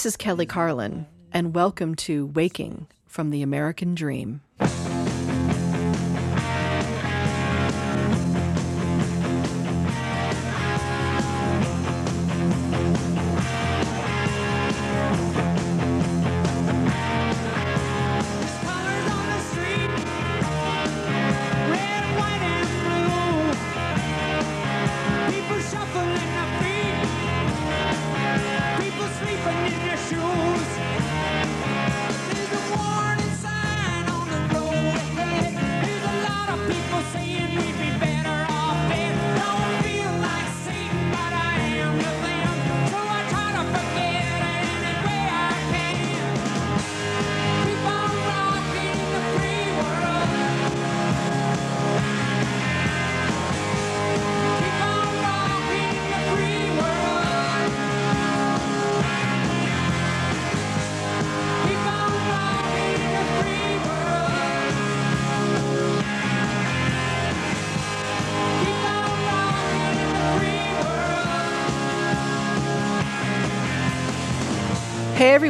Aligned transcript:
This 0.00 0.14
is 0.14 0.16
Kelly 0.16 0.46
Carlin, 0.46 1.06
and 1.30 1.54
welcome 1.54 1.94
to 1.96 2.24
Waking 2.24 2.86
from 3.06 3.28
the 3.28 3.42
American 3.42 3.94
Dream. 3.94 4.40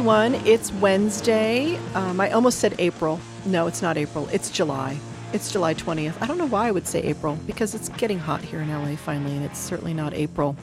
Everyone, 0.01 0.33
it's 0.47 0.73
Wednesday. 0.73 1.77
Um, 1.93 2.19
I 2.19 2.31
almost 2.31 2.57
said 2.57 2.73
April. 2.79 3.19
No, 3.45 3.67
it's 3.67 3.83
not 3.83 3.97
April. 3.97 4.27
It's 4.29 4.49
July. 4.49 4.97
It's 5.31 5.51
July 5.51 5.75
20th. 5.75 6.19
I 6.19 6.25
don't 6.25 6.39
know 6.39 6.47
why 6.47 6.69
I 6.69 6.71
would 6.71 6.87
say 6.87 7.03
April 7.03 7.37
because 7.45 7.75
it's 7.75 7.87
getting 7.89 8.17
hot 8.17 8.41
here 8.41 8.61
in 8.61 8.71
LA 8.71 8.95
finally, 8.95 9.35
and 9.35 9.45
it's 9.45 9.59
certainly 9.59 9.93
not 9.93 10.15
April. 10.15 10.55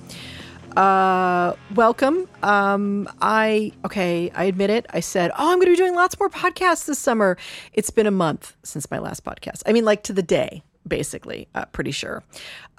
Uh, 0.77 1.53
welcome. 1.77 2.29
Um, 2.43 3.09
I, 3.23 3.71
okay, 3.85 4.33
I 4.35 4.43
admit 4.43 4.71
it. 4.71 4.87
I 4.91 4.99
said, 4.99 5.31
oh, 5.39 5.53
I'm 5.53 5.59
going 5.59 5.67
to 5.67 5.73
be 5.73 5.77
doing 5.77 5.95
lots 5.95 6.19
more 6.19 6.31
podcasts 6.31 6.87
this 6.87 6.99
summer. 6.99 7.39
It's 7.73 7.91
been 7.91 8.09
a 8.09 8.11
month 8.11 8.57
since 8.65 8.91
my 8.91 8.99
last 8.99 9.25
podcast. 9.25 9.63
I 9.67 9.73
mean, 9.73 9.85
like 9.85 10.03
to 10.05 10.13
the 10.13 10.21
day, 10.21 10.65
basically, 10.89 11.49
uh, 11.55 11.67
pretty 11.67 11.91
sure. 11.91 12.23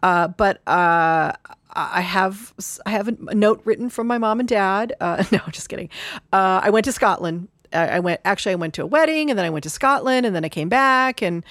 Uh, 0.03 0.27
but 0.29 0.58
uh, 0.67 1.33
I 1.71 2.02
have 2.02 2.53
I 2.86 2.92
have 2.92 3.08
a 3.08 3.36
note 3.36 3.61
written 3.65 3.89
from 3.89 4.08
my 4.08 4.17
mom 4.17 4.39
and 4.39 4.49
dad. 4.49 4.93
Uh, 4.99 5.23
no, 5.31 5.39
just 5.52 5.70
kidding. 5.70 5.89
Uh, 6.33 6.61
I 6.64 6.69
went 6.69 6.86
to 6.86 6.92
Scotland. 6.92 7.48
I, 7.71 7.87
I 7.87 7.99
went 7.99 8.21
actually 8.25 8.53
I 8.53 8.55
went 8.55 8.73
to 8.75 8.83
a 8.83 8.87
wedding 8.87 9.30
and 9.30 9.37
then 9.37 9.45
I 9.45 9.49
went 9.49 9.64
to 9.64 9.69
Scotland 9.69 10.25
and 10.25 10.36
then 10.36 10.43
I 10.43 10.49
came 10.49 10.69
back 10.69 11.21
and 11.21 11.43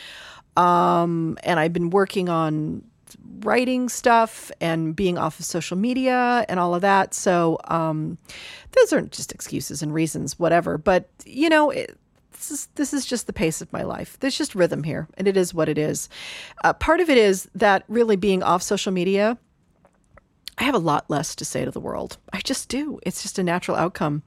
um, 0.57 1.39
and 1.45 1.61
I've 1.61 1.73
been 1.73 1.91
working 1.91 2.29
on 2.29 2.83
writing 3.41 3.89
stuff 3.89 4.51
and 4.61 4.95
being 4.95 5.17
off 5.17 5.39
of 5.39 5.45
social 5.45 5.77
media 5.77 6.45
and 6.49 6.59
all 6.59 6.75
of 6.75 6.83
that. 6.83 7.15
So 7.15 7.59
um, 7.65 8.19
those 8.73 8.93
aren't 8.93 9.13
just 9.13 9.33
excuses 9.33 9.83
and 9.83 9.95
reasons, 9.95 10.39
whatever. 10.39 10.79
But 10.79 11.09
you 11.25 11.49
know, 11.49 11.71
it, 11.71 11.97
this 12.39 12.51
is 12.51 12.69
this 12.77 12.95
is 12.95 13.05
just 13.05 13.27
the 13.27 13.33
pace 13.33 13.61
of 13.61 13.73
my 13.73 13.83
life. 13.83 14.17
There's 14.21 14.39
just 14.39 14.55
rhythm 14.55 14.85
here, 14.85 15.09
and 15.19 15.29
it 15.29 15.37
is 15.37 15.53
what 15.53 15.69
it 15.69 15.77
is. 15.77 16.09
Uh, 16.65 16.73
part 16.73 17.01
of 17.01 17.11
it 17.11 17.19
is 17.19 17.49
that 17.55 17.85
really 17.89 18.17
being 18.17 18.43
off 18.43 18.63
social 18.63 18.93
media. 18.93 19.37
I 20.61 20.65
have 20.65 20.75
a 20.75 20.79
lot 20.79 21.09
less 21.09 21.37
to 21.37 21.45
say 21.45 21.65
to 21.65 21.71
the 21.71 21.79
world. 21.79 22.19
I 22.33 22.41
just 22.41 22.69
do. 22.69 22.99
It's 23.07 23.23
just 23.23 23.39
a 23.39 23.45
natural 23.45 23.77
outcome. 23.77 24.23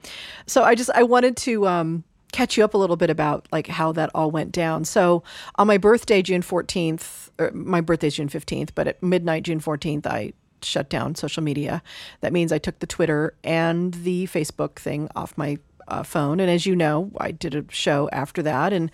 So 0.46 0.64
I 0.64 0.76
just 0.76 0.90
I 0.96 1.04
wanted 1.04 1.36
to 1.38 1.68
um, 1.68 2.04
catch 2.32 2.58
you 2.58 2.64
up 2.64 2.74
a 2.74 2.78
little 2.78 2.96
bit 2.96 3.10
about 3.10 3.48
like 3.52 3.68
how 3.68 3.92
that 3.94 4.12
all 4.16 4.32
went 4.32 4.54
down. 4.54 4.86
So 4.86 5.24
on 5.56 5.68
my 5.68 5.78
birthday, 5.78 6.22
June 6.22 6.42
fourteenth, 6.42 7.30
or 7.38 7.52
my 7.52 7.82
birthday's 7.82 8.16
June 8.16 8.30
fifteenth, 8.30 8.74
but 8.76 8.88
at 8.88 9.04
midnight, 9.04 9.44
June 9.44 9.60
fourteenth, 9.60 10.08
I 10.08 10.32
shut 10.64 10.90
down 10.90 11.16
social 11.16 11.44
media. 11.44 11.82
That 12.22 12.32
means 12.32 12.52
I 12.52 12.60
took 12.60 12.80
the 12.80 12.88
Twitter 12.88 13.34
and 13.44 13.94
the 13.94 14.28
Facebook 14.28 14.76
thing 14.76 15.10
off 15.16 15.38
my 15.38 15.58
uh, 15.92 16.04
phone. 16.04 16.40
And 16.40 16.50
as 16.50 16.66
you 16.66 16.76
know, 16.76 17.12
I 17.18 17.32
did 17.32 17.54
a 17.54 17.66
show 17.70 18.10
after 18.12 18.42
that, 18.44 18.74
and 18.74 18.90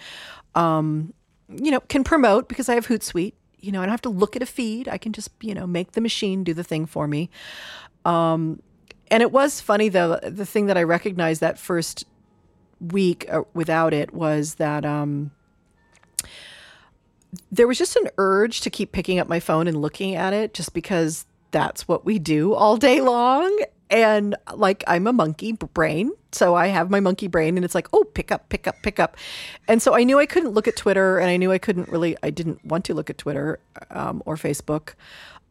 um, 0.56 1.14
you 1.48 1.72
know 1.72 1.80
can 1.80 2.04
promote 2.04 2.50
because 2.50 2.68
I 2.68 2.74
have 2.74 2.88
Hootsuite. 2.88 3.34
You 3.60 3.72
know, 3.72 3.82
I 3.82 3.86
don't 3.86 3.92
have 3.92 4.02
to 4.02 4.10
look 4.10 4.36
at 4.36 4.42
a 4.42 4.46
feed. 4.46 4.88
I 4.90 4.98
can 4.98 5.14
just 5.14 5.30
you 5.42 5.54
know 5.54 5.68
make 5.68 5.94
the 5.94 6.02
machine 6.02 6.44
do 6.44 6.54
the 6.54 6.64
thing 6.64 6.86
for 6.86 7.08
me. 7.08 7.30
Um, 8.04 8.62
and 9.10 9.22
it 9.22 9.32
was 9.32 9.62
funny 9.62 9.90
though. 9.90 10.20
The 10.24 10.46
thing 10.46 10.66
that 10.66 10.78
I 10.78 10.84
recognized 10.84 11.40
that 11.42 11.60
first 11.60 12.06
week 12.80 13.26
uh, 13.32 13.44
without 13.54 13.94
it 13.94 14.14
was 14.14 14.56
that 14.56 14.84
um, 14.86 15.32
there 17.52 17.68
was 17.68 17.78
just 17.78 17.96
an 17.96 18.10
urge 18.18 18.62
to 18.62 18.70
keep 18.70 18.92
picking 18.92 19.20
up 19.20 19.28
my 19.28 19.40
phone 19.40 19.68
and 19.68 19.82
looking 19.82 20.16
at 20.16 20.34
it 20.34 20.54
just 20.54 20.74
because 20.74 21.26
that's 21.52 21.88
what 21.88 22.06
we 22.06 22.18
do 22.18 22.54
all 22.54 22.76
day 22.76 23.02
long. 23.02 23.56
And 23.90 24.36
like 24.54 24.84
I'm 24.88 25.08
a 25.08 25.14
monkey 25.14 25.54
brain, 25.54 26.12
so 26.32 26.56
I 26.56 26.68
have 26.68 26.90
my 26.90 27.00
monkey 27.00 27.28
brain, 27.28 27.58
and 27.58 27.64
it's 27.64 27.76
like, 27.76 27.88
oh, 27.94 28.04
pick 28.04 28.32
up, 28.32 28.50
pick 28.50 28.68
up, 28.68 28.76
pick 28.84 29.00
up. 29.00 29.16
And 29.68 29.82
so 29.82 29.96
I 29.96 30.04
knew 30.04 30.20
I 30.20 30.26
couldn't 30.26 30.52
look 30.52 30.68
at 30.68 30.76
Twitter, 30.76 31.20
and 31.20 31.30
I 31.30 31.38
knew 31.38 31.52
I 31.52 31.58
couldn't 31.58 31.88
really, 31.90 32.18
I 32.22 32.30
didn't 32.30 32.66
want 32.66 32.84
to 32.86 32.94
look 32.94 33.10
at 33.10 33.18
Twitter 33.18 33.60
um, 33.92 34.22
or 34.26 34.36
Facebook. 34.36 34.94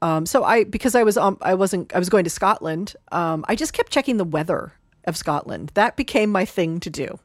Um, 0.03 0.27
so 0.27 0.45
I, 0.45 0.65
because 0.65 0.95
I 0.95 1.03
was, 1.03 1.17
um, 1.17 1.39
I 1.41 1.55
wasn't, 1.55 1.95
I 1.95 1.99
was 1.99 2.11
going 2.11 2.25
to 2.25 2.31
Scotland. 2.31 2.95
Um, 3.13 3.45
I 3.49 3.55
just 3.55 3.73
kept 3.73 3.91
checking 3.91 4.19
the 4.19 4.25
weather 4.25 4.75
of 5.05 5.17
Scotland. 5.17 5.73
That 5.73 5.97
became 5.97 6.31
my 6.31 6.45
thing 6.45 6.81
to 6.81 6.91
do. 6.91 7.19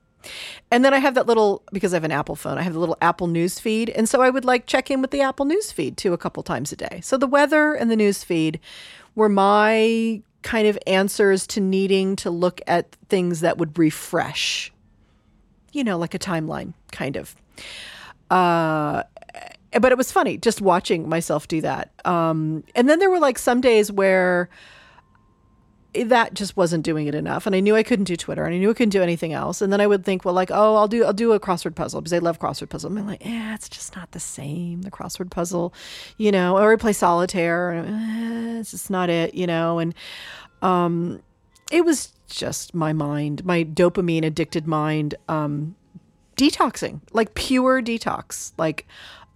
And 0.69 0.85
then 0.85 0.93
I 0.93 0.99
have 0.99 1.15
that 1.15 1.27
little 1.27 1.63
because 1.73 1.93
I 1.93 1.97
have 1.97 2.03
an 2.03 2.11
Apple 2.11 2.35
phone. 2.35 2.57
I 2.57 2.61
have 2.61 2.73
the 2.73 2.79
little 2.79 2.97
Apple 3.01 3.27
News 3.27 3.59
feed, 3.59 3.89
and 3.89 4.07
so 4.07 4.21
I 4.21 4.29
would 4.29 4.45
like 4.45 4.67
check 4.67 4.91
in 4.91 5.01
with 5.01 5.11
the 5.11 5.21
Apple 5.21 5.45
News 5.45 5.71
feed 5.71 5.97
too 5.97 6.13
a 6.13 6.17
couple 6.17 6.43
times 6.43 6.71
a 6.71 6.75
day. 6.75 7.01
So 7.03 7.17
the 7.17 7.27
weather 7.27 7.73
and 7.73 7.89
the 7.89 7.95
news 7.95 8.23
feed 8.23 8.59
were 9.15 9.29
my 9.29 10.21
kind 10.41 10.67
of 10.67 10.77
answers 10.87 11.45
to 11.47 11.59
needing 11.59 12.15
to 12.17 12.29
look 12.29 12.61
at 12.67 12.95
things 13.09 13.41
that 13.41 13.57
would 13.57 13.77
refresh. 13.77 14.71
You 15.71 15.83
know, 15.83 15.97
like 15.97 16.13
a 16.13 16.19
timeline 16.19 16.73
kind 16.91 17.15
of. 17.15 17.35
Uh 18.29 19.03
but 19.79 19.91
it 19.91 19.97
was 19.97 20.11
funny 20.11 20.37
just 20.37 20.61
watching 20.61 21.07
myself 21.07 21.47
do 21.47 21.61
that. 21.61 21.91
Um 22.05 22.63
and 22.75 22.89
then 22.89 22.99
there 22.99 23.09
were 23.09 23.19
like 23.19 23.37
some 23.37 23.61
days 23.61 23.91
where 23.91 24.49
that 25.93 26.33
just 26.33 26.55
wasn't 26.55 26.83
doing 26.85 27.07
it 27.07 27.15
enough 27.15 27.45
and 27.45 27.53
i 27.53 27.59
knew 27.59 27.75
i 27.75 27.83
couldn't 27.83 28.05
do 28.05 28.15
twitter 28.15 28.45
and 28.45 28.55
i 28.55 28.57
knew 28.57 28.69
i 28.69 28.73
couldn't 28.73 28.91
do 28.91 29.01
anything 29.01 29.33
else 29.33 29.61
and 29.61 29.73
then 29.73 29.81
i 29.81 29.87
would 29.87 30.05
think 30.05 30.23
well 30.23 30.33
like 30.33 30.49
oh 30.49 30.75
i'll 30.75 30.87
do 30.87 31.03
i'll 31.03 31.11
do 31.11 31.33
a 31.33 31.39
crossword 31.39 31.75
puzzle 31.75 31.99
because 31.99 32.13
i 32.13 32.17
love 32.17 32.39
crossword 32.39 32.69
puzzle 32.69 32.95
i'm 32.95 33.05
like 33.05 33.23
yeah 33.25 33.53
it's 33.53 33.67
just 33.67 33.95
not 33.95 34.11
the 34.11 34.19
same 34.19 34.83
the 34.83 34.91
crossword 34.91 35.29
puzzle 35.29 35.73
you 36.17 36.31
know 36.31 36.57
or 36.57 36.71
I 36.71 36.75
play 36.77 36.93
solitaire 36.93 37.71
and, 37.71 37.89
eh, 37.89 38.59
it's 38.59 38.71
just 38.71 38.89
not 38.89 39.09
it 39.09 39.33
you 39.33 39.45
know 39.45 39.79
and 39.79 39.93
um 40.61 41.21
it 41.71 41.85
was 41.85 42.13
just 42.27 42.73
my 42.73 42.93
mind 42.93 43.43
my 43.45 43.63
dopamine 43.63 44.25
addicted 44.25 44.67
mind 44.67 45.15
um 45.27 45.75
detoxing 46.37 47.01
like 47.11 47.33
pure 47.33 47.81
detox 47.81 48.51
like 48.57 48.87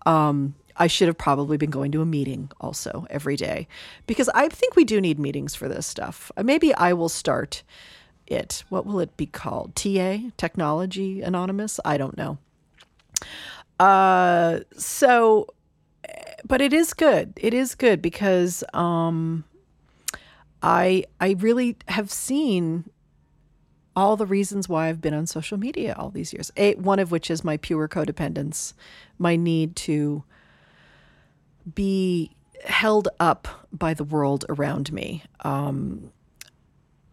um 0.06 0.56
I 0.78 0.88
should 0.88 1.08
have 1.08 1.18
probably 1.18 1.58
been 1.58 1.70
going 1.70 1.92
to 1.94 2.02
a 2.02 2.06
meeting 2.06 2.52
also 2.60 3.08
every 3.10 3.36
day 3.38 3.68
because 4.08 4.30
I 4.30 4.50
think 4.50 4.76
we 4.76 4.84
do 4.84 5.00
need 5.00 5.20
meetings 5.20 5.56
for 5.56 5.70
this 5.70 5.88
stuff. 5.88 6.32
Uh, 6.36 6.44
Maybe 6.44 6.74
I 6.76 6.94
will 6.94 7.10
start 7.10 7.64
it. 8.28 8.64
What 8.70 8.86
will 8.86 9.00
it 9.00 9.16
be 9.16 9.26
called? 9.26 9.76
TA, 9.76 10.18
Technology 10.38 11.22
Anonymous? 11.22 11.80
I 11.86 11.98
don't 11.98 12.18
know. 12.18 12.38
Uh, 13.80 14.60
so, 14.78 15.48
but 16.46 16.62
it 16.62 16.74
is 16.74 16.94
good. 16.94 17.34
It 17.38 17.54
is 17.54 17.76
good 17.76 18.02
because 18.02 18.64
um, 18.74 19.46
I 20.62 21.06
I 21.20 21.36
really 21.40 21.78
have 21.88 22.12
seen 22.12 22.90
all 23.96 24.18
the 24.18 24.26
reasons 24.26 24.68
why 24.68 24.90
I've 24.90 25.02
been 25.02 25.14
on 25.14 25.26
social 25.26 25.58
media 25.58 25.96
all 25.98 26.10
these 26.10 26.34
years. 26.34 26.52
A, 26.58 26.76
one 26.76 27.00
of 27.00 27.12
which 27.12 27.32
is 27.32 27.44
my 27.44 27.58
pure 27.58 27.88
codependence, 27.88 28.74
my 29.18 29.36
need 29.36 29.76
to 29.78 30.24
be 31.74 32.32
held 32.66 33.08
up 33.20 33.48
by 33.72 33.94
the 33.94 34.04
world 34.04 34.44
around 34.50 34.92
me. 34.92 35.24
Um, 35.42 36.12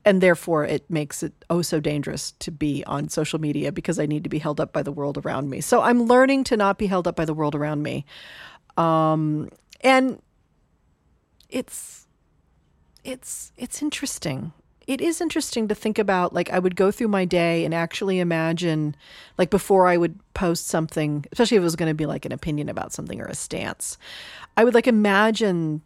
and 0.04 0.20
therefore, 0.20 0.64
it 0.64 0.90
makes 0.90 1.22
it 1.22 1.32
oh 1.48 1.62
so 1.62 1.78
dangerous 1.78 2.32
to 2.40 2.50
be 2.50 2.82
on 2.86 3.08
social 3.08 3.38
media 3.38 3.70
because 3.70 4.00
I 4.00 4.06
need 4.06 4.24
to 4.24 4.30
be 4.30 4.40
held 4.40 4.60
up 4.60 4.72
by 4.72 4.82
the 4.82 4.90
world 4.90 5.18
around 5.24 5.48
me. 5.48 5.60
So 5.60 5.82
I'm 5.82 6.04
learning 6.04 6.44
to 6.44 6.56
not 6.56 6.76
be 6.76 6.88
held 6.88 7.06
up 7.06 7.14
by 7.14 7.24
the 7.24 7.34
world 7.34 7.54
around 7.54 7.84
me. 7.84 8.04
Um, 8.76 9.48
and 9.82 10.20
it's 11.48 12.06
it's 13.04 13.52
it's 13.56 13.82
interesting. 13.82 14.52
it 14.86 15.00
is 15.00 15.20
interesting 15.20 15.68
to 15.68 15.74
think 15.74 15.98
about 15.98 16.32
like 16.32 16.50
I 16.50 16.58
would 16.58 16.76
go 16.76 16.90
through 16.90 17.08
my 17.08 17.24
day 17.24 17.64
and 17.64 17.74
actually 17.74 18.18
imagine 18.18 18.96
like 19.38 19.50
before 19.50 19.86
I 19.86 19.96
would 19.96 20.18
post 20.34 20.66
something, 20.66 21.24
especially 21.32 21.56
if 21.56 21.62
it 21.62 21.64
was 21.64 21.76
going 21.76 21.90
to 21.90 21.94
be 21.94 22.06
like 22.06 22.24
an 22.24 22.32
opinion 22.32 22.68
about 22.68 22.92
something 22.92 23.20
or 23.20 23.26
a 23.26 23.34
stance. 23.34 23.98
I 24.56 24.64
would 24.64 24.74
like 24.74 24.86
imagine 24.86 25.82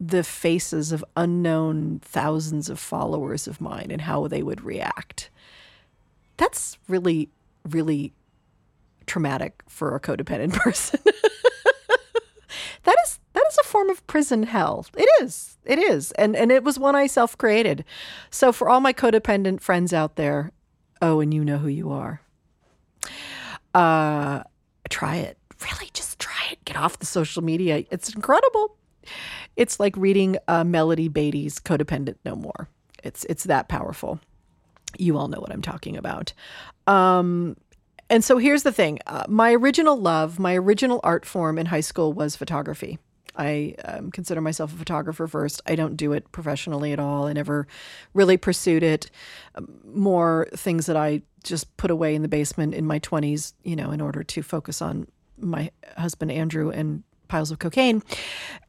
the 0.00 0.24
faces 0.24 0.90
of 0.92 1.04
unknown 1.16 2.00
thousands 2.02 2.68
of 2.68 2.78
followers 2.78 3.46
of 3.46 3.60
mine 3.60 3.88
and 3.90 4.02
how 4.02 4.26
they 4.26 4.42
would 4.42 4.62
react. 4.62 5.30
That's 6.36 6.78
really 6.88 7.28
really 7.68 8.12
traumatic 9.06 9.62
for 9.68 9.94
a 9.94 10.00
codependent 10.00 10.52
person. 10.64 11.00
That 12.84 12.96
is 13.04 13.18
that 13.32 13.44
is 13.50 13.58
a 13.58 13.64
form 13.64 13.90
of 13.90 14.06
prison 14.06 14.44
hell. 14.44 14.86
It 14.96 15.08
is. 15.22 15.58
It 15.64 15.78
is. 15.78 16.12
And 16.12 16.36
and 16.36 16.50
it 16.52 16.64
was 16.64 16.78
one 16.78 16.94
I 16.94 17.06
self-created. 17.06 17.84
So 18.30 18.52
for 18.52 18.68
all 18.68 18.80
my 18.80 18.92
codependent 18.92 19.60
friends 19.60 19.92
out 19.92 20.16
there, 20.16 20.52
oh, 21.02 21.20
and 21.20 21.34
you 21.34 21.44
know 21.44 21.58
who 21.58 21.68
you 21.68 21.90
are. 21.90 22.20
Uh 23.74 24.42
try 24.88 25.16
it. 25.16 25.38
Really 25.62 25.90
just 25.92 26.18
try 26.18 26.48
it. 26.52 26.64
Get 26.64 26.76
off 26.76 26.98
the 26.98 27.06
social 27.06 27.42
media. 27.42 27.84
It's 27.90 28.14
incredible. 28.14 28.76
It's 29.56 29.78
like 29.78 29.96
reading 29.96 30.36
uh, 30.48 30.64
Melody 30.64 31.08
Beattie's 31.08 31.58
Codependent 31.58 32.16
No 32.24 32.34
More. 32.36 32.68
It's 33.02 33.24
it's 33.24 33.44
that 33.44 33.68
powerful. 33.68 34.20
You 34.98 35.16
all 35.18 35.28
know 35.28 35.40
what 35.40 35.52
I'm 35.52 35.62
talking 35.62 35.96
about. 35.96 36.32
Um, 36.86 37.56
and 38.10 38.22
so 38.24 38.38
here's 38.38 38.62
the 38.62 38.72
thing 38.72 38.98
uh, 39.06 39.24
my 39.28 39.52
original 39.52 39.96
love, 39.96 40.38
my 40.38 40.54
original 40.54 41.00
art 41.02 41.24
form 41.24 41.58
in 41.58 41.66
high 41.66 41.80
school 41.80 42.12
was 42.12 42.36
photography. 42.36 42.98
I 43.36 43.74
um, 43.84 44.10
consider 44.10 44.40
myself 44.40 44.72
a 44.72 44.76
photographer 44.76 45.26
first. 45.26 45.60
I 45.66 45.74
don't 45.74 45.96
do 45.96 46.12
it 46.12 46.30
professionally 46.30 46.92
at 46.92 47.00
all. 47.00 47.26
I 47.26 47.32
never 47.32 47.66
really 48.12 48.36
pursued 48.36 48.82
it. 48.82 49.10
Um, 49.56 49.80
more 49.84 50.46
things 50.54 50.86
that 50.86 50.96
I 50.96 51.22
just 51.42 51.76
put 51.76 51.90
away 51.90 52.14
in 52.14 52.22
the 52.22 52.28
basement 52.28 52.74
in 52.74 52.86
my 52.86 53.00
20s, 53.00 53.52
you 53.64 53.76
know, 53.76 53.90
in 53.90 54.00
order 54.00 54.22
to 54.22 54.42
focus 54.42 54.80
on 54.80 55.08
my 55.36 55.70
husband, 55.96 56.30
Andrew, 56.30 56.70
and 56.70 57.02
piles 57.28 57.50
of 57.50 57.58
cocaine. 57.58 58.02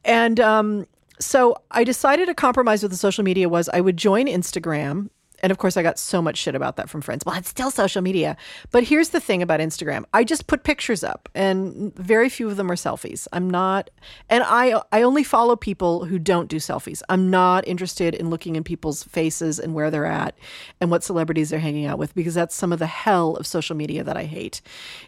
And 0.04 0.40
um, 0.40 0.86
so 1.20 1.56
I 1.70 1.84
decided 1.84 2.28
a 2.28 2.34
compromise 2.34 2.82
with 2.82 2.90
the 2.90 2.98
social 2.98 3.24
media 3.24 3.48
was 3.48 3.68
I 3.68 3.80
would 3.80 3.96
join 3.96 4.26
Instagram 4.26 5.10
and 5.42 5.50
of 5.50 5.58
course, 5.58 5.76
I 5.76 5.82
got 5.82 5.98
so 5.98 6.22
much 6.22 6.38
shit 6.38 6.54
about 6.54 6.76
that 6.76 6.88
from 6.88 7.00
friends. 7.00 7.24
Well, 7.24 7.36
it's 7.36 7.48
still 7.48 7.70
social 7.70 8.02
media. 8.02 8.36
But 8.70 8.84
here's 8.84 9.10
the 9.10 9.20
thing 9.20 9.42
about 9.42 9.60
Instagram 9.60 10.04
I 10.12 10.24
just 10.24 10.46
put 10.46 10.64
pictures 10.64 11.04
up, 11.04 11.28
and 11.34 11.94
very 11.96 12.28
few 12.28 12.48
of 12.48 12.56
them 12.56 12.70
are 12.70 12.76
selfies. 12.76 13.26
I'm 13.32 13.48
not, 13.48 13.90
and 14.28 14.44
I, 14.46 14.80
I 14.92 15.02
only 15.02 15.24
follow 15.24 15.56
people 15.56 16.04
who 16.04 16.18
don't 16.18 16.48
do 16.48 16.56
selfies. 16.56 17.02
I'm 17.08 17.30
not 17.30 17.66
interested 17.66 18.14
in 18.14 18.30
looking 18.30 18.56
in 18.56 18.64
people's 18.64 19.02
faces 19.04 19.58
and 19.58 19.74
where 19.74 19.90
they're 19.90 20.06
at 20.06 20.36
and 20.80 20.90
what 20.90 21.04
celebrities 21.04 21.50
they're 21.50 21.60
hanging 21.60 21.86
out 21.86 21.98
with 21.98 22.14
because 22.14 22.34
that's 22.34 22.54
some 22.54 22.72
of 22.72 22.78
the 22.78 22.86
hell 22.86 23.36
of 23.36 23.46
social 23.46 23.76
media 23.76 24.02
that 24.04 24.16
I 24.16 24.24
hate. 24.24 24.60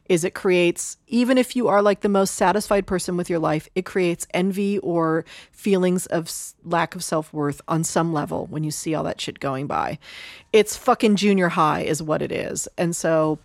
Is 0.09 0.25
it 0.25 0.35
creates, 0.35 0.99
even 1.07 1.39
if 1.39 1.57
you 1.57 1.69
are 1.69 1.83
like 1.83 2.01
the 2.01 2.09
most 2.09 2.35
satisfied 2.35 2.87
person 2.87 3.17
with 3.17 3.31
your 3.31 3.39
life, 3.39 3.69
it 3.75 3.85
creates 3.85 4.27
envy 4.35 4.79
or 4.79 5.25
feelings 5.53 6.07
of 6.07 6.31
lack 6.65 6.95
of 6.95 7.03
self 7.03 7.33
worth 7.33 7.61
on 7.69 7.85
some 7.85 8.13
level 8.13 8.47
when 8.47 8.65
you 8.65 8.71
see 8.71 8.95
all 8.95 9.05
that 9.05 9.21
shit 9.21 9.41
going 9.41 9.67
by. 9.67 9.99
It's 10.53 10.76
fucking 10.76 11.17
junior 11.17 11.49
high, 11.49 11.82
is 11.82 12.03
what 12.03 12.23
it 12.23 12.32
is. 12.32 12.69
And 12.79 12.94
so 12.97 13.38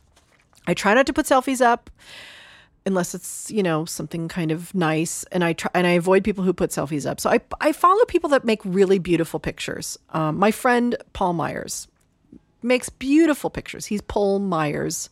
I 0.67 0.73
try 0.73 0.93
not 0.93 1.05
to 1.07 1.13
put 1.13 1.25
selfies 1.25 1.61
up 1.61 1.89
unless 2.85 3.15
it's 3.15 3.49
you 3.49 3.63
know 3.63 3.85
something 3.85 4.27
kind 4.27 4.51
of 4.51 4.73
nice. 4.75 5.23
And 5.31 5.43
i 5.43 5.53
try 5.53 5.71
and 5.73 5.87
i 5.87 5.91
avoid 5.91 6.23
people 6.23 6.43
who 6.43 6.53
put 6.53 6.71
selfies 6.71 7.09
up. 7.09 7.19
So 7.19 7.29
i, 7.29 7.39
I 7.61 7.71
follow 7.71 8.03
people 8.05 8.29
that 8.31 8.45
make 8.45 8.61
really 8.63 8.99
beautiful 8.99 9.39
pictures. 9.39 9.97
Um, 10.09 10.37
my 10.37 10.51
friend 10.51 10.95
paul 11.13 11.33
myers 11.33 11.87
makes 12.61 12.89
beautiful 12.89 13.49
pictures. 13.49 13.85
He's 13.85 14.01
paul 14.01 14.39
myers 14.39 15.09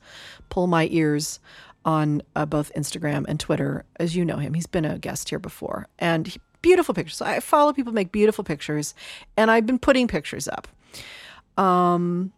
pull 0.49 0.67
my 0.67 0.87
ears 0.91 1.39
on 1.83 2.21
uh, 2.35 2.45
both 2.45 2.71
instagram 2.75 3.25
and 3.27 3.39
twitter. 3.39 3.85
As 3.99 4.15
you 4.15 4.25
know 4.25 4.37
him 4.37 4.53
he's 4.53 4.67
been 4.67 4.85
a 4.85 4.97
guest 4.99 5.29
here 5.29 5.39
before. 5.39 5.87
And 5.99 6.27
he, 6.27 6.39
beautiful 6.61 6.93
pictures. 6.93 7.17
So 7.17 7.25
i 7.25 7.39
follow 7.39 7.73
people 7.73 7.93
make 7.93 8.11
beautiful 8.11 8.43
pictures 8.43 8.93
and 9.37 9.49
i've 9.49 9.65
been 9.65 9.79
putting 9.79 10.07
pictures 10.07 10.47
up 10.47 10.67
um, 11.61 12.33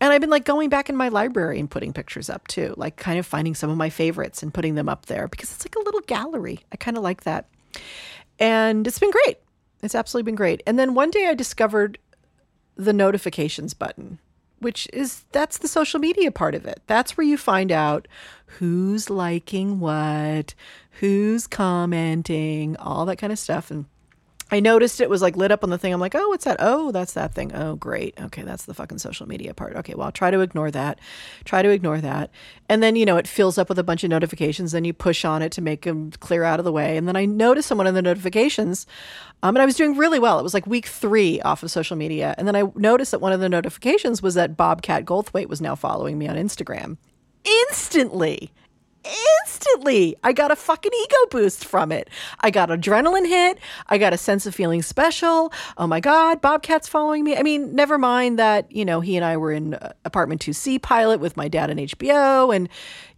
and 0.00 0.12
I've 0.12 0.20
been 0.20 0.30
like 0.30 0.44
going 0.44 0.68
back 0.68 0.88
in 0.88 0.96
my 0.96 1.08
library 1.08 1.60
and 1.60 1.70
putting 1.70 1.92
pictures 1.92 2.28
up 2.28 2.48
too, 2.48 2.74
like 2.76 2.96
kind 2.96 3.18
of 3.18 3.26
finding 3.26 3.54
some 3.54 3.70
of 3.70 3.76
my 3.76 3.88
favorites 3.90 4.42
and 4.42 4.52
putting 4.52 4.74
them 4.74 4.88
up 4.88 5.06
there 5.06 5.28
because 5.28 5.52
it's 5.52 5.64
like 5.64 5.76
a 5.76 5.84
little 5.84 6.00
gallery. 6.00 6.60
I 6.72 6.76
kind 6.76 6.96
of 6.96 7.02
like 7.02 7.22
that. 7.22 7.46
And 8.38 8.86
it's 8.86 8.98
been 8.98 9.12
great. 9.12 9.38
It's 9.82 9.94
absolutely 9.94 10.28
been 10.28 10.36
great. 10.36 10.62
And 10.66 10.78
then 10.78 10.94
one 10.94 11.10
day 11.10 11.26
I 11.26 11.34
discovered 11.34 11.98
the 12.76 12.92
notifications 12.92 13.74
button, 13.74 14.18
which 14.58 14.88
is 14.92 15.24
that's 15.32 15.58
the 15.58 15.68
social 15.68 16.00
media 16.00 16.32
part 16.32 16.54
of 16.54 16.64
it. 16.64 16.82
That's 16.86 17.16
where 17.16 17.26
you 17.26 17.36
find 17.36 17.70
out 17.70 18.08
who's 18.46 19.08
liking 19.08 19.78
what, 19.78 20.54
who's 20.98 21.46
commenting, 21.46 22.76
all 22.78 23.06
that 23.06 23.16
kind 23.16 23.32
of 23.32 23.38
stuff. 23.38 23.70
And 23.70 23.84
I 24.52 24.60
noticed 24.60 25.00
it 25.00 25.08
was 25.08 25.22
like 25.22 25.36
lit 25.36 25.52
up 25.52 25.62
on 25.62 25.70
the 25.70 25.78
thing. 25.78 25.92
I'm 25.92 26.00
like, 26.00 26.14
oh, 26.14 26.28
what's 26.28 26.44
that? 26.44 26.56
Oh, 26.58 26.90
that's 26.90 27.12
that 27.12 27.34
thing. 27.34 27.54
Oh, 27.54 27.76
great. 27.76 28.20
Okay, 28.20 28.42
that's 28.42 28.64
the 28.64 28.74
fucking 28.74 28.98
social 28.98 29.28
media 29.28 29.54
part. 29.54 29.76
Okay, 29.76 29.94
well, 29.94 30.06
I'll 30.06 30.12
try 30.12 30.30
to 30.30 30.40
ignore 30.40 30.70
that. 30.70 30.98
Try 31.44 31.62
to 31.62 31.70
ignore 31.70 32.00
that. 32.00 32.30
And 32.68 32.82
then, 32.82 32.96
you 32.96 33.04
know, 33.04 33.16
it 33.16 33.28
fills 33.28 33.58
up 33.58 33.68
with 33.68 33.78
a 33.78 33.84
bunch 33.84 34.02
of 34.02 34.10
notifications. 34.10 34.72
Then 34.72 34.84
you 34.84 34.92
push 34.92 35.24
on 35.24 35.42
it 35.42 35.52
to 35.52 35.62
make 35.62 35.82
them 35.82 36.10
clear 36.20 36.42
out 36.42 36.58
of 36.58 36.64
the 36.64 36.72
way. 36.72 36.96
And 36.96 37.06
then 37.06 37.16
I 37.16 37.24
noticed 37.26 37.68
someone 37.68 37.86
in 37.86 37.94
the 37.94 38.02
notifications, 38.02 38.86
um, 39.42 39.54
and 39.54 39.62
I 39.62 39.66
was 39.66 39.76
doing 39.76 39.96
really 39.96 40.18
well. 40.18 40.38
It 40.38 40.42
was 40.42 40.54
like 40.54 40.66
week 40.66 40.86
three 40.86 41.40
off 41.42 41.62
of 41.62 41.70
social 41.70 41.96
media. 41.96 42.34
And 42.36 42.48
then 42.48 42.56
I 42.56 42.64
noticed 42.74 43.12
that 43.12 43.20
one 43.20 43.32
of 43.32 43.40
the 43.40 43.48
notifications 43.48 44.20
was 44.20 44.34
that 44.34 44.56
Bobcat 44.56 45.04
Goldthwait 45.04 45.48
was 45.48 45.60
now 45.60 45.74
following 45.74 46.18
me 46.18 46.26
on 46.28 46.36
Instagram. 46.36 46.96
Instantly 47.44 48.52
instantly 49.04 50.16
I 50.22 50.32
got 50.32 50.50
a 50.50 50.56
fucking 50.56 50.92
ego 50.92 51.16
boost 51.30 51.64
from 51.64 51.92
it. 51.92 52.08
I 52.40 52.50
got 52.50 52.68
adrenaline 52.68 53.26
hit. 53.26 53.58
I 53.88 53.98
got 53.98 54.12
a 54.12 54.18
sense 54.18 54.46
of 54.46 54.54
feeling 54.54 54.82
special. 54.82 55.52
Oh 55.78 55.86
my 55.86 56.00
God, 56.00 56.40
Bobcat's 56.40 56.88
following 56.88 57.24
me. 57.24 57.36
I 57.36 57.42
mean, 57.42 57.74
never 57.74 57.98
mind 57.98 58.38
that, 58.38 58.70
you 58.70 58.84
know, 58.84 59.00
he 59.00 59.16
and 59.16 59.24
I 59.24 59.36
were 59.36 59.52
in 59.52 59.74
uh, 59.74 59.92
apartment 60.04 60.40
2C 60.42 60.80
pilot 60.82 61.20
with 61.20 61.36
my 61.36 61.48
dad 61.48 61.70
and 61.70 61.80
HBO 61.80 62.54
and, 62.54 62.68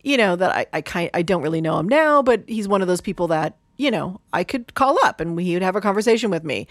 you 0.03 0.17
know, 0.17 0.37
that 0.37 0.51
I, 0.51 0.67
I 0.73 0.81
kind 0.81 1.11
I 1.15 1.23
don't 1.23 1.43
really 1.43 1.61
know 1.61 1.79
him 1.79 1.89
now, 1.89 2.23
but 2.23 2.45
he's 2.47 2.69
one 2.69 2.83
of 2.83 2.89
those 2.89 3.01
people 3.01 3.29
that, 3.29 3.57
you 3.77 3.91
know, 3.91 4.21
I 4.33 4.45
could 4.45 4.75
call 4.75 4.99
up 5.05 5.21
and 5.21 5.39
he 5.41 5.55
would 5.55 5.63
have 5.63 5.77
a 5.77 5.81
conversation 5.81 6.31
with 6.31 6.45
me. 6.45 6.67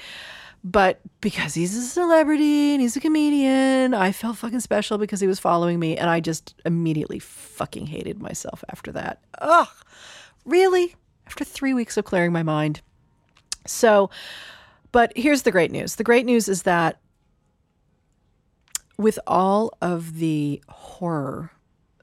But 0.63 1.00
because 1.22 1.56
he's 1.56 1.75
a 1.75 1.82
celebrity 1.82 2.74
and 2.74 2.82
he's 2.82 2.96
a 2.96 3.00
comedian, 3.00 3.94
I 3.94 4.12
felt 4.12 4.38
fucking 4.38 4.60
special 4.60 4.98
because 5.00 5.20
he 5.20 5.27
was 5.27 5.39
following 5.39 5.80
me. 5.80 5.98
And 5.98 6.10
I 6.10 6.20
just 6.20 6.53
immediately 6.65 7.18
fucking 7.18 7.88
hated 7.88 8.22
myself 8.22 8.63
after 8.70 8.91
that. 8.91 9.22
Ugh, 9.39 9.68
really? 10.46 10.96
After 11.25 11.44
three 11.44 11.74
weeks 11.74 11.98
of 11.98 12.06
clearing 12.06 12.32
my 12.32 12.44
mind. 12.44 12.82
So, 13.65 14.12
but 14.91 15.13
here's 15.15 15.44
the 15.44 15.51
great 15.51 15.72
news 15.72 15.96
the 15.96 16.03
great 16.03 16.25
news 16.25 16.48
is 16.48 16.63
that 16.63 17.00
with 18.98 19.18
all 19.25 19.74
of 19.82 20.18
the 20.18 20.62
horror 20.70 21.51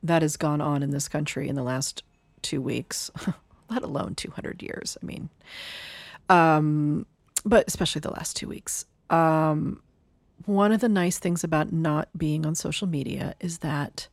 that 0.03 0.23
has 0.23 0.37
gone 0.37 0.61
on 0.61 0.83
in 0.83 0.91
this 0.91 1.09
country 1.09 1.49
in 1.49 1.55
the 1.55 1.63
last 1.63 2.03
two 2.43 2.61
weeks, 2.61 3.11
let 3.71 3.83
alone 3.83 4.15
200 4.15 4.63
years, 4.63 4.97
I 5.01 5.07
mean, 5.07 5.29
um, 6.29 7.07
but 7.45 7.67
especially 7.69 8.01
the 8.01 8.11
last 8.11 8.37
two 8.37 8.49
weeks. 8.49 8.85
Um, 9.11 9.83
one 10.45 10.73
of 10.73 10.81
the 10.81 10.89
nice 10.89 11.19
things 11.19 11.45
about 11.45 11.73
not 11.73 12.09
being 12.17 12.47
on 12.47 12.55
social 12.55 12.87
media 12.87 13.35
is 13.41 13.59
that 13.59 14.09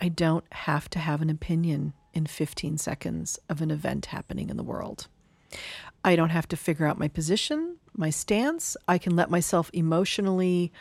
I 0.00 0.08
don't 0.08 0.44
have 0.52 0.88
to 0.90 0.98
have 0.98 1.22
an 1.22 1.30
opinion 1.30 1.92
in 2.12 2.26
15 2.26 2.78
seconds 2.78 3.38
of 3.48 3.60
an 3.60 3.70
event 3.70 4.06
happening 4.06 4.50
in 4.50 4.56
the 4.56 4.62
world. 4.62 5.08
I 6.04 6.16
don't 6.16 6.30
have 6.30 6.48
to 6.48 6.56
figure 6.56 6.86
out 6.86 6.98
my 6.98 7.08
position, 7.08 7.76
my 7.96 8.10
stance. 8.10 8.76
I 8.88 8.98
can 8.98 9.14
let 9.14 9.30
myself 9.30 9.70
emotionally 9.72 10.72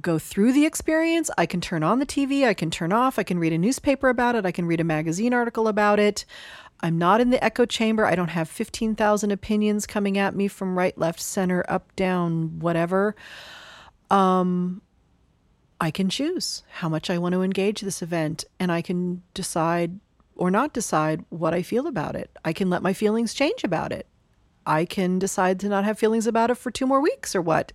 go 0.00 0.18
through 0.18 0.52
the 0.52 0.64
experience. 0.64 1.30
I 1.36 1.46
can 1.46 1.60
turn 1.60 1.82
on 1.82 1.98
the 1.98 2.06
TV, 2.06 2.46
I 2.46 2.54
can 2.54 2.70
turn 2.70 2.92
off, 2.92 3.18
I 3.18 3.22
can 3.22 3.38
read 3.38 3.52
a 3.52 3.58
newspaper 3.58 4.08
about 4.08 4.34
it, 4.34 4.46
I 4.46 4.52
can 4.52 4.66
read 4.66 4.80
a 4.80 4.84
magazine 4.84 5.34
article 5.34 5.68
about 5.68 5.98
it. 5.98 6.24
I'm 6.82 6.98
not 6.98 7.20
in 7.20 7.30
the 7.30 7.42
echo 7.44 7.66
chamber. 7.66 8.06
I 8.06 8.14
don't 8.14 8.28
have 8.28 8.48
15,000 8.48 9.30
opinions 9.30 9.86
coming 9.86 10.16
at 10.16 10.34
me 10.34 10.48
from 10.48 10.78
right, 10.78 10.96
left, 10.96 11.20
center, 11.20 11.64
up, 11.68 11.94
down, 11.94 12.58
whatever. 12.58 13.14
Um, 14.10 14.82
I 15.80 15.90
can 15.90 16.08
choose 16.08 16.62
how 16.70 16.88
much 16.88 17.10
I 17.10 17.18
want 17.18 17.34
to 17.34 17.42
engage 17.42 17.80
this 17.80 18.02
event, 18.02 18.44
and 18.58 18.72
I 18.72 18.82
can 18.82 19.22
decide 19.34 20.00
or 20.36 20.50
not 20.50 20.72
decide 20.72 21.22
what 21.28 21.52
I 21.52 21.62
feel 21.62 21.86
about 21.86 22.16
it. 22.16 22.30
I 22.44 22.54
can 22.54 22.70
let 22.70 22.82
my 22.82 22.94
feelings 22.94 23.34
change 23.34 23.62
about 23.62 23.92
it. 23.92 24.06
I 24.64 24.86
can 24.86 25.18
decide 25.18 25.60
to 25.60 25.68
not 25.68 25.84
have 25.84 25.98
feelings 25.98 26.26
about 26.26 26.50
it 26.50 26.56
for 26.56 26.70
two 26.70 26.86
more 26.86 27.00
weeks 27.00 27.34
or 27.34 27.42
what. 27.42 27.72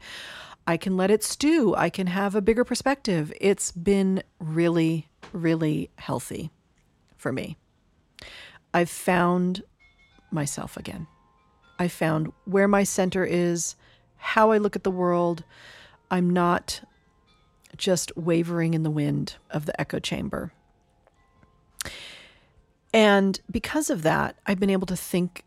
I 0.66 0.78
can 0.78 0.98
let 0.98 1.12
it 1.12 1.24
stew. 1.24 1.76
I 1.76 1.92
can 1.92 2.08
have 2.08 2.34
a 2.34 2.42
bigger 2.42 2.64
perspective. 2.64 3.32
It's 3.40 3.72
been 3.72 4.24
really, 4.40 5.10
really 5.32 5.92
healthy 5.98 6.50
for 7.18 7.32
me. 7.32 7.58
I've 8.75 8.89
found 8.89 9.63
myself 10.32 10.75
again. 10.75 11.08
I 11.79 11.88
found 11.88 12.34
where 12.44 12.67
my 12.67 12.84
center 12.84 13.24
is, 13.24 13.77
how 14.17 14.51
I 14.51 14.58
look 14.58 14.75
at 14.75 14.84
the 14.84 14.91
world. 14.91 15.46
I'm 16.12 16.29
not 16.29 16.82
just 17.77 18.12
wavering 18.17 18.74
in 18.74 18.84
the 18.84 18.89
wind 18.89 19.36
of 19.50 19.65
the 19.65 19.79
echo 19.79 20.00
chamber. 20.00 20.51
And 22.94 23.39
because 23.50 23.89
of 23.89 24.01
that, 24.01 24.36
I've 24.46 24.60
been 24.60 24.70
able 24.70 24.88
to 24.88 24.98
think 24.98 25.46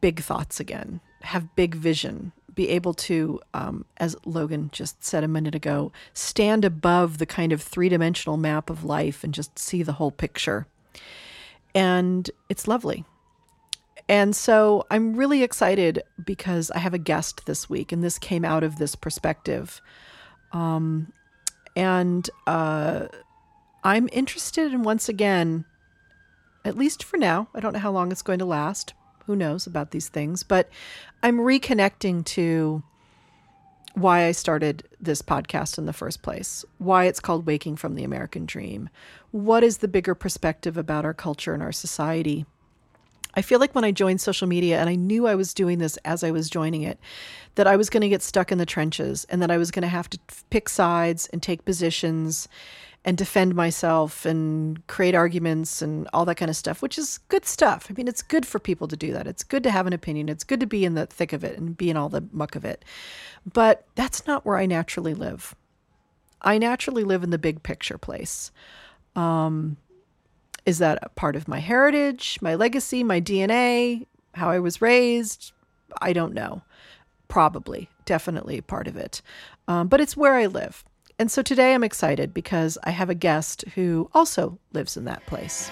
big 0.00 0.20
thoughts 0.20 0.60
again, 0.60 1.00
have 1.22 1.56
big 1.56 1.74
vision, 1.74 2.30
be 2.54 2.68
able 2.68 2.94
to, 2.94 3.40
um, 3.54 3.86
as 3.96 4.14
Logan 4.24 4.70
just 4.72 5.02
said 5.04 5.24
a 5.24 5.28
minute 5.28 5.56
ago, 5.56 5.90
stand 6.14 6.64
above 6.64 7.18
the 7.18 7.26
kind 7.26 7.50
of 7.50 7.60
three 7.60 7.88
dimensional 7.88 8.36
map 8.36 8.70
of 8.70 8.84
life 8.84 9.24
and 9.24 9.34
just 9.34 9.58
see 9.58 9.82
the 9.82 9.94
whole 9.94 10.12
picture. 10.12 10.68
And 11.74 12.30
it's 12.48 12.68
lovely. 12.68 13.04
And 14.08 14.34
so 14.34 14.86
I'm 14.90 15.14
really 15.14 15.42
excited 15.42 16.02
because 16.22 16.70
I 16.72 16.78
have 16.78 16.94
a 16.94 16.98
guest 16.98 17.46
this 17.46 17.70
week, 17.70 17.92
and 17.92 18.02
this 18.02 18.18
came 18.18 18.44
out 18.44 18.62
of 18.62 18.76
this 18.76 18.94
perspective. 18.94 19.80
Um, 20.52 21.12
and 21.74 22.28
uh, 22.46 23.06
I'm 23.84 24.08
interested 24.12 24.72
in 24.72 24.82
once 24.82 25.08
again, 25.08 25.64
at 26.64 26.76
least 26.76 27.02
for 27.04 27.16
now, 27.16 27.48
I 27.54 27.60
don't 27.60 27.72
know 27.72 27.78
how 27.78 27.90
long 27.90 28.12
it's 28.12 28.22
going 28.22 28.38
to 28.40 28.44
last. 28.44 28.92
Who 29.26 29.36
knows 29.36 29.66
about 29.66 29.92
these 29.92 30.08
things? 30.08 30.42
But 30.42 30.68
I'm 31.22 31.38
reconnecting 31.38 32.24
to 32.26 32.82
why 33.94 34.24
I 34.24 34.32
started 34.32 34.88
this 35.00 35.22
podcast 35.22 35.78
in 35.78 35.86
the 35.86 35.92
first 35.92 36.22
place, 36.22 36.64
why 36.78 37.04
it's 37.04 37.20
called 37.20 37.46
Waking 37.46 37.76
from 37.76 37.94
the 37.94 38.04
American 38.04 38.46
Dream. 38.46 38.88
What 39.30 39.62
is 39.62 39.78
the 39.78 39.88
bigger 39.88 40.14
perspective 40.14 40.76
about 40.76 41.04
our 41.04 41.14
culture 41.14 41.54
and 41.54 41.62
our 41.62 41.72
society? 41.72 42.46
I 43.34 43.42
feel 43.42 43.60
like 43.60 43.74
when 43.74 43.84
I 43.84 43.92
joined 43.92 44.20
social 44.20 44.46
media, 44.46 44.78
and 44.78 44.90
I 44.90 44.94
knew 44.94 45.26
I 45.26 45.34
was 45.34 45.54
doing 45.54 45.78
this 45.78 45.96
as 46.04 46.22
I 46.22 46.30
was 46.30 46.50
joining 46.50 46.82
it, 46.82 46.98
that 47.54 47.66
I 47.66 47.76
was 47.76 47.88
going 47.88 48.02
to 48.02 48.08
get 48.08 48.22
stuck 48.22 48.52
in 48.52 48.58
the 48.58 48.66
trenches 48.66 49.26
and 49.30 49.40
that 49.40 49.50
I 49.50 49.56
was 49.56 49.70
going 49.70 49.82
to 49.82 49.88
have 49.88 50.10
to 50.10 50.18
pick 50.50 50.68
sides 50.68 51.28
and 51.32 51.42
take 51.42 51.64
positions 51.64 52.46
and 53.04 53.18
defend 53.18 53.54
myself 53.54 54.24
and 54.24 54.86
create 54.86 55.14
arguments 55.14 55.82
and 55.82 56.08
all 56.12 56.24
that 56.24 56.36
kind 56.36 56.48
of 56.50 56.56
stuff, 56.56 56.82
which 56.82 56.96
is 56.96 57.18
good 57.28 57.44
stuff. 57.44 57.88
I 57.90 57.94
mean, 57.94 58.06
it's 58.06 58.22
good 58.22 58.46
for 58.46 58.60
people 58.60 58.86
to 58.88 58.96
do 58.96 59.12
that. 59.12 59.26
It's 59.26 59.42
good 59.42 59.64
to 59.64 59.70
have 59.72 59.88
an 59.88 59.92
opinion. 59.92 60.28
It's 60.28 60.44
good 60.44 60.60
to 60.60 60.66
be 60.66 60.84
in 60.84 60.94
the 60.94 61.06
thick 61.06 61.32
of 61.32 61.42
it 61.42 61.58
and 61.58 61.76
be 61.76 61.90
in 61.90 61.96
all 61.96 62.08
the 62.08 62.24
muck 62.30 62.54
of 62.54 62.64
it. 62.64 62.84
But 63.50 63.86
that's 63.96 64.26
not 64.26 64.46
where 64.46 64.56
I 64.56 64.66
naturally 64.66 65.14
live. 65.14 65.56
I 66.40 66.58
naturally 66.58 67.02
live 67.02 67.24
in 67.24 67.30
the 67.30 67.38
big 67.38 67.62
picture 67.64 67.98
place. 67.98 68.52
Um, 69.16 69.76
is 70.64 70.78
that 70.78 70.98
a 71.02 71.08
part 71.08 71.34
of 71.34 71.48
my 71.48 71.58
heritage, 71.58 72.38
my 72.40 72.54
legacy, 72.54 73.02
my 73.02 73.20
DNA, 73.20 74.06
how 74.34 74.48
I 74.48 74.60
was 74.60 74.80
raised? 74.80 75.52
I 76.00 76.12
don't 76.12 76.34
know. 76.34 76.62
Probably, 77.26 77.88
definitely 78.04 78.60
part 78.60 78.86
of 78.86 78.96
it. 78.96 79.22
Um, 79.66 79.88
but 79.88 80.00
it's 80.00 80.16
where 80.16 80.34
I 80.34 80.46
live. 80.46 80.84
And 81.18 81.30
so 81.30 81.42
today 81.42 81.74
I'm 81.74 81.84
excited 81.84 82.34
because 82.34 82.78
I 82.84 82.90
have 82.90 83.10
a 83.10 83.14
guest 83.14 83.64
who 83.74 84.10
also 84.12 84.58
lives 84.72 84.96
in 84.96 85.04
that 85.04 85.24
place. 85.26 85.70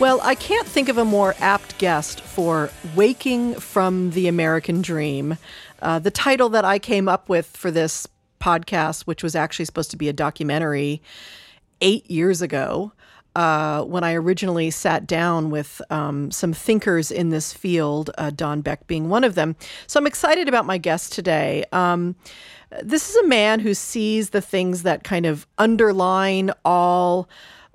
Well, 0.00 0.20
I 0.22 0.34
can't 0.34 0.66
think 0.66 0.88
of 0.88 0.96
a 0.96 1.04
more 1.04 1.34
apt 1.40 1.76
guest 1.76 2.22
for 2.22 2.70
Waking 2.96 3.56
from 3.56 4.12
the 4.12 4.28
American 4.28 4.80
Dream. 4.80 5.36
Uh, 5.82 5.98
the 5.98 6.10
title 6.10 6.48
that 6.50 6.64
I 6.64 6.78
came 6.78 7.08
up 7.08 7.28
with 7.28 7.56
for 7.56 7.70
this 7.70 8.06
podcast, 8.40 9.02
which 9.02 9.22
was 9.22 9.34
actually 9.34 9.64
supposed 9.64 9.90
to 9.90 9.96
be 9.96 10.08
a 10.08 10.12
documentary 10.12 11.02
eight 11.80 12.10
years 12.10 12.42
ago, 12.42 12.92
uh, 13.36 13.82
when 13.84 14.02
I 14.02 14.14
originally 14.14 14.70
sat 14.70 15.06
down 15.06 15.50
with 15.50 15.80
um, 15.90 16.30
some 16.30 16.52
thinkers 16.52 17.10
in 17.10 17.30
this 17.30 17.52
field, 17.52 18.10
uh, 18.18 18.30
Don 18.30 18.60
Beck 18.60 18.86
being 18.86 19.08
one 19.08 19.24
of 19.24 19.34
them. 19.34 19.56
So 19.86 20.00
I'm 20.00 20.06
excited 20.06 20.48
about 20.48 20.66
my 20.66 20.78
guest 20.78 21.12
today. 21.12 21.64
Um, 21.72 22.16
this 22.82 23.08
is 23.08 23.16
a 23.16 23.26
man 23.26 23.60
who 23.60 23.74
sees 23.74 24.30
the 24.30 24.40
things 24.40 24.82
that 24.82 25.04
kind 25.04 25.26
of 25.26 25.46
underline 25.58 26.50
all 26.64 27.28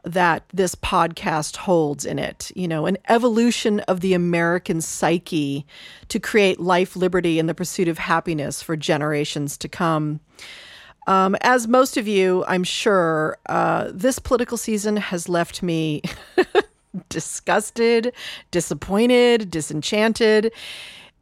that 0.05 0.43
this 0.53 0.75
podcast 0.75 1.57
holds 1.57 2.05
in 2.05 2.19
it. 2.19 2.51
You 2.55 2.67
know, 2.67 2.85
an 2.85 2.97
evolution 3.09 3.79
of 3.81 4.01
the 4.01 4.13
American 4.13 4.81
psyche 4.81 5.65
to 6.09 6.19
create 6.19 6.59
life, 6.59 6.95
liberty, 6.95 7.39
and 7.39 7.49
the 7.49 7.55
pursuit 7.55 7.87
of 7.87 7.97
happiness 7.97 8.61
for 8.61 8.75
generations 8.75 9.57
to 9.57 9.67
come. 9.67 10.19
Um, 11.07 11.35
as 11.41 11.67
most 11.67 11.97
of 11.97 12.07
you, 12.07 12.43
I'm 12.47 12.63
sure, 12.63 13.37
uh, 13.47 13.91
this 13.93 14.17
political 14.17 14.57
season 14.57 14.97
has 14.97 15.29
left 15.29 15.61
me 15.61 16.01
disgusted, 17.09 18.13
disappointed, 18.51 19.51
disenchanted 19.51 20.51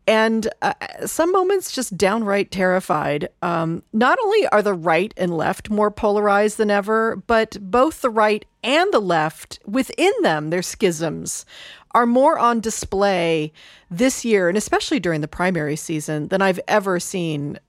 and 0.06 0.50
uh, 0.62 0.74
some 1.06 1.32
moments 1.32 1.72
just 1.72 1.98
downright 1.98 2.52
terrified. 2.52 3.30
Um, 3.42 3.84
not 3.94 4.20
only 4.22 4.48
are 4.48 4.62
the 4.62 4.74
right 4.74 5.14
and 5.16 5.36
left 5.36 5.70
more 5.70 5.92
polarized 5.92 6.58
than 6.58 6.70
ever, 6.70 7.16
but 7.28 7.58
both 7.62 8.02
the 8.02 8.10
right 8.10 8.46
and 8.64 8.94
the 8.94 9.00
left 9.00 9.60
within 9.66 10.14
them, 10.22 10.50
their 10.50 10.62
schisms, 10.62 11.46
are 11.92 12.06
more 12.06 12.38
on 12.38 12.60
display 12.60 13.54
this 13.90 14.26
year, 14.26 14.50
and 14.50 14.58
especially 14.58 15.00
during 15.00 15.22
the 15.22 15.28
primary 15.28 15.76
season, 15.76 16.28
than 16.30 16.42
I've 16.42 16.60
ever 16.68 17.00
seen, 17.00 17.60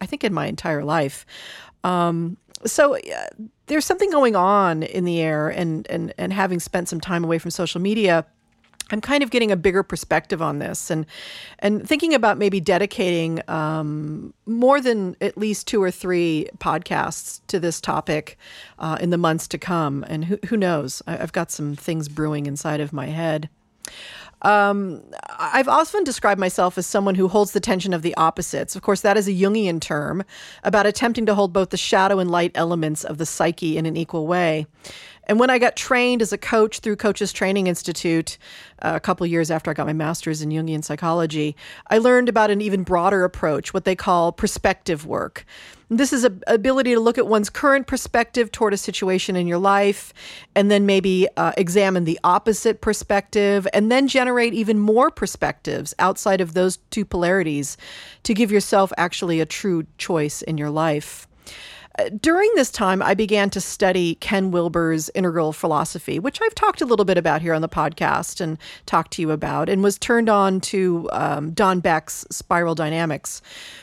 I 0.00 0.06
think, 0.06 0.24
in 0.24 0.32
my 0.32 0.46
entire 0.46 0.84
life. 0.84 1.26
Um, 1.84 2.38
so 2.64 2.96
uh, 2.96 3.00
there's 3.66 3.84
something 3.84 4.10
going 4.10 4.34
on 4.34 4.82
in 4.82 5.04
the 5.04 5.20
air, 5.20 5.48
and 5.48 5.86
and 5.90 6.14
and 6.18 6.32
having 6.32 6.60
spent 6.60 6.88
some 6.88 7.00
time 7.00 7.22
away 7.22 7.38
from 7.38 7.50
social 7.50 7.80
media 7.80 8.24
I'm 8.94 9.00
kind 9.00 9.24
of 9.24 9.30
getting 9.32 9.50
a 9.50 9.56
bigger 9.56 9.82
perspective 9.82 10.40
on 10.40 10.60
this 10.60 10.88
and 10.88 11.04
and 11.58 11.86
thinking 11.86 12.14
about 12.14 12.38
maybe 12.38 12.60
dedicating 12.60 13.42
um, 13.50 14.32
more 14.46 14.80
than 14.80 15.16
at 15.20 15.36
least 15.36 15.66
two 15.66 15.82
or 15.82 15.90
three 15.90 16.46
podcasts 16.58 17.40
to 17.48 17.58
this 17.58 17.80
topic 17.80 18.38
uh, 18.78 18.96
in 19.00 19.10
the 19.10 19.18
months 19.18 19.48
to 19.48 19.58
come. 19.58 20.04
And 20.06 20.24
who, 20.24 20.38
who 20.46 20.56
knows? 20.56 21.02
I, 21.08 21.16
have 21.16 21.32
got 21.32 21.50
some 21.50 21.74
things 21.74 22.08
brewing 22.08 22.46
inside 22.46 22.80
of 22.80 22.92
my 22.92 23.06
head. 23.06 23.48
Um, 24.42 25.02
I've 25.38 25.68
often 25.68 26.04
described 26.04 26.38
myself 26.38 26.76
as 26.76 26.86
someone 26.86 27.14
who 27.14 27.28
holds 27.28 27.52
the 27.52 27.60
tension 27.60 27.94
of 27.94 28.02
the 28.02 28.14
opposites. 28.16 28.76
Of 28.76 28.82
course, 28.82 29.00
that 29.00 29.16
is 29.16 29.26
a 29.26 29.32
Jungian 29.32 29.80
term 29.80 30.22
about 30.62 30.86
attempting 30.86 31.26
to 31.26 31.34
hold 31.34 31.52
both 31.52 31.70
the 31.70 31.78
shadow 31.78 32.18
and 32.18 32.30
light 32.30 32.52
elements 32.54 33.04
of 33.04 33.16
the 33.18 33.26
psyche 33.26 33.76
in 33.78 33.86
an 33.86 33.96
equal 33.96 34.26
way. 34.26 34.66
And 35.26 35.38
when 35.38 35.50
I 35.50 35.58
got 35.58 35.76
trained 35.76 36.22
as 36.22 36.32
a 36.32 36.38
coach 36.38 36.80
through 36.80 36.96
Coaches 36.96 37.32
Training 37.32 37.66
Institute, 37.66 38.36
uh, 38.82 38.92
a 38.94 39.00
couple 39.00 39.26
years 39.26 39.50
after 39.50 39.70
I 39.70 39.74
got 39.74 39.86
my 39.86 39.92
master's 39.92 40.42
in 40.42 40.50
Jungian 40.50 40.84
psychology, 40.84 41.56
I 41.88 41.98
learned 41.98 42.28
about 42.28 42.50
an 42.50 42.60
even 42.60 42.82
broader 42.82 43.24
approach, 43.24 43.72
what 43.72 43.84
they 43.84 43.96
call 43.96 44.32
perspective 44.32 45.06
work. 45.06 45.46
This 45.90 46.12
is 46.12 46.24
a 46.24 46.32
ability 46.46 46.94
to 46.94 47.00
look 47.00 47.18
at 47.18 47.26
one's 47.26 47.50
current 47.50 47.86
perspective 47.86 48.50
toward 48.50 48.72
a 48.72 48.76
situation 48.76 49.36
in 49.36 49.46
your 49.46 49.58
life, 49.58 50.12
and 50.54 50.70
then 50.70 50.86
maybe 50.86 51.28
uh, 51.36 51.52
examine 51.56 52.04
the 52.04 52.18
opposite 52.24 52.80
perspective, 52.80 53.68
and 53.72 53.92
then 53.92 54.08
generate 54.08 54.54
even 54.54 54.78
more 54.78 55.10
perspectives 55.10 55.94
outside 55.98 56.40
of 56.40 56.54
those 56.54 56.78
two 56.90 57.04
polarities 57.04 57.76
to 58.24 58.34
give 58.34 58.50
yourself 58.50 58.92
actually 58.96 59.40
a 59.40 59.46
true 59.46 59.86
choice 59.98 60.42
in 60.42 60.58
your 60.58 60.70
life 60.70 61.28
during 62.20 62.50
this 62.54 62.70
time, 62.70 63.02
I 63.02 63.14
began 63.14 63.50
to 63.50 63.60
study 63.60 64.16
Ken 64.16 64.50
Wilber's 64.50 65.10
integral 65.14 65.52
philosophy, 65.52 66.18
which 66.18 66.40
I've 66.42 66.54
talked 66.54 66.80
a 66.80 66.86
little 66.86 67.04
bit 67.04 67.16
about 67.16 67.40
here 67.40 67.54
on 67.54 67.62
the 67.62 67.68
podcast 67.68 68.40
and 68.40 68.58
talked 68.86 69.12
to 69.12 69.22
you 69.22 69.30
about, 69.30 69.68
and 69.68 69.82
was 69.82 69.98
turned 69.98 70.28
on 70.28 70.60
to 70.62 71.08
um, 71.12 71.52
Don 71.52 71.80
Beck's 71.80 72.26
Spiral 72.30 72.74
Dynamics, 72.74 73.42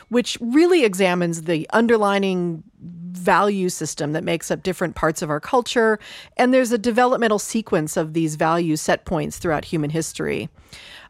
which 0.10 0.38
really 0.42 0.84
examines 0.84 1.44
the 1.44 1.70
underlining 1.72 2.64
value 2.82 3.70
system 3.70 4.14
that 4.14 4.24
makes 4.24 4.52
up 4.52 4.64
different 4.64 4.96
parts 4.96 5.22
of 5.22 5.30
our 5.30 5.40
culture. 5.40 6.00
And 6.38 6.54
there's 6.54 6.72
a 6.72 6.78
developmental 6.78 7.40
sequence 7.40 7.96
of 7.96 8.14
these 8.14 8.36
value 8.36 8.76
set 8.76 9.06
points 9.06 9.38
throughout 9.38 9.66
human 9.66 9.90
history. 9.90 10.50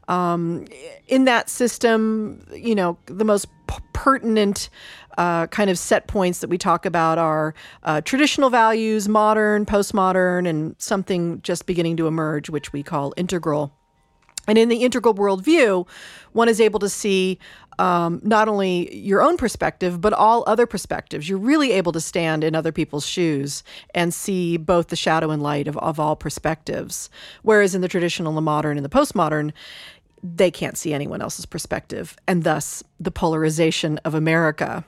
Um, 0.08 0.66
in 1.08 1.26
that 1.26 1.50
system, 1.50 2.46
you 2.54 2.76
know, 2.76 2.98
the 3.06 3.24
most 3.24 3.48
p- 3.68 3.78
pertinent 3.94 4.70
uh, 5.18 5.48
kind 5.48 5.70
of 5.70 5.78
set 5.78 6.08
points 6.08 6.40
that 6.40 6.50
we 6.50 6.58
talk 6.58 6.86
about 6.86 7.18
are 7.18 7.54
uh, 7.84 8.02
traditional 8.02 8.50
values, 8.50 9.08
modern, 9.08 9.66
postmodern, 9.66 10.48
and 10.48 10.76
something 10.78 11.42
just 11.42 11.66
beginning 11.66 11.98
to 11.98 12.08
emerge, 12.08 12.50
which 12.50 12.74
we 12.74 12.84
call 12.84 13.14
integral. 13.18 13.74
And 14.48 14.58
in 14.58 14.70
the 14.70 14.78
integral 14.78 15.14
worldview, 15.14 15.88
one 16.34 16.50
is 16.50 16.60
able 16.60 16.80
to 16.80 16.90
see 16.90 17.38
um, 17.80 18.20
not 18.24 18.48
only 18.48 18.94
your 18.96 19.22
own 19.22 19.38
perspective, 19.38 20.02
but 20.02 20.14
all 20.14 20.44
other 20.48 20.66
perspectives. 20.66 21.30
You're 21.30 21.38
really 21.40 21.72
able 21.72 21.92
to 21.92 22.02
stand 22.02 22.44
in 22.44 22.56
other 22.56 22.72
people's 22.72 23.06
shoes 23.06 23.64
and 23.96 24.14
see 24.14 24.58
both 24.58 24.88
the 24.88 24.96
shadow 24.96 25.32
and 25.32 25.42
light 25.42 25.68
of, 25.68 25.78
of 25.78 26.00
all 26.00 26.16
perspectives. 26.16 27.10
Whereas 27.44 27.76
in 27.76 27.82
the 27.82 27.88
traditional, 27.88 28.34
the 28.34 28.42
modern, 28.42 28.78
and 28.78 28.86
the 28.86 28.90
postmodern, 28.90 29.52
they 30.24 30.52
can't 30.52 30.78
see 30.78 30.94
anyone 30.94 31.22
else's 31.22 31.46
perspective, 31.46 32.16
and 32.28 32.44
thus 32.44 32.84
the 33.00 33.12
polarization 33.12 34.00
of 34.00 34.14
America. 34.14 34.86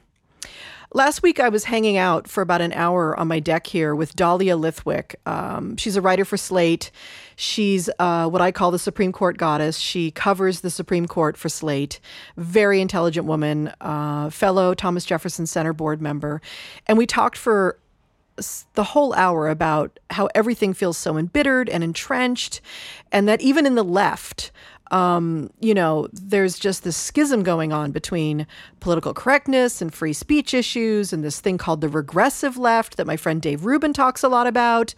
Last 0.95 1.23
week, 1.23 1.39
I 1.39 1.49
was 1.49 1.63
hanging 1.63 1.97
out 1.97 2.27
for 2.27 2.41
about 2.41 2.61
an 2.61 2.71
hour 2.71 3.19
on 3.19 3.27
my 3.27 3.39
deck 3.39 3.65
here 3.65 3.95
with 3.95 4.15
Dahlia 4.15 4.55
Lithwick. 4.55 5.15
Um, 5.25 5.75
she's 5.75 5.95
a 5.95 6.01
writer 6.01 6.23
for 6.23 6.37
Slate. 6.37 6.91
She's 7.35 7.89
uh, 7.97 8.29
what 8.29 8.43
I 8.43 8.51
call 8.51 8.69
the 8.69 8.77
Supreme 8.77 9.11
Court 9.11 9.37
goddess. 9.37 9.79
She 9.79 10.11
covers 10.11 10.61
the 10.61 10.69
Supreme 10.69 11.07
Court 11.07 11.35
for 11.35 11.49
Slate. 11.49 11.99
Very 12.37 12.79
intelligent 12.79 13.25
woman, 13.25 13.73
uh, 13.81 14.29
fellow 14.29 14.75
Thomas 14.75 15.03
Jefferson 15.03 15.47
Center 15.47 15.73
board 15.73 15.99
member. 15.99 16.43
And 16.85 16.95
we 16.95 17.07
talked 17.07 17.37
for 17.37 17.79
the 18.73 18.83
whole 18.83 19.13
hour 19.13 19.49
about 19.49 19.99
how 20.11 20.27
everything 20.35 20.73
feels 20.73 20.97
so 20.97 21.17
embittered 21.17 21.69
and 21.69 21.83
entrenched, 21.83 22.61
and 23.11 23.27
that 23.27 23.41
even 23.41 23.65
in 23.65 23.75
the 23.75 23.83
left, 23.83 24.51
um, 24.93 25.49
you 25.59 25.73
know, 25.73 26.07
there's 26.13 26.59
just 26.59 26.83
this 26.83 26.95
schism 26.95 27.41
going 27.41 27.73
on 27.73 27.91
between 27.91 28.45
political 28.79 29.11
correctness 29.11 29.81
and 29.81 29.91
free 29.91 30.13
speech 30.13 30.53
issues 30.53 31.11
and 31.11 31.23
this 31.23 31.39
thing 31.39 31.57
called 31.57 31.81
the 31.81 31.89
regressive 31.89 32.57
left 32.57 32.97
that 32.97 33.07
my 33.07 33.17
friend 33.17 33.41
Dave 33.41 33.65
Rubin 33.65 33.91
talks 33.91 34.21
a 34.21 34.29
lot 34.29 34.45
about. 34.45 34.93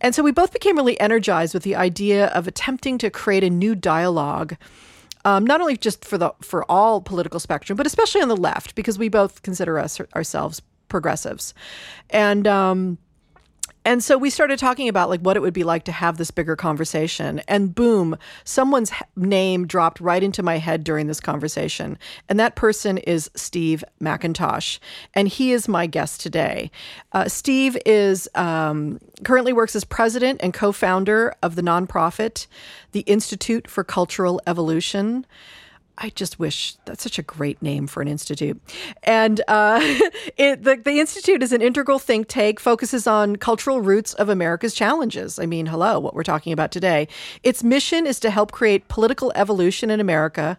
And 0.00 0.14
so 0.14 0.22
we 0.22 0.32
both 0.32 0.54
became 0.54 0.76
really 0.76 0.98
energized 0.98 1.52
with 1.52 1.64
the 1.64 1.76
idea 1.76 2.28
of 2.28 2.48
attempting 2.48 2.96
to 2.96 3.10
create 3.10 3.44
a 3.44 3.50
new 3.50 3.74
dialogue. 3.74 4.56
Um, 5.26 5.44
not 5.44 5.60
only 5.60 5.76
just 5.76 6.02
for 6.04 6.16
the 6.16 6.32
for 6.40 6.64
all 6.70 7.02
political 7.02 7.38
spectrum, 7.38 7.76
but 7.76 7.86
especially 7.86 8.22
on 8.22 8.28
the 8.28 8.36
left, 8.36 8.74
because 8.74 8.98
we 8.98 9.10
both 9.10 9.42
consider 9.42 9.78
us 9.78 10.00
ourselves 10.14 10.62
progressives, 10.88 11.52
and 12.08 12.46
um, 12.46 12.96
and 13.86 14.02
so 14.02 14.18
we 14.18 14.30
started 14.30 14.58
talking 14.58 14.88
about 14.88 15.08
like 15.08 15.20
what 15.20 15.36
it 15.36 15.40
would 15.40 15.54
be 15.54 15.62
like 15.62 15.84
to 15.84 15.92
have 15.92 16.16
this 16.16 16.32
bigger 16.32 16.56
conversation. 16.56 17.40
And 17.46 17.72
boom, 17.72 18.18
someone's 18.42 18.90
name 19.14 19.68
dropped 19.68 20.00
right 20.00 20.24
into 20.24 20.42
my 20.42 20.58
head 20.58 20.82
during 20.82 21.06
this 21.06 21.20
conversation. 21.20 21.96
And 22.28 22.40
that 22.40 22.56
person 22.56 22.98
is 22.98 23.30
Steve 23.36 23.84
McIntosh. 24.02 24.80
And 25.14 25.28
he 25.28 25.52
is 25.52 25.68
my 25.68 25.86
guest 25.86 26.20
today. 26.20 26.72
Uh, 27.12 27.28
Steve 27.28 27.78
is 27.86 28.28
um, 28.34 28.98
currently 29.22 29.52
works 29.52 29.76
as 29.76 29.84
president 29.84 30.40
and 30.42 30.52
co-founder 30.52 31.32
of 31.40 31.54
the 31.54 31.62
nonprofit, 31.62 32.48
the 32.90 33.02
Institute 33.02 33.70
for 33.70 33.84
Cultural 33.84 34.40
Evolution. 34.48 35.24
I 35.98 36.10
just 36.10 36.38
wish 36.38 36.76
that's 36.84 37.02
such 37.02 37.18
a 37.18 37.22
great 37.22 37.62
name 37.62 37.86
for 37.86 38.02
an 38.02 38.08
institute. 38.08 38.60
And 39.02 39.40
uh, 39.48 39.80
it, 40.36 40.62
the, 40.62 40.76
the 40.76 41.00
institute 41.00 41.42
is 41.42 41.52
an 41.52 41.62
integral 41.62 41.98
think 41.98 42.28
tank, 42.28 42.60
focuses 42.60 43.06
on 43.06 43.36
cultural 43.36 43.80
roots 43.80 44.12
of 44.14 44.28
America's 44.28 44.74
challenges. 44.74 45.38
I 45.38 45.46
mean, 45.46 45.66
hello, 45.66 45.98
what 45.98 46.14
we're 46.14 46.22
talking 46.22 46.52
about 46.52 46.70
today. 46.70 47.08
Its 47.42 47.64
mission 47.64 48.06
is 48.06 48.20
to 48.20 48.30
help 48.30 48.52
create 48.52 48.88
political 48.88 49.32
evolution 49.34 49.90
in 49.90 50.00
America 50.00 50.58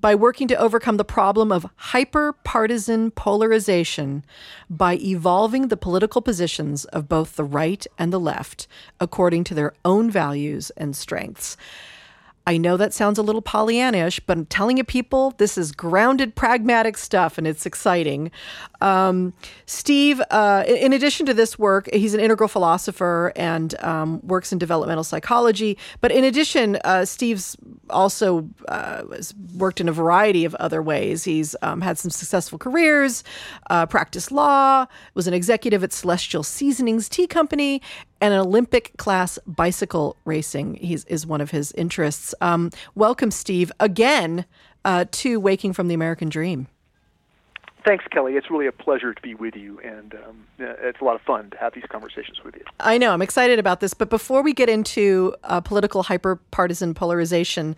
by 0.00 0.14
working 0.14 0.46
to 0.48 0.56
overcome 0.56 0.98
the 0.98 1.04
problem 1.04 1.50
of 1.50 1.66
hyper 1.76 2.32
partisan 2.32 3.10
polarization 3.10 4.24
by 4.70 4.94
evolving 4.96 5.68
the 5.68 5.76
political 5.76 6.22
positions 6.22 6.84
of 6.86 7.08
both 7.08 7.34
the 7.36 7.44
right 7.44 7.86
and 7.98 8.12
the 8.12 8.20
left 8.20 8.68
according 9.00 9.42
to 9.42 9.54
their 9.54 9.72
own 9.84 10.10
values 10.10 10.70
and 10.76 10.94
strengths. 10.94 11.56
I 12.48 12.58
know 12.58 12.76
that 12.76 12.94
sounds 12.94 13.18
a 13.18 13.22
little 13.22 13.42
Pollyannish, 13.42 14.20
but 14.24 14.38
I'm 14.38 14.46
telling 14.46 14.76
you, 14.76 14.84
people, 14.84 15.32
this 15.38 15.58
is 15.58 15.72
grounded, 15.72 16.36
pragmatic 16.36 16.96
stuff, 16.96 17.38
and 17.38 17.46
it's 17.46 17.66
exciting. 17.66 18.30
Um, 18.80 19.32
Steve, 19.66 20.22
uh, 20.30 20.62
in 20.68 20.92
addition 20.92 21.26
to 21.26 21.34
this 21.34 21.58
work, 21.58 21.92
he's 21.92 22.14
an 22.14 22.20
integral 22.20 22.48
philosopher 22.48 23.32
and 23.34 23.78
um, 23.82 24.20
works 24.24 24.52
in 24.52 24.58
developmental 24.58 25.02
psychology. 25.02 25.76
But 26.00 26.12
in 26.12 26.22
addition, 26.22 26.78
uh, 26.84 27.04
Steve's 27.04 27.56
also 27.90 28.48
uh, 28.68 29.02
worked 29.56 29.80
in 29.80 29.88
a 29.88 29.92
variety 29.92 30.44
of 30.44 30.54
other 30.56 30.80
ways. 30.80 31.24
He's 31.24 31.56
um, 31.62 31.80
had 31.80 31.98
some 31.98 32.12
successful 32.12 32.58
careers, 32.58 33.24
uh, 33.70 33.86
practiced 33.86 34.30
law, 34.30 34.86
was 35.14 35.26
an 35.26 35.34
executive 35.34 35.82
at 35.82 35.92
Celestial 35.92 36.44
Seasonings 36.44 37.08
Tea 37.08 37.26
Company, 37.26 37.82
and 38.20 38.34
an 38.34 38.40
Olympic 38.40 38.96
class 38.96 39.38
bicycle 39.46 40.16
racing 40.24 40.74
he's, 40.74 41.04
is 41.06 41.26
one 41.26 41.40
of 41.40 41.50
his 41.50 41.72
interests. 41.72 42.34
Um, 42.40 42.70
welcome, 42.94 43.30
Steve, 43.30 43.70
again 43.80 44.44
uh, 44.84 45.04
to 45.10 45.40
Waking 45.40 45.72
from 45.72 45.88
the 45.88 45.94
American 45.94 46.28
Dream. 46.28 46.68
Thanks, 47.86 48.04
Kelly. 48.10 48.34
It's 48.34 48.50
really 48.50 48.66
a 48.66 48.72
pleasure 48.72 49.14
to 49.14 49.22
be 49.22 49.36
with 49.36 49.54
you, 49.54 49.78
and 49.78 50.12
um, 50.14 50.46
it's 50.58 51.00
a 51.00 51.04
lot 51.04 51.14
of 51.14 51.20
fun 51.20 51.50
to 51.50 51.56
have 51.58 51.72
these 51.72 51.84
conversations 51.88 52.42
with 52.44 52.56
you. 52.56 52.64
I 52.80 52.98
know, 52.98 53.12
I'm 53.12 53.22
excited 53.22 53.60
about 53.60 53.78
this. 53.78 53.94
But 53.94 54.10
before 54.10 54.42
we 54.42 54.52
get 54.52 54.68
into 54.68 55.36
uh, 55.44 55.60
political 55.60 56.02
hyper-partisan 56.02 56.94
polarization, 56.94 57.76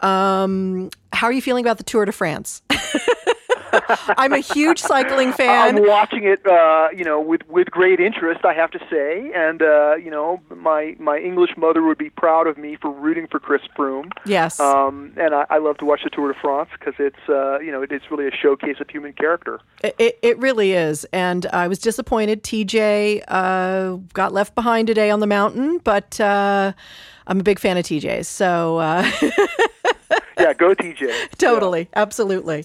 um, 0.00 0.90
how 1.12 1.28
are 1.28 1.32
you 1.32 1.40
feeling 1.40 1.64
about 1.64 1.78
the 1.78 1.84
Tour 1.84 2.06
de 2.06 2.12
France? 2.12 2.60
I'm 4.16 4.32
a 4.32 4.38
huge 4.38 4.78
cycling 4.80 5.32
fan. 5.32 5.76
I'm 5.76 5.86
watching 5.86 6.24
it, 6.24 6.44
uh, 6.46 6.88
you 6.94 7.04
know, 7.04 7.20
with 7.20 7.46
with 7.48 7.70
great 7.70 8.00
interest, 8.00 8.44
I 8.44 8.54
have 8.54 8.70
to 8.72 8.78
say, 8.90 9.32
and 9.34 9.62
uh, 9.62 9.96
you 9.96 10.10
know, 10.10 10.40
my 10.54 10.96
my 10.98 11.18
English 11.18 11.50
mother 11.56 11.82
would 11.82 11.98
be 11.98 12.10
proud 12.10 12.46
of 12.46 12.58
me 12.58 12.76
for 12.80 12.90
rooting 12.90 13.26
for 13.26 13.38
Chris 13.38 13.62
Froome. 13.76 14.10
Yes. 14.24 14.60
Um, 14.60 15.12
and 15.16 15.34
I, 15.34 15.46
I 15.50 15.58
love 15.58 15.76
to 15.78 15.84
watch 15.84 16.00
the 16.04 16.10
Tour 16.10 16.32
de 16.32 16.38
France 16.38 16.68
because 16.78 16.94
it's, 16.98 17.28
uh, 17.28 17.58
you 17.60 17.70
know, 17.70 17.82
it, 17.82 17.92
it's 17.92 18.10
really 18.10 18.26
a 18.26 18.30
showcase 18.30 18.76
of 18.80 18.88
human 18.88 19.12
character. 19.12 19.60
It, 19.82 19.94
it, 19.98 20.18
it 20.22 20.38
really 20.38 20.72
is. 20.72 21.06
And 21.12 21.46
I 21.46 21.68
was 21.68 21.78
disappointed. 21.78 22.42
Tejay 22.42 23.22
uh, 23.28 23.96
got 24.12 24.32
left 24.32 24.54
behind 24.54 24.86
today 24.86 25.10
on 25.10 25.20
the 25.20 25.26
mountain, 25.26 25.78
but 25.78 26.20
uh, 26.20 26.72
I'm 27.26 27.40
a 27.40 27.42
big 27.42 27.58
fan 27.58 27.76
of 27.76 27.84
Tejay's. 27.84 28.28
So 28.28 28.78
uh, 28.78 29.10
Yeah, 30.46 30.52
go 30.52 30.76
Tejay. 30.76 31.36
totally, 31.38 31.88
absolutely. 31.96 32.64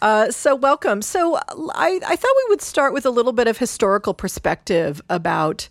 Uh, 0.00 0.30
so 0.30 0.54
welcome. 0.54 1.00
So 1.00 1.36
I, 1.36 1.98
I 2.06 2.16
thought 2.16 2.32
we 2.36 2.46
would 2.50 2.60
start 2.60 2.92
with 2.92 3.06
a 3.06 3.10
little 3.10 3.32
bit 3.32 3.48
of 3.48 3.56
historical 3.56 4.12
perspective 4.12 5.00
about, 5.08 5.66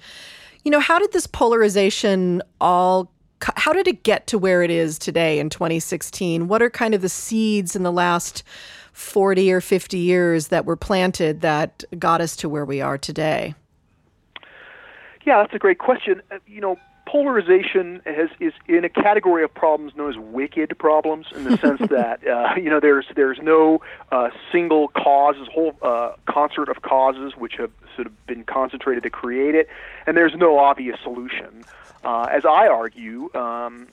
you 0.64 0.72
know, 0.72 0.80
how 0.80 0.98
did 0.98 1.12
this 1.12 1.28
polarization 1.28 2.42
all 2.60 3.12
how 3.58 3.74
did 3.74 3.90
it 3.90 4.04
get 4.04 4.26
to 4.28 4.38
where 4.38 4.64
it 4.64 4.72
is 4.72 4.98
today 4.98 5.38
in 5.38 5.50
2016? 5.50 6.48
What 6.48 6.62
are 6.62 6.70
kind 6.70 6.96
of 6.96 7.02
the 7.02 7.10
seeds 7.10 7.76
in 7.76 7.84
the 7.84 7.92
last 7.92 8.42
40 8.94 9.52
or 9.52 9.60
50 9.60 9.98
years 9.98 10.48
that 10.48 10.66
were 10.66 10.78
planted 10.78 11.42
that 11.42 11.84
got 12.00 12.22
us 12.22 12.38
to 12.38 12.48
where 12.48 12.64
we 12.64 12.80
are 12.80 12.98
today? 12.98 13.54
Yeah, 15.26 15.42
that's 15.42 15.54
a 15.54 15.60
great 15.60 15.78
question. 15.78 16.22
Uh, 16.32 16.38
you 16.48 16.62
know, 16.62 16.78
polarization 17.06 18.02
has 18.06 18.30
is 18.40 18.54
in 18.68 18.84
a 18.86 18.90
category 18.90 19.44
of 19.44 19.54
problems 19.54 19.96
known 19.96 20.10
as 20.10 20.18
wicked 20.18 20.78
problems, 20.78 21.28
in 21.36 21.44
the 21.44 21.58
sense 21.62 21.82
that 21.90 22.26
uh, 22.28 22.56
you 22.56 22.70
know 22.70 22.80
there's 22.80 23.06
there's 23.16 23.40
no 23.40 23.82
uh, 24.12 24.30
single 24.52 24.88
cause, 24.90 25.36
this 25.38 25.48
whole 25.50 25.76
uh, 25.82 26.14
concert 26.26 26.70
of 26.70 26.82
causes 26.82 27.36
which 27.36 27.56
have 27.58 27.72
sort 27.96 28.08
of 28.08 28.28
been 28.28 28.44
concentrated 28.44 29.04
to 29.04 29.10
create 29.10 29.56
it, 29.56 29.68
and 30.08 30.18
there's 30.18 30.36
no 30.36 30.58
obvious 30.58 31.00
solution. 31.04 31.64
Uh, 32.04 32.28
as 32.32 32.44
I 32.44 32.68
argue, 32.68 33.30
um, 33.34 33.88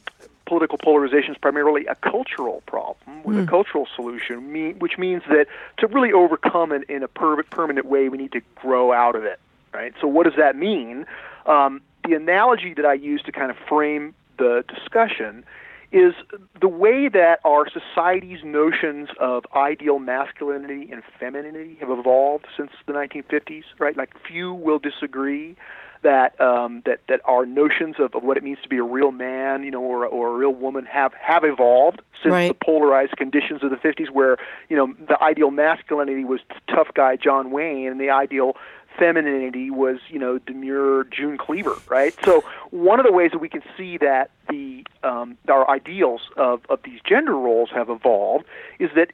political 0.46 0.78
polarization 0.78 1.32
is 1.32 1.38
primarily 1.38 1.86
a 1.86 1.94
cultural 1.94 2.60
problem 2.66 3.22
with 3.22 3.38
a 3.38 3.46
cultural 3.46 3.86
solution, 3.94 4.52
me- 4.52 4.72
which 4.72 4.98
means 4.98 5.22
that 5.28 5.46
to 5.78 5.86
really 5.86 6.12
overcome 6.12 6.72
it 6.72 6.82
in 6.90 7.04
a 7.04 7.08
per- 7.08 7.40
permanent 7.44 7.86
way, 7.86 8.08
we 8.08 8.18
need 8.18 8.32
to 8.32 8.40
grow 8.56 8.92
out 8.92 9.14
of 9.14 9.24
it. 9.24 9.38
Right. 9.72 9.94
So, 10.00 10.08
what 10.08 10.24
does 10.24 10.34
that 10.36 10.56
mean? 10.56 11.06
Um, 11.46 11.80
the 12.06 12.14
analogy 12.14 12.74
that 12.74 12.84
I 12.84 12.94
use 12.94 13.22
to 13.22 13.32
kind 13.32 13.50
of 13.50 13.56
frame 13.68 14.14
the 14.38 14.64
discussion 14.68 15.44
is 15.92 16.14
the 16.60 16.68
way 16.68 17.08
that 17.08 17.40
our 17.44 17.66
society's 17.68 18.44
notions 18.44 19.08
of 19.18 19.44
ideal 19.56 19.98
masculinity 19.98 20.88
and 20.92 21.02
femininity 21.18 21.76
have 21.80 21.90
evolved 21.90 22.46
since 22.56 22.70
the 22.86 22.92
1950s, 22.92 23.64
right? 23.78 23.96
Like 23.96 24.10
few 24.26 24.54
will 24.54 24.78
disagree 24.78 25.56
that 26.02 26.40
um, 26.40 26.82
that 26.86 27.00
that 27.08 27.20
our 27.24 27.44
notions 27.44 27.96
of, 27.98 28.14
of 28.14 28.22
what 28.22 28.36
it 28.36 28.42
means 28.42 28.58
to 28.62 28.68
be 28.68 28.78
a 28.78 28.82
real 28.82 29.10
man, 29.10 29.62
you 29.64 29.70
know, 29.70 29.82
or 29.82 30.06
or 30.06 30.28
a 30.28 30.38
real 30.38 30.54
woman 30.54 30.86
have 30.86 31.12
have 31.14 31.44
evolved 31.44 32.00
since 32.22 32.32
Right. 32.32 32.48
the 32.48 32.64
polarized 32.64 33.16
conditions 33.16 33.62
of 33.62 33.70
the 33.70 33.76
50s, 33.76 34.10
where 34.10 34.36
you 34.68 34.76
know 34.76 34.94
the 35.06 35.22
ideal 35.22 35.50
masculinity 35.50 36.24
was 36.24 36.40
tough 36.68 36.88
guy 36.94 37.16
John 37.16 37.50
Wayne, 37.50 37.88
and 37.88 38.00
the 38.00 38.10
ideal 38.10 38.56
femininity 39.00 39.70
was, 39.70 39.98
you 40.08 40.18
know, 40.18 40.38
demure 40.38 41.04
June 41.04 41.38
Cleaver, 41.38 41.76
right? 41.88 42.14
So 42.24 42.44
one 42.70 43.00
of 43.00 43.06
the 43.06 43.12
ways 43.12 43.30
that 43.32 43.38
we 43.38 43.48
can 43.48 43.62
see 43.76 43.96
that 43.98 44.30
the 44.48 44.84
um, 45.02 45.38
our 45.48 45.68
ideals 45.68 46.20
of, 46.36 46.60
of 46.68 46.80
these 46.84 47.00
gender 47.04 47.34
roles 47.34 47.70
have 47.74 47.88
evolved 47.88 48.44
is 48.78 48.90
that 48.94 49.10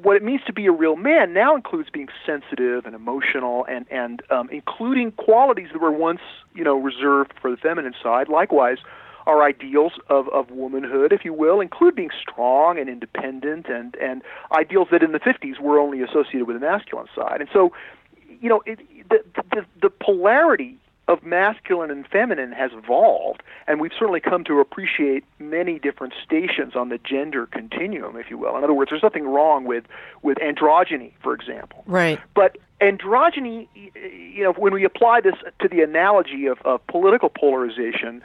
what 0.00 0.16
it 0.16 0.22
means 0.22 0.40
to 0.46 0.52
be 0.52 0.66
a 0.66 0.72
real 0.72 0.96
man 0.96 1.32
now 1.32 1.56
includes 1.56 1.90
being 1.90 2.08
sensitive 2.24 2.86
and 2.86 2.94
emotional 2.94 3.66
and 3.68 3.86
and 3.90 4.22
um, 4.30 4.48
including 4.50 5.10
qualities 5.12 5.68
that 5.72 5.80
were 5.80 5.90
once 5.90 6.20
you 6.54 6.62
know 6.62 6.76
reserved 6.76 7.32
for 7.40 7.50
the 7.50 7.56
feminine 7.56 7.94
side. 8.02 8.28
Likewise, 8.28 8.78
our 9.26 9.42
ideals 9.42 9.92
of, 10.08 10.28
of 10.28 10.50
womanhood, 10.50 11.12
if 11.12 11.24
you 11.24 11.32
will, 11.32 11.60
include 11.60 11.96
being 11.96 12.10
strong 12.20 12.78
and 12.78 12.88
independent 12.88 13.66
and 13.68 13.96
and 13.96 14.22
ideals 14.52 14.88
that 14.92 15.02
in 15.02 15.12
the 15.12 15.20
50s 15.20 15.58
were 15.60 15.80
only 15.80 16.00
associated 16.02 16.46
with 16.46 16.60
the 16.60 16.64
masculine 16.64 17.08
side. 17.14 17.40
And 17.40 17.50
so, 17.52 17.72
you 18.40 18.48
know, 18.48 18.62
it, 18.66 18.78
the, 19.08 19.22
the 19.52 19.66
the 19.82 19.90
polarity 19.90 20.78
of 21.08 21.22
masculine 21.22 21.90
and 21.90 22.06
feminine 22.08 22.50
has 22.52 22.72
evolved, 22.72 23.42
and 23.68 23.80
we've 23.80 23.92
certainly 23.96 24.18
come 24.20 24.42
to 24.44 24.58
appreciate 24.58 25.24
many 25.38 25.78
different 25.78 26.12
stations 26.24 26.74
on 26.74 26.88
the 26.88 26.98
gender 26.98 27.46
continuum, 27.46 28.16
if 28.16 28.28
you 28.28 28.36
will. 28.36 28.56
In 28.56 28.64
other 28.64 28.74
words, 28.74 28.90
there's 28.90 29.02
nothing 29.02 29.26
wrong 29.26 29.64
with 29.64 29.84
with 30.22 30.38
androgyny, 30.38 31.12
for 31.22 31.32
example. 31.32 31.84
Right. 31.86 32.20
But 32.34 32.58
androgyny, 32.80 33.68
you 33.74 34.42
know, 34.42 34.52
when 34.52 34.72
we 34.74 34.84
apply 34.84 35.20
this 35.20 35.34
to 35.60 35.68
the 35.68 35.82
analogy 35.82 36.46
of, 36.46 36.58
of 36.64 36.84
political 36.88 37.28
polarization, 37.28 38.22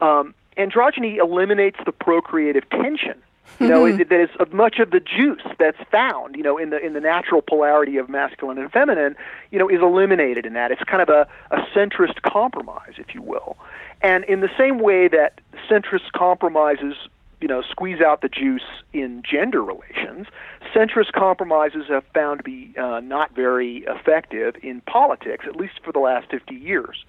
um, 0.00 0.34
androgyny 0.58 1.18
eliminates 1.18 1.78
the 1.86 1.92
procreative 1.92 2.68
tension. 2.70 3.22
You 3.60 3.68
know, 3.68 3.84
it, 3.84 4.08
that 4.08 4.20
is 4.20 4.30
of 4.40 4.52
much 4.52 4.78
of 4.78 4.90
the 4.90 5.00
juice 5.00 5.42
that's 5.58 5.78
found, 5.90 6.36
you 6.36 6.42
know, 6.42 6.58
in 6.58 6.70
the 6.70 6.84
in 6.84 6.92
the 6.92 7.00
natural 7.00 7.40
polarity 7.40 7.98
of 7.98 8.08
masculine 8.08 8.58
and 8.58 8.70
feminine, 8.70 9.16
you 9.50 9.58
know, 9.58 9.68
is 9.68 9.80
eliminated 9.80 10.44
in 10.44 10.54
that. 10.54 10.72
It's 10.72 10.82
kind 10.84 11.02
of 11.02 11.08
a, 11.08 11.28
a 11.50 11.58
centrist 11.74 12.22
compromise, 12.22 12.94
if 12.98 13.14
you 13.14 13.22
will. 13.22 13.56
And 14.02 14.24
in 14.24 14.40
the 14.40 14.50
same 14.58 14.78
way 14.78 15.08
that 15.08 15.40
centrist 15.70 16.12
compromises 16.12 16.94
you 17.40 17.48
know, 17.48 17.60
squeeze 17.60 18.00
out 18.00 18.22
the 18.22 18.28
juice 18.30 18.64
in 18.94 19.22
gender 19.22 19.62
relations. 19.62 20.28
Centrist 20.74 21.12
compromises 21.12 21.84
have 21.88 22.02
found 22.14 22.38
to 22.38 22.42
be 22.42 22.72
uh, 22.78 23.00
not 23.00 23.34
very 23.34 23.84
effective 23.86 24.54
in 24.62 24.80
politics, 24.82 25.44
at 25.46 25.54
least 25.54 25.74
for 25.84 25.92
the 25.92 25.98
last 25.98 26.30
50 26.30 26.54
years. 26.54 27.04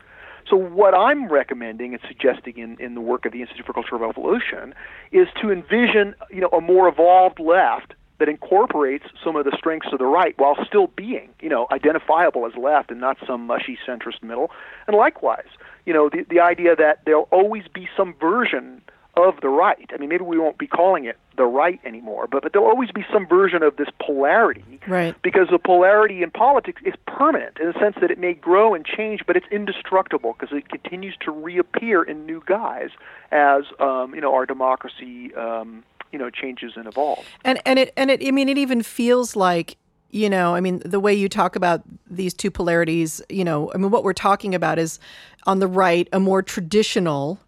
So, 0.48 0.56
what 0.56 0.94
I'm 0.94 1.28
recommending 1.28 1.94
and 1.94 2.02
suggesting 2.08 2.58
in, 2.58 2.78
in 2.80 2.94
the 2.94 3.02
work 3.02 3.26
of 3.26 3.32
the 3.32 3.42
Institute 3.42 3.66
for 3.66 3.74
Cultural 3.74 4.08
Evolution 4.10 4.76
is 5.12 5.28
to 5.42 5.52
envision, 5.52 6.14
you 6.30 6.42
know, 6.42 6.50
a 6.50 6.62
more 6.62 6.88
evolved 6.88 7.40
left 7.40 7.94
that 8.20 8.30
incorporates 8.30 9.06
some 9.24 9.36
of 9.36 9.44
the 9.44 9.52
strengths 9.58 9.92
of 9.92 10.00
the 10.00 10.06
right 10.06 10.34
while 10.38 10.56
still 10.66 10.88
being, 10.88 11.30
you 11.42 11.50
know, 11.50 11.68
identifiable 11.72 12.46
as 12.46 12.54
left 12.56 12.92
and 12.92 13.02
not 13.02 13.18
some 13.28 13.46
mushy 13.46 13.78
centrist 13.86 14.24
middle. 14.24 14.52
And 14.88 14.96
likewise, 14.96 15.48
you 15.86 15.94
know, 15.94 16.10
the, 16.10 16.26
the 16.30 16.40
idea 16.40 16.76
that 16.76 17.00
there'll 17.06 17.28
always 17.32 17.64
be 17.74 17.90
some 17.98 18.14
version 18.20 18.82
of 19.18 19.40
the 19.42 19.50
right. 19.50 19.90
I 19.94 19.98
mean, 19.98 20.10
maybe 20.10 20.24
we 20.24 20.38
won't 20.38 20.58
be 20.58 20.68
calling 20.68 21.06
it 21.06 21.18
the 21.38 21.46
right 21.46 21.80
anymore, 21.86 22.28
but, 22.30 22.44
but 22.44 22.54
there'll 22.54 22.68
always 22.68 22.92
be 22.92 23.06
some 23.12 23.26
version 23.28 23.64
of 23.64 23.78
this 23.78 23.88
polarity. 24.02 24.80
Right. 24.88 25.16
Because 25.22 25.48
the 25.50 25.60
polarity 25.60 26.22
in 26.24 26.32
politics 26.32 26.82
is 26.86 26.94
permanent 27.08 27.58
in 27.60 27.68
the 27.68 27.80
sense 27.80 27.96
that 28.02 28.12
it 28.12 28.20
may 28.20 28.34
grow 28.34 28.74
and 28.74 28.86
change, 28.86 29.22
but 29.26 29.36
it's 29.36 29.48
indestructible 29.52 30.36
because 30.38 30.56
it 30.56 30.70
continues 30.70 31.16
to 31.22 31.32
reappear 31.32 32.04
in 32.04 32.26
new 32.26 32.44
guise 32.46 32.90
as, 33.32 33.64
um, 33.80 34.14
you 34.14 34.22
know, 34.22 34.34
our 34.34 34.46
democracy, 34.46 35.34
um, 35.36 35.84
you 36.12 36.20
know, 36.20 36.30
changes 36.30 36.74
and 36.76 36.88
evolves. 36.88 37.24
And 37.44 37.60
and 37.66 37.80
it 37.80 37.94
and 37.98 38.12
it 38.12 38.26
I 38.26 38.32
mean 38.32 38.50
it 38.50 38.58
even 38.58 38.82
feels 38.84 39.36
like 39.36 39.78
you 40.12 40.30
know 40.30 40.56
I 40.56 40.62
mean 40.62 40.82
the 40.86 41.00
way 41.00 41.14
you 41.14 41.28
talk 41.28 41.56
about 41.56 41.82
these 42.10 42.34
two 42.34 42.50
polarities 42.50 43.22
you 43.28 43.44
know 43.44 43.72
I 43.74 43.78
mean 43.78 43.92
what 43.92 44.04
we're 44.06 44.14
talking 44.14 44.56
about 44.56 44.80
is 44.80 45.00
on 45.46 45.60
the 45.60 45.68
right 45.68 46.08
a 46.14 46.20
more 46.20 46.42
traditional 46.42 47.40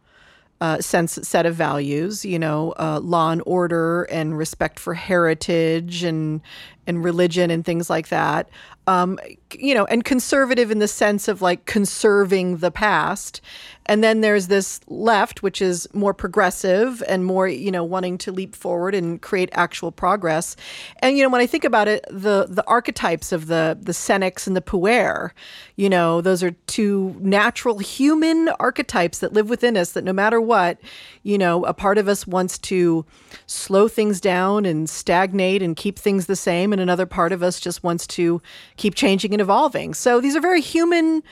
uh, 0.62 0.80
sense 0.80 1.20
set 1.24 1.46
of 1.46 1.56
values 1.56 2.26
you 2.26 2.39
know 2.39 2.74
uh, 2.80 3.00
law 3.00 3.32
and 3.32 3.43
order 3.46 4.04
and 4.04 4.38
respect 4.38 4.80
for 4.80 4.93
heritage 4.93 6.04
and 6.04 6.41
and 6.88 7.04
religion 7.04 7.52
and 7.52 7.65
things 7.65 7.89
like 7.89 8.08
that. 8.08 8.50
Um, 8.88 9.20
you 9.54 9.74
know 9.74 9.86
and 9.86 10.04
conservative 10.04 10.72
in 10.72 10.80
the 10.80 10.88
sense 10.88 11.28
of 11.28 11.42
like 11.42 11.66
conserving 11.66 12.58
the 12.58 12.72
past. 12.72 13.42
And 13.90 14.04
then 14.04 14.20
there's 14.20 14.48
this 14.48 14.82
left 14.88 15.44
which 15.44 15.62
is 15.62 15.88
more 15.94 16.14
progressive 16.14 17.02
and 17.08 17.26
more 17.26 17.48
you 17.48 17.72
know 17.72 17.84
wanting 17.84 18.18
to 18.20 18.32
leap 18.32 18.56
forward 18.56 18.94
and 18.94 19.22
create 19.22 19.50
actual 19.54 19.92
progress. 19.92 20.56
And 21.00 21.18
you 21.18 21.24
know 21.24 21.30
when 21.30 21.42
i 21.42 21.48
think 21.48 21.64
about 21.64 21.88
it 21.88 22.06
the 22.10 22.48
the 22.50 22.66
archetypes 22.68 23.32
of 23.32 23.48
the 23.48 23.78
the 23.80 23.92
senex 23.92 24.48
and 24.48 24.56
the 24.56 24.62
puer 24.62 25.34
you 25.76 25.90
know 25.90 26.22
those 26.22 26.44
are 26.44 26.52
two 26.68 27.16
natural 27.20 27.80
human 27.80 28.50
archetypes 28.60 29.20
that 29.20 29.34
live 29.34 29.50
within 29.50 29.78
us 29.78 29.92
that 29.94 30.04
no 30.04 30.14
matter 30.14 30.42
what 30.42 30.80
you 31.24 31.38
know 31.38 31.64
a 31.66 31.74
part 31.74 31.98
of 31.98 32.08
us 32.08 32.28
wants 32.28 32.58
to 32.58 33.06
slow 33.46 33.88
things 33.88 34.20
down 34.20 34.66
and 34.66 34.90
stagnate 34.90 35.62
and 35.62 35.76
keep 35.76 35.98
things 35.98 36.26
the 36.26 36.36
same. 36.36 36.72
And 36.72 36.82
another 36.82 37.06
part 37.06 37.32
of 37.32 37.42
us 37.42 37.60
just 37.60 37.84
wants 37.84 38.06
to 38.08 38.42
keep 38.76 38.96
changing 38.96 39.34
and 39.38 39.41
evolving 39.41 39.93
so 39.93 40.19
these 40.19 40.36
are 40.36 40.41
very 40.41 40.62
human 40.62 41.23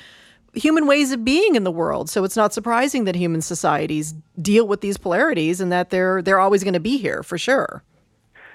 human 0.55 0.87
ways 0.87 1.11
of 1.11 1.23
being 1.23 1.55
in 1.55 1.63
the 1.63 1.71
world. 1.71 2.09
So 2.09 2.23
it's 2.23 2.37
not 2.37 2.53
surprising 2.53 3.03
that 3.05 3.15
human 3.15 3.41
societies 3.41 4.13
deal 4.41 4.67
with 4.67 4.81
these 4.81 4.97
polarities 4.97 5.61
and 5.61 5.71
that 5.71 5.89
they're 5.89 6.21
they're 6.21 6.39
always 6.39 6.63
going 6.63 6.73
to 6.73 6.79
be 6.79 6.97
here 6.97 7.23
for 7.23 7.37
sure. 7.37 7.83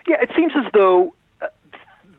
Yeah, 0.09 0.17
it 0.21 0.31
seems 0.35 0.53
as 0.57 0.71
though 0.73 1.15
uh, 1.41 1.49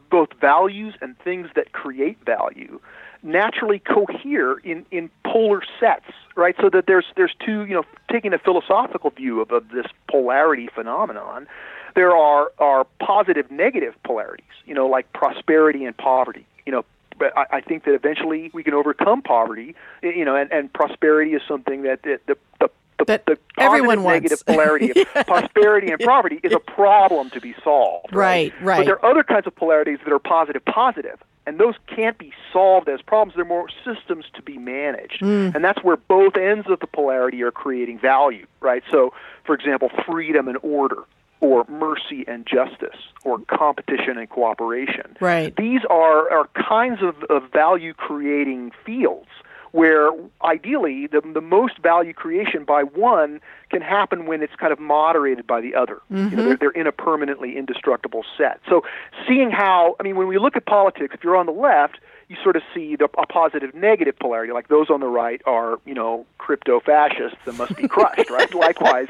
both 0.09 0.29
values 0.39 0.93
and 1.01 1.17
things 1.19 1.49
that 1.55 1.71
create 1.73 2.23
value 2.25 2.79
naturally 3.23 3.79
cohere 3.79 4.57
in, 4.59 4.83
in 4.89 5.07
polar 5.23 5.61
sets, 5.79 6.05
right? 6.35 6.55
So 6.59 6.69
that 6.69 6.85
there's 6.87 7.05
there's 7.15 7.35
two, 7.45 7.65
you 7.65 7.73
know, 7.73 7.83
taking 8.11 8.33
a 8.33 8.39
philosophical 8.39 9.09
view 9.11 9.41
of, 9.41 9.51
of 9.51 9.69
this 9.69 9.85
polarity 10.09 10.69
phenomenon, 10.73 11.47
there 11.95 12.15
are 12.15 12.51
are 12.59 12.85
positive 12.99 13.49
negative 13.51 13.95
polarities, 14.03 14.45
you 14.65 14.73
know, 14.73 14.87
like 14.87 15.11
prosperity 15.13 15.85
and 15.85 15.95
poverty. 15.97 16.45
You 16.65 16.71
know, 16.71 16.85
but 17.21 17.38
I, 17.38 17.57
I 17.57 17.62
think 17.62 17.86
that 17.86 17.93
eventually 17.93 18.49
we 18.51 18.63
can 18.63 18.73
overcome 18.73 19.21
poverty, 19.21 19.75
you 20.01 20.25
know, 20.25 20.36
and, 20.36 20.51
and 20.51 20.73
prosperity 20.73 21.34
is 21.34 21.43
something 21.47 21.84
that 21.84 22.01
the 22.01 22.19
the, 22.25 22.36
the 22.60 22.69
the, 22.97 23.05
That 23.05 23.25
the 23.25 23.38
everyone 23.57 24.03
wants. 24.03 24.23
negative 24.23 24.45
polarity 24.45 24.91
of 24.91 25.07
prosperity 25.27 25.91
and 25.91 25.99
poverty 25.99 26.39
is 26.43 26.51
a 26.51 26.60
problem 26.79 27.29
to 27.31 27.39
be 27.39 27.55
solved. 27.63 28.13
Right, 28.13 28.53
right. 28.62 28.77
But 28.77 28.86
there 28.86 29.03
are 29.03 29.12
other 29.12 29.23
kinds 29.23 29.47
of 29.47 29.55
polarities 29.55 29.99
that 30.03 30.12
are 30.12 30.19
positive 30.19 30.65
positive, 30.65 31.19
and 31.45 31.60
those 31.60 31.75
can't 31.88 32.17
be 32.17 32.34
solved 32.51 32.89
as 32.89 33.01
problems. 33.01 33.36
They're 33.36 33.45
more 33.45 33.69
systems 33.86 34.25
to 34.34 34.41
be 34.41 34.57
managed, 34.57 35.21
mm. 35.21 35.53
and 35.53 35.63
that's 35.63 35.84
where 35.84 35.97
both 35.97 36.38
ends 36.38 36.67
of 36.69 36.79
the 36.79 36.88
polarity 36.88 37.43
are 37.43 37.51
creating 37.51 37.99
value. 37.99 38.47
Right. 38.60 38.84
So, 38.89 39.13
for 39.45 39.53
example, 39.53 39.89
freedom 40.07 40.47
and 40.47 40.57
order. 40.63 41.03
Or 41.41 41.65
mercy 41.67 42.23
and 42.27 42.45
justice, 42.45 42.99
or 43.25 43.39
competition 43.49 44.17
and 44.17 44.30
cooperation. 44.30 45.17
Right. 45.19 45.56
These 45.56 45.82
are, 45.89 46.32
are 46.32 46.47
kinds 46.54 47.01
of, 47.01 47.15
of 47.30 47.51
value 47.51 47.93
creating 47.93 48.71
fields 48.86 49.27
where 49.71 50.10
ideally 50.43 51.08
the, 51.08 51.21
the 51.34 51.41
most 51.41 51.80
value 51.80 52.13
creation 52.13 52.63
by 52.65 52.84
one 52.84 53.39
can 53.69 53.82
happen 53.82 54.25
when 54.25 54.43
it's 54.43 54.56
kind 54.56 54.73
of 54.73 54.80
moderated 54.80 55.47
by 55.47 55.62
the 55.62 55.73
other. 55.73 56.01
You 56.10 56.17
know, 56.17 56.23
mm-hmm. 56.27 56.36
they're, 56.36 56.58
they're 56.58 56.71
in 56.71 56.88
a 56.88 56.91
permanently 56.91 57.58
indestructible 57.58 58.23
set. 58.38 58.60
So 58.69 58.84
seeing 59.27 59.49
how, 59.49 59.95
I 59.99 60.04
mean, 60.04 60.17
when 60.17 60.27
we 60.27 60.38
look 60.38 60.56
at 60.56 60.65
politics, 60.65 61.15
if 61.15 61.23
you're 61.23 61.38
on 61.38 61.45
the 61.45 61.54
left, 61.54 61.99
you 62.31 62.37
sort 62.41 62.55
of 62.55 62.63
see 62.73 62.95
the, 62.95 63.09
a 63.17 63.27
positive 63.27 63.75
negative 63.75 64.17
polarity. 64.17 64.53
Like 64.53 64.69
those 64.69 64.89
on 64.89 65.01
the 65.01 65.07
right 65.07 65.41
are, 65.45 65.79
you 65.85 65.93
know, 65.93 66.25
crypto 66.37 66.79
fascists 66.79 67.39
and 67.45 67.57
must 67.57 67.75
be 67.75 67.89
crushed, 67.89 68.29
right? 68.29 68.53
Likewise, 68.55 69.09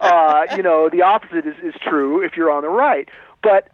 uh, 0.00 0.46
you 0.56 0.62
know, 0.62 0.88
the 0.88 1.02
opposite 1.02 1.46
is, 1.46 1.54
is 1.62 1.74
true 1.82 2.24
if 2.24 2.34
you're 2.34 2.50
on 2.50 2.62
the 2.62 2.70
right. 2.70 3.10
But 3.42 3.68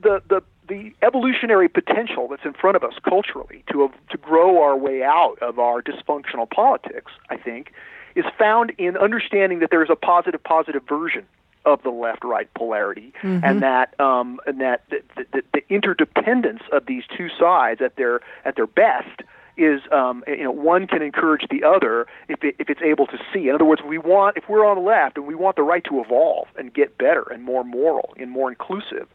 the, 0.00 0.22
the, 0.28 0.40
the 0.68 0.92
evolutionary 1.02 1.68
potential 1.68 2.28
that's 2.28 2.44
in 2.44 2.52
front 2.52 2.76
of 2.76 2.84
us 2.84 2.94
culturally 3.02 3.64
to, 3.72 3.90
to 4.10 4.16
grow 4.18 4.62
our 4.62 4.76
way 4.76 5.02
out 5.02 5.36
of 5.42 5.58
our 5.58 5.82
dysfunctional 5.82 6.48
politics, 6.48 7.10
I 7.30 7.36
think, 7.36 7.72
is 8.14 8.24
found 8.38 8.70
in 8.78 8.96
understanding 8.96 9.58
that 9.58 9.72
there 9.72 9.82
is 9.82 9.90
a 9.90 9.96
positive, 9.96 10.44
positive 10.44 10.84
version 10.88 11.26
of 11.64 11.82
the 11.82 11.90
left-right 11.90 12.52
polarity, 12.54 13.12
and 13.44 13.62
that 13.62 13.98
um, 14.00 14.40
and 14.46 14.60
that 14.60 14.82
the, 14.90 15.02
the, 15.32 15.42
the 15.52 15.62
interdependence 15.68 16.62
of 16.72 16.86
these 16.86 17.04
two 17.16 17.28
sides 17.38 17.80
at 17.80 17.96
their 17.96 18.20
at 18.44 18.56
their 18.56 18.66
best 18.66 19.22
is 19.56 19.80
um, 19.92 20.24
you 20.26 20.44
know 20.44 20.50
one 20.50 20.86
can 20.86 21.02
encourage 21.02 21.46
the 21.50 21.64
other 21.64 22.06
if 22.28 22.42
it, 22.42 22.56
if 22.58 22.68
it's 22.68 22.82
able 22.82 23.06
to 23.06 23.18
see. 23.32 23.48
In 23.48 23.54
other 23.54 23.64
words, 23.64 23.82
we 23.86 23.98
want 23.98 24.36
if 24.36 24.44
we're 24.48 24.66
on 24.66 24.76
the 24.76 24.82
left 24.82 25.16
and 25.16 25.26
we 25.26 25.34
want 25.34 25.56
the 25.56 25.62
right 25.62 25.84
to 25.84 26.00
evolve 26.00 26.48
and 26.56 26.72
get 26.72 26.98
better 26.98 27.22
and 27.30 27.42
more 27.42 27.64
moral 27.64 28.14
and 28.16 28.30
more 28.30 28.50
inclusive. 28.50 29.08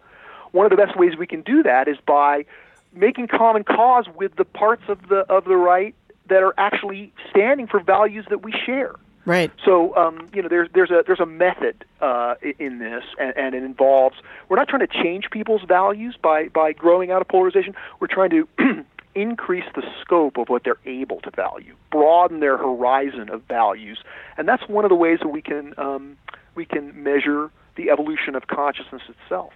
One 0.52 0.66
of 0.66 0.72
the 0.72 0.78
best 0.78 0.98
ways 0.98 1.16
we 1.18 1.28
can 1.28 1.42
do 1.42 1.62
that 1.64 1.88
is 1.88 1.98
by 2.06 2.46
making 2.94 3.28
common 3.28 3.64
cause 3.64 4.06
with 4.16 4.36
the 4.36 4.46
parts 4.46 4.84
of 4.88 5.08
the 5.10 5.20
of 5.30 5.46
the 5.46 5.58
right 5.58 5.94
that 6.28 6.44
are 6.44 6.54
actually 6.58 7.12
standing 7.30 7.68
for 7.68 7.80
values 7.80 8.26
that 8.30 8.44
we 8.44 8.54
share. 8.66 8.96
Right. 9.30 9.52
So 9.64 9.96
um, 9.96 10.28
you 10.34 10.42
know, 10.42 10.50
there's 10.50 10.70
there's 10.74 10.90
a 10.90 11.04
there's 11.06 11.20
a 11.20 11.26
method 11.28 11.86
uh, 12.02 12.34
in 12.58 12.80
this, 12.80 13.04
and, 13.20 13.38
and 13.38 13.54
it 13.54 13.62
involves. 13.62 14.16
We're 14.50 14.58
not 14.58 14.68
trying 14.68 14.88
to 14.88 15.04
change 15.04 15.30
people's 15.30 15.62
values 15.68 16.16
by 16.20 16.48
by 16.48 16.74
growing 16.74 17.12
out 17.12 17.22
of 17.22 17.28
polarization. 17.28 17.76
We're 18.00 18.08
trying 18.08 18.32
to 18.32 18.48
increase 19.14 19.66
the 19.76 19.84
scope 20.02 20.38
of 20.40 20.50
what 20.50 20.64
they're 20.64 20.80
able 20.88 21.20
to 21.22 21.30
value, 21.30 21.76
broaden 21.92 22.40
their 22.40 22.58
horizon 22.58 23.30
of 23.30 23.44
values, 23.44 24.00
and 24.36 24.48
that's 24.48 24.68
one 24.68 24.84
of 24.84 24.90
the 24.90 24.96
ways 24.96 25.20
that 25.22 25.30
we 25.30 25.44
can 25.44 25.76
um, 25.78 26.18
we 26.56 26.66
can 26.66 27.04
measure 27.04 27.52
the 27.76 27.92
evolution 27.92 28.34
of 28.34 28.48
consciousness 28.48 29.04
itself. 29.08 29.54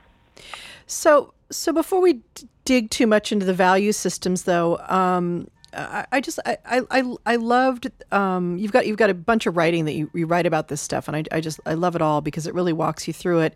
So 0.85 1.33
so 1.49 1.73
before 1.73 1.99
we 1.99 2.21
d- 2.35 2.47
dig 2.63 2.91
too 2.91 3.07
much 3.07 3.31
into 3.31 3.47
the 3.47 3.55
value 3.55 3.91
systems, 3.91 4.43
though, 4.43 4.77
um, 4.87 5.47
I, 5.73 6.05
I 6.11 6.21
just 6.21 6.39
I, 6.45 6.57
I 6.65 7.03
I- 7.25 7.35
loved 7.35 7.91
um, 8.11 8.57
you've 8.57 8.71
got 8.71 8.85
you've 8.87 8.97
got 8.97 9.09
a 9.09 9.13
bunch 9.13 9.45
of 9.45 9.57
writing 9.57 9.85
that 9.85 9.93
you, 9.93 10.09
you 10.13 10.25
write 10.25 10.45
about 10.45 10.67
this 10.67 10.81
stuff, 10.81 11.07
and 11.07 11.17
I, 11.17 11.23
I 11.31 11.41
just 11.41 11.59
I 11.65 11.73
love 11.73 11.95
it 11.95 12.01
all 12.01 12.21
because 12.21 12.47
it 12.47 12.53
really 12.53 12.73
walks 12.73 13.07
you 13.07 13.13
through 13.13 13.39
it. 13.39 13.55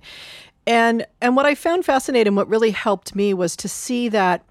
And 0.65 1.05
and 1.21 1.35
what 1.35 1.45
I 1.45 1.55
found 1.55 1.85
fascinating, 1.85 2.35
what 2.35 2.49
really 2.49 2.71
helped 2.71 3.15
me 3.15 3.33
was 3.33 3.55
to 3.57 3.69
see 3.69 4.09
that, 4.09 4.43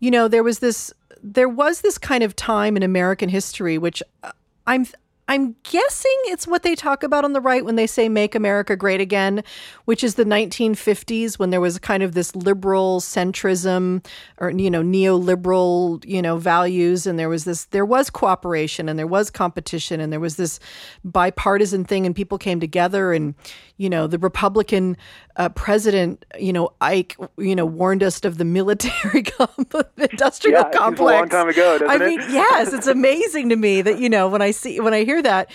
you 0.00 0.10
know, 0.10 0.28
there 0.28 0.42
was 0.42 0.58
this 0.58 0.92
there 1.22 1.48
was 1.48 1.80
this 1.82 1.98
kind 1.98 2.22
of 2.22 2.34
time 2.36 2.76
in 2.76 2.82
American 2.82 3.28
history 3.28 3.78
which 3.78 4.02
uh, 4.22 4.32
I'm 4.66 4.86
I'm 5.26 5.56
guessing 5.62 6.16
it's 6.24 6.46
what 6.46 6.62
they 6.62 6.74
talk 6.74 7.02
about 7.02 7.24
on 7.24 7.32
the 7.32 7.40
right 7.40 7.64
when 7.64 7.76
they 7.76 7.86
say 7.86 8.10
make 8.10 8.34
America 8.34 8.76
great 8.76 9.00
again, 9.00 9.42
which 9.86 10.04
is 10.04 10.16
the 10.16 10.24
1950s 10.24 11.38
when 11.38 11.48
there 11.48 11.62
was 11.62 11.78
kind 11.78 12.02
of 12.02 12.12
this 12.12 12.36
liberal 12.36 13.00
centrism 13.00 14.04
or 14.38 14.50
you 14.50 14.70
know 14.70 14.82
neoliberal, 14.82 16.04
you 16.04 16.20
know, 16.20 16.36
values. 16.36 17.06
And 17.06 17.18
there 17.18 17.30
was 17.30 17.44
this 17.44 17.64
there 17.66 17.86
was 17.86 18.10
cooperation 18.10 18.88
and 18.88 18.98
there 18.98 19.06
was 19.06 19.30
competition 19.30 19.98
and 19.98 20.12
there 20.12 20.20
was 20.20 20.36
this 20.36 20.60
bipartisan 21.04 21.84
thing 21.84 22.04
and 22.04 22.14
people 22.14 22.36
came 22.36 22.60
together 22.60 23.14
and 23.14 23.34
you 23.76 23.90
know, 23.90 24.06
the 24.06 24.18
Republican 24.18 24.96
uh, 25.36 25.48
president, 25.48 26.24
you 26.38 26.52
know, 26.52 26.72
Ike, 26.80 27.16
you 27.38 27.56
know, 27.56 27.66
warned 27.66 28.02
us 28.02 28.24
of 28.24 28.38
the 28.38 28.44
military 28.44 29.22
complex, 29.38 29.90
industrial 29.98 30.60
Yeah, 30.60 30.68
it 30.68 30.72
seems 30.72 30.74
a 30.76 30.78
complex. 30.78 31.18
long 31.20 31.28
time 31.28 31.48
ago, 31.48 31.78
doesn't 31.78 31.90
I 31.90 32.04
it? 32.04 32.06
mean, 32.08 32.20
yes, 32.30 32.72
it's 32.72 32.86
amazing 32.86 33.48
to 33.48 33.56
me 33.56 33.82
that 33.82 33.98
you 33.98 34.08
know 34.08 34.28
when 34.28 34.42
I 34.42 34.52
see 34.52 34.78
when 34.80 34.94
I 34.94 35.04
hear 35.04 35.22
that. 35.22 35.50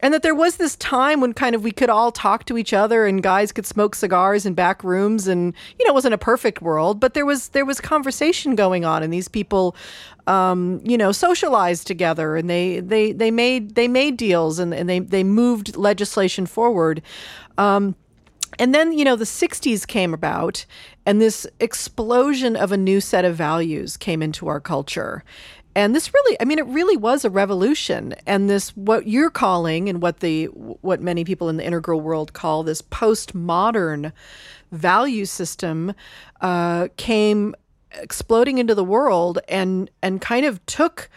And 0.00 0.12
that 0.12 0.22
there 0.22 0.34
was 0.34 0.56
this 0.56 0.76
time 0.76 1.20
when 1.22 1.32
kind 1.32 1.54
of 1.54 1.62
we 1.64 1.70
could 1.70 1.88
all 1.88 2.12
talk 2.12 2.44
to 2.46 2.58
each 2.58 2.74
other 2.74 3.06
and 3.06 3.22
guys 3.22 3.52
could 3.52 3.64
smoke 3.64 3.94
cigars 3.94 4.44
in 4.44 4.52
back 4.52 4.84
rooms 4.84 5.26
and 5.28 5.54
you 5.78 5.86
know 5.86 5.92
it 5.92 5.94
wasn't 5.94 6.12
a 6.12 6.18
perfect 6.18 6.60
world 6.60 7.00
but 7.00 7.14
there 7.14 7.24
was 7.24 7.50
there 7.50 7.64
was 7.64 7.80
conversation 7.80 8.54
going 8.54 8.84
on 8.84 9.02
and 9.02 9.12
these 9.12 9.28
people 9.28 9.74
um, 10.26 10.80
you 10.84 10.98
know 10.98 11.10
socialized 11.12 11.86
together 11.86 12.36
and 12.36 12.50
they 12.50 12.80
they 12.80 13.12
they 13.12 13.30
made 13.30 13.76
they 13.76 13.88
made 13.88 14.18
deals 14.18 14.58
and, 14.58 14.74
and 14.74 14.90
they 14.90 14.98
they 14.98 15.24
moved 15.24 15.74
legislation 15.76 16.44
forward 16.44 17.00
um, 17.58 17.94
and 18.58 18.74
then, 18.74 18.92
you 18.92 19.04
know, 19.04 19.16
the 19.16 19.24
60s 19.24 19.86
came 19.86 20.14
about, 20.14 20.64
and 21.06 21.20
this 21.20 21.46
explosion 21.60 22.56
of 22.56 22.72
a 22.72 22.76
new 22.76 23.00
set 23.00 23.24
of 23.24 23.34
values 23.34 23.96
came 23.96 24.22
into 24.22 24.46
our 24.48 24.60
culture. 24.60 25.24
And 25.76 25.92
this 25.92 26.14
really, 26.14 26.36
I 26.40 26.44
mean, 26.44 26.60
it 26.60 26.66
really 26.66 26.96
was 26.96 27.24
a 27.24 27.30
revolution. 27.30 28.14
And 28.26 28.48
this, 28.48 28.70
what 28.76 29.08
you're 29.08 29.30
calling, 29.30 29.88
and 29.88 30.00
what 30.00 30.20
the, 30.20 30.44
what 30.44 31.00
many 31.00 31.24
people 31.24 31.48
in 31.48 31.56
the 31.56 31.64
integral 31.64 32.00
world 32.00 32.32
call 32.32 32.62
this 32.62 32.80
postmodern 32.80 34.12
value 34.70 35.24
system, 35.24 35.92
uh, 36.40 36.88
came 36.96 37.56
exploding 38.02 38.58
into 38.58 38.74
the 38.74 38.84
world 38.84 39.38
and 39.48 39.88
and 40.02 40.20
kind 40.20 40.44
of 40.44 40.64
took 40.66 41.08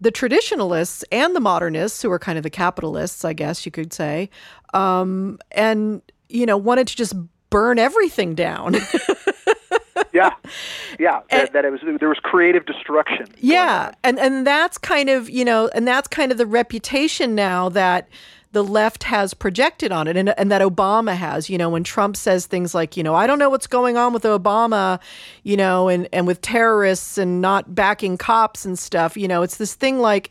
the 0.00 0.10
traditionalists 0.10 1.04
and 1.12 1.36
the 1.36 1.40
modernists, 1.40 2.00
who 2.00 2.10
are 2.10 2.18
kind 2.18 2.38
of 2.38 2.42
the 2.42 2.50
capitalists, 2.50 3.22
I 3.22 3.34
guess 3.34 3.66
you 3.66 3.72
could 3.72 3.92
say, 3.92 4.30
um, 4.74 5.38
and 5.52 6.02
you 6.28 6.46
know 6.46 6.56
wanted 6.56 6.88
to 6.88 6.96
just 6.96 7.14
burn 7.50 7.78
everything 7.78 8.34
down. 8.34 8.74
yeah, 10.12 10.30
yeah. 10.98 11.20
That, 11.30 11.52
that 11.52 11.64
it 11.64 11.70
was 11.70 11.80
there 11.98 12.08
was 12.08 12.18
creative 12.22 12.66
destruction. 12.66 13.26
yeah, 13.38 13.92
and 14.02 14.18
and 14.18 14.46
that's 14.46 14.78
kind 14.78 15.08
of 15.08 15.28
you 15.28 15.44
know, 15.44 15.68
and 15.68 15.86
that's 15.86 16.08
kind 16.08 16.32
of 16.32 16.38
the 16.38 16.46
reputation 16.46 17.34
now 17.34 17.68
that 17.70 18.08
the 18.52 18.64
left 18.64 19.04
has 19.04 19.32
projected 19.32 19.92
on 19.92 20.08
it 20.08 20.16
and, 20.16 20.36
and 20.36 20.50
that 20.50 20.60
Obama 20.60 21.14
has, 21.14 21.48
you 21.48 21.56
know, 21.56 21.70
when 21.70 21.84
Trump 21.84 22.16
says 22.16 22.46
things 22.46 22.74
like, 22.74 22.96
you 22.96 23.02
know, 23.02 23.14
I 23.14 23.28
don't 23.28 23.38
know 23.38 23.48
what's 23.48 23.68
going 23.68 23.96
on 23.96 24.12
with 24.12 24.24
Obama, 24.24 24.98
you 25.44 25.56
know, 25.56 25.88
and, 25.88 26.08
and 26.12 26.26
with 26.26 26.40
terrorists 26.40 27.16
and 27.16 27.40
not 27.40 27.76
backing 27.76 28.18
cops 28.18 28.64
and 28.64 28.76
stuff, 28.76 29.16
you 29.16 29.28
know, 29.28 29.42
it's 29.42 29.58
this 29.58 29.74
thing 29.74 30.00
like, 30.00 30.30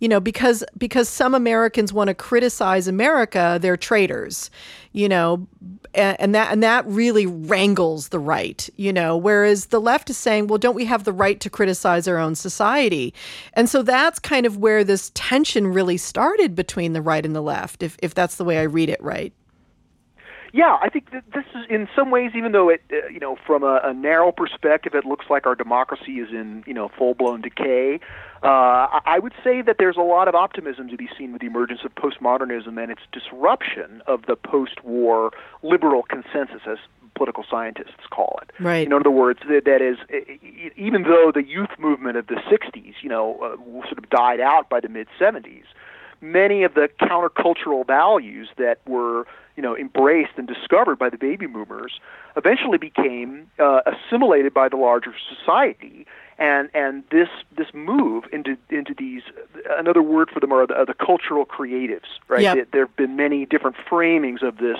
you 0.00 0.08
know, 0.08 0.18
because 0.18 0.64
because 0.76 1.08
some 1.08 1.34
Americans 1.34 1.92
want 1.92 2.08
to 2.08 2.14
criticize 2.14 2.88
America, 2.88 3.58
they're 3.60 3.76
traitors, 3.76 4.50
you 4.92 5.08
know, 5.08 5.46
and, 5.94 6.34
that 6.34 6.50
and 6.50 6.62
that 6.62 6.86
really 6.86 7.26
wrangles 7.26 8.08
the 8.08 8.18
right, 8.18 8.68
you 8.76 8.92
know. 8.92 9.16
Whereas 9.16 9.66
the 9.66 9.80
left 9.80 10.08
is 10.10 10.16
saying, 10.16 10.46
well, 10.46 10.58
don't 10.58 10.74
we 10.74 10.86
have 10.86 11.04
the 11.04 11.12
right 11.12 11.38
to 11.40 11.50
criticize 11.50 12.08
our 12.08 12.16
own 12.16 12.34
society? 12.34 13.12
And 13.52 13.68
so 13.68 13.82
that's 13.82 14.18
kind 14.18 14.46
of 14.46 14.56
where 14.56 14.82
this 14.82 15.12
tension 15.14 15.66
really 15.66 15.98
started 15.98 16.54
between 16.54 16.94
the 16.94 17.02
right 17.02 17.24
and 17.24 17.36
the 17.36 17.42
left, 17.42 17.82
if 17.82 17.96
if 18.02 18.14
that's 18.14 18.36
the 18.36 18.44
way 18.44 18.58
I 18.58 18.62
read 18.62 18.88
it, 18.88 19.02
right? 19.02 19.32
Yeah, 20.52 20.78
I 20.82 20.88
think 20.88 21.12
that 21.12 21.22
this 21.32 21.44
is 21.54 21.64
in 21.68 21.88
some 21.94 22.10
ways, 22.10 22.32
even 22.34 22.50
though 22.50 22.70
it, 22.70 22.82
uh, 22.92 23.06
you 23.08 23.20
know, 23.20 23.36
from 23.46 23.62
a, 23.62 23.80
a 23.84 23.94
narrow 23.94 24.32
perspective, 24.32 24.94
it 24.96 25.04
looks 25.04 25.26
like 25.30 25.46
our 25.46 25.54
democracy 25.54 26.14
is 26.14 26.30
in, 26.30 26.64
you 26.66 26.74
know, 26.74 26.88
full-blown 26.88 27.42
decay. 27.42 28.00
Uh, 28.42 29.00
I 29.04 29.18
would 29.18 29.34
say 29.44 29.60
that 29.60 29.76
there's 29.78 29.98
a 29.98 30.02
lot 30.02 30.26
of 30.26 30.34
optimism 30.34 30.88
to 30.88 30.96
be 30.96 31.08
seen 31.18 31.32
with 31.32 31.42
the 31.42 31.46
emergence 31.46 31.80
of 31.84 31.94
postmodernism 31.94 32.82
and 32.82 32.90
its 32.90 33.02
disruption 33.12 34.02
of 34.06 34.24
the 34.26 34.36
post-war 34.36 35.30
liberal 35.62 36.02
consensus, 36.04 36.62
as 36.66 36.78
political 37.14 37.44
scientists 37.50 38.06
call 38.10 38.38
it. 38.40 38.50
Right. 38.58 38.86
In 38.86 38.94
other 38.94 39.10
words, 39.10 39.40
that, 39.46 39.66
that 39.66 39.82
is, 39.82 39.98
even 40.76 41.02
though 41.02 41.30
the 41.34 41.44
youth 41.44 41.68
movement 41.78 42.16
of 42.16 42.28
the 42.28 42.36
'60s, 42.50 42.94
you 43.02 43.10
know, 43.10 43.38
uh, 43.42 43.56
sort 43.82 43.98
of 43.98 44.08
died 44.08 44.40
out 44.40 44.70
by 44.70 44.80
the 44.80 44.88
mid 44.88 45.06
'70s, 45.20 45.64
many 46.22 46.62
of 46.62 46.72
the 46.72 46.88
countercultural 47.00 47.86
values 47.86 48.48
that 48.56 48.78
were 48.86 49.26
you 49.56 49.62
know 49.62 49.76
embraced 49.76 50.32
and 50.38 50.48
discovered 50.48 50.98
by 50.98 51.10
the 51.10 51.18
baby 51.18 51.46
boomers 51.46 52.00
eventually 52.36 52.78
became 52.78 53.50
uh, 53.58 53.82
assimilated 53.84 54.54
by 54.54 54.68
the 54.68 54.76
larger 54.76 55.12
society 55.28 56.06
and 56.40 56.70
and 56.74 57.04
this 57.10 57.28
this 57.56 57.68
move 57.72 58.24
into 58.32 58.56
into 58.70 58.94
these 58.98 59.22
another 59.78 60.02
word 60.02 60.30
for 60.30 60.40
them 60.40 60.52
are 60.52 60.66
the, 60.66 60.74
are 60.74 60.86
the 60.86 60.94
cultural 60.94 61.46
creatives 61.46 62.08
right 62.28 62.42
Yep. 62.42 62.54
There- 62.54 62.66
there 62.72 62.86
have 62.86 62.96
been 62.96 63.14
many 63.14 63.46
different 63.46 63.76
framings 63.88 64.42
of 64.42 64.56
this 64.56 64.78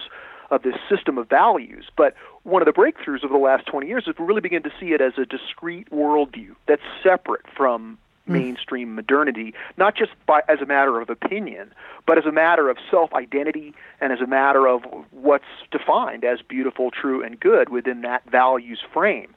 of 0.51 0.63
this 0.63 0.75
system 0.89 1.19
of 1.19 1.29
values 1.29 1.87
but 1.97 2.15
one 2.43 2.63
of 2.63 2.67
the 2.67 2.73
breakthroughs 2.73 3.23
of 3.23 3.31
the 3.31 3.37
last 3.37 3.67
20 3.67 3.87
years 3.87 4.05
is 4.09 4.19
we 4.19 4.25
really 4.25 4.41
begin 4.41 4.63
to 4.63 4.73
see 4.81 4.93
it 4.93 5.01
as 5.01 5.13
a 5.19 5.27
discrete 5.27 5.89
worldview 5.91 6.55
that's 6.67 6.83
separate 7.03 7.45
from 7.55 7.99
mm. 8.27 8.33
mainstream 8.33 8.95
modernity, 8.95 9.55
not 9.77 9.95
just 9.95 10.13
by, 10.27 10.43
as 10.49 10.61
a 10.61 10.67
matter 10.67 11.01
of 11.01 11.11
opinion, 11.11 11.73
but 12.07 12.19
as 12.19 12.25
a 12.25 12.33
matter 12.33 12.71
of 12.71 12.79
self 12.91 13.13
identity 13.13 13.75
and 14.01 14.13
as 14.13 14.21
a 14.21 14.27
matter 14.27 14.67
of 14.67 14.83
what's 15.11 15.45
defined 15.71 16.25
as 16.25 16.41
beautiful, 16.41 16.91
true, 16.91 17.23
and 17.23 17.39
good 17.39 17.69
within 17.69 18.01
that 18.03 18.29
values 18.31 18.81
frame. 18.93 19.35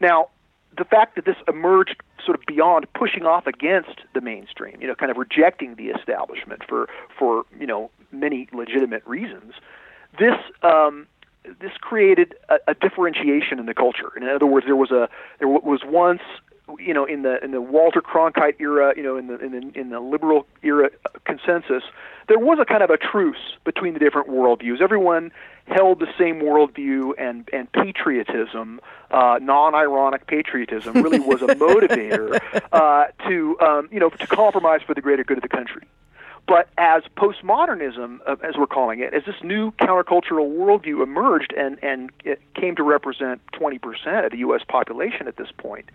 Now, 0.00 0.28
the 0.76 0.84
fact 0.84 1.16
that 1.16 1.24
this 1.24 1.36
emerged 1.48 1.96
sort 2.24 2.38
of 2.38 2.46
beyond 2.46 2.86
pushing 2.94 3.24
off 3.24 3.46
against 3.46 4.00
the 4.14 4.20
mainstream, 4.20 4.80
you 4.80 4.86
know, 4.86 4.94
kind 4.94 5.10
of 5.10 5.16
rejecting 5.16 5.74
the 5.76 5.88
establishment 5.88 6.62
for 6.68 6.88
for 7.18 7.44
you 7.58 7.66
know 7.66 7.90
many 8.12 8.48
legitimate 8.52 9.06
reasons, 9.06 9.54
this 10.18 10.36
um, 10.62 11.06
this 11.60 11.72
created 11.80 12.34
a, 12.48 12.56
a 12.68 12.74
differentiation 12.74 13.58
in 13.58 13.66
the 13.66 13.74
culture. 13.74 14.12
In 14.16 14.28
other 14.28 14.46
words, 14.46 14.66
there 14.66 14.76
was 14.76 14.90
a 14.90 15.08
there 15.38 15.48
was 15.48 15.80
once 15.84 16.22
you 16.78 16.94
know 16.94 17.04
in 17.04 17.22
the 17.22 17.42
in 17.44 17.50
the 17.50 17.60
Walter 17.60 18.00
Cronkite 18.00 18.60
era, 18.60 18.94
you 18.96 19.02
know 19.02 19.16
in 19.16 19.26
the 19.26 19.38
in 19.38 19.52
the 19.52 19.78
in 19.78 19.90
the 19.90 20.00
liberal 20.00 20.46
era 20.62 20.90
consensus, 21.24 21.82
there 22.28 22.38
was 22.38 22.58
a 22.60 22.64
kind 22.64 22.82
of 22.82 22.90
a 22.90 22.96
truce 22.96 23.56
between 23.64 23.92
the 23.92 24.00
different 24.00 24.28
worldviews. 24.28 24.80
Everyone 24.80 25.30
held 25.66 26.00
the 26.00 26.08
same 26.18 26.40
worldview, 26.40 27.12
and 27.18 27.48
and 27.52 27.70
patriotism, 27.72 28.80
uh, 29.10 29.38
non-ironic 29.40 30.26
patriotism, 30.26 31.02
really 31.02 31.20
was 31.20 31.42
a 31.42 31.46
motivator 31.54 32.38
uh, 32.72 33.06
to 33.28 33.58
um, 33.60 33.88
you 33.92 34.00
know 34.00 34.08
to 34.08 34.26
compromise 34.26 34.80
for 34.86 34.94
the 34.94 35.02
greater 35.02 35.24
good 35.24 35.38
of 35.38 35.42
the 35.42 35.48
country. 35.48 35.82
But 36.46 36.68
as 36.76 37.02
postmodernism, 37.16 38.18
uh, 38.26 38.36
as 38.42 38.56
we're 38.56 38.66
calling 38.66 39.00
it, 39.00 39.14
as 39.14 39.24
this 39.24 39.42
new 39.42 39.72
countercultural 39.72 40.54
worldview 40.54 41.02
emerged 41.02 41.54
and, 41.56 41.82
and 41.82 42.10
it 42.22 42.40
came 42.54 42.76
to 42.76 42.82
represent 42.82 43.40
20% 43.52 44.26
of 44.26 44.30
the 44.30 44.38
U.S. 44.38 44.60
population 44.68 45.26
at 45.26 45.38
this 45.38 45.48
point, 45.56 45.88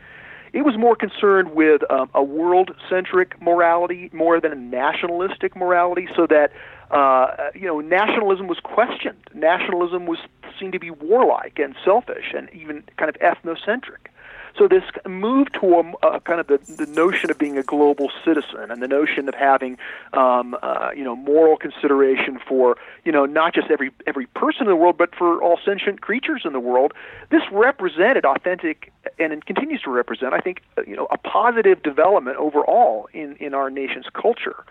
it 0.53 0.63
was 0.63 0.77
more 0.77 0.95
concerned 0.95 1.51
with 1.53 1.81
um, 1.91 2.09
a 2.13 2.23
world 2.23 2.71
centric 2.89 3.41
morality 3.41 4.09
more 4.13 4.39
than 4.39 4.51
a 4.51 4.55
nationalistic 4.55 5.55
morality, 5.55 6.07
so 6.15 6.27
that 6.27 6.51
uh, 6.91 7.49
you 7.53 7.65
know 7.67 7.79
nationalism 7.79 8.47
was 8.47 8.59
questioned. 8.63 9.19
Nationalism 9.33 10.05
was 10.05 10.19
seen 10.59 10.71
to 10.71 10.79
be 10.79 10.91
warlike 10.91 11.59
and 11.59 11.75
selfish 11.85 12.33
and 12.35 12.49
even 12.53 12.83
kind 12.97 13.09
of 13.09 13.15
ethnocentric. 13.21 14.09
So 14.57 14.67
this 14.67 14.83
move 15.07 15.51
to 15.53 15.95
a, 16.03 16.07
a 16.07 16.19
kind 16.21 16.39
of 16.39 16.47
the, 16.47 16.57
the 16.57 16.85
notion 16.85 17.29
of 17.31 17.38
being 17.38 17.57
a 17.57 17.63
global 17.63 18.12
citizen 18.25 18.71
and 18.71 18.81
the 18.81 18.88
notion 18.88 19.27
of 19.27 19.35
having, 19.35 19.77
um, 20.13 20.57
uh, 20.62 20.89
you 20.95 21.03
know, 21.03 21.15
moral 21.15 21.57
consideration 21.57 22.39
for, 22.47 22.77
you 23.05 23.12
know, 23.12 23.25
not 23.25 23.53
just 23.53 23.69
every 23.71 23.91
every 24.05 24.25
person 24.27 24.63
in 24.63 24.67
the 24.67 24.75
world, 24.75 24.97
but 24.97 25.15
for 25.15 25.41
all 25.41 25.59
sentient 25.63 26.01
creatures 26.01 26.41
in 26.45 26.53
the 26.53 26.59
world. 26.59 26.93
This 27.29 27.43
represented 27.51 28.25
authentic, 28.25 28.91
and 29.17 29.33
it 29.33 29.45
continues 29.45 29.81
to 29.83 29.91
represent, 29.91 30.33
I 30.33 30.39
think, 30.39 30.62
uh, 30.77 30.81
you 30.88 30.95
know, 30.95 31.07
a 31.12 31.17
positive 31.17 31.81
development 31.83 32.38
overall 32.38 33.07
in 33.13 33.35
in 33.38 33.53
our 33.53 33.69
nation's 33.69 34.07
culture. 34.13 34.65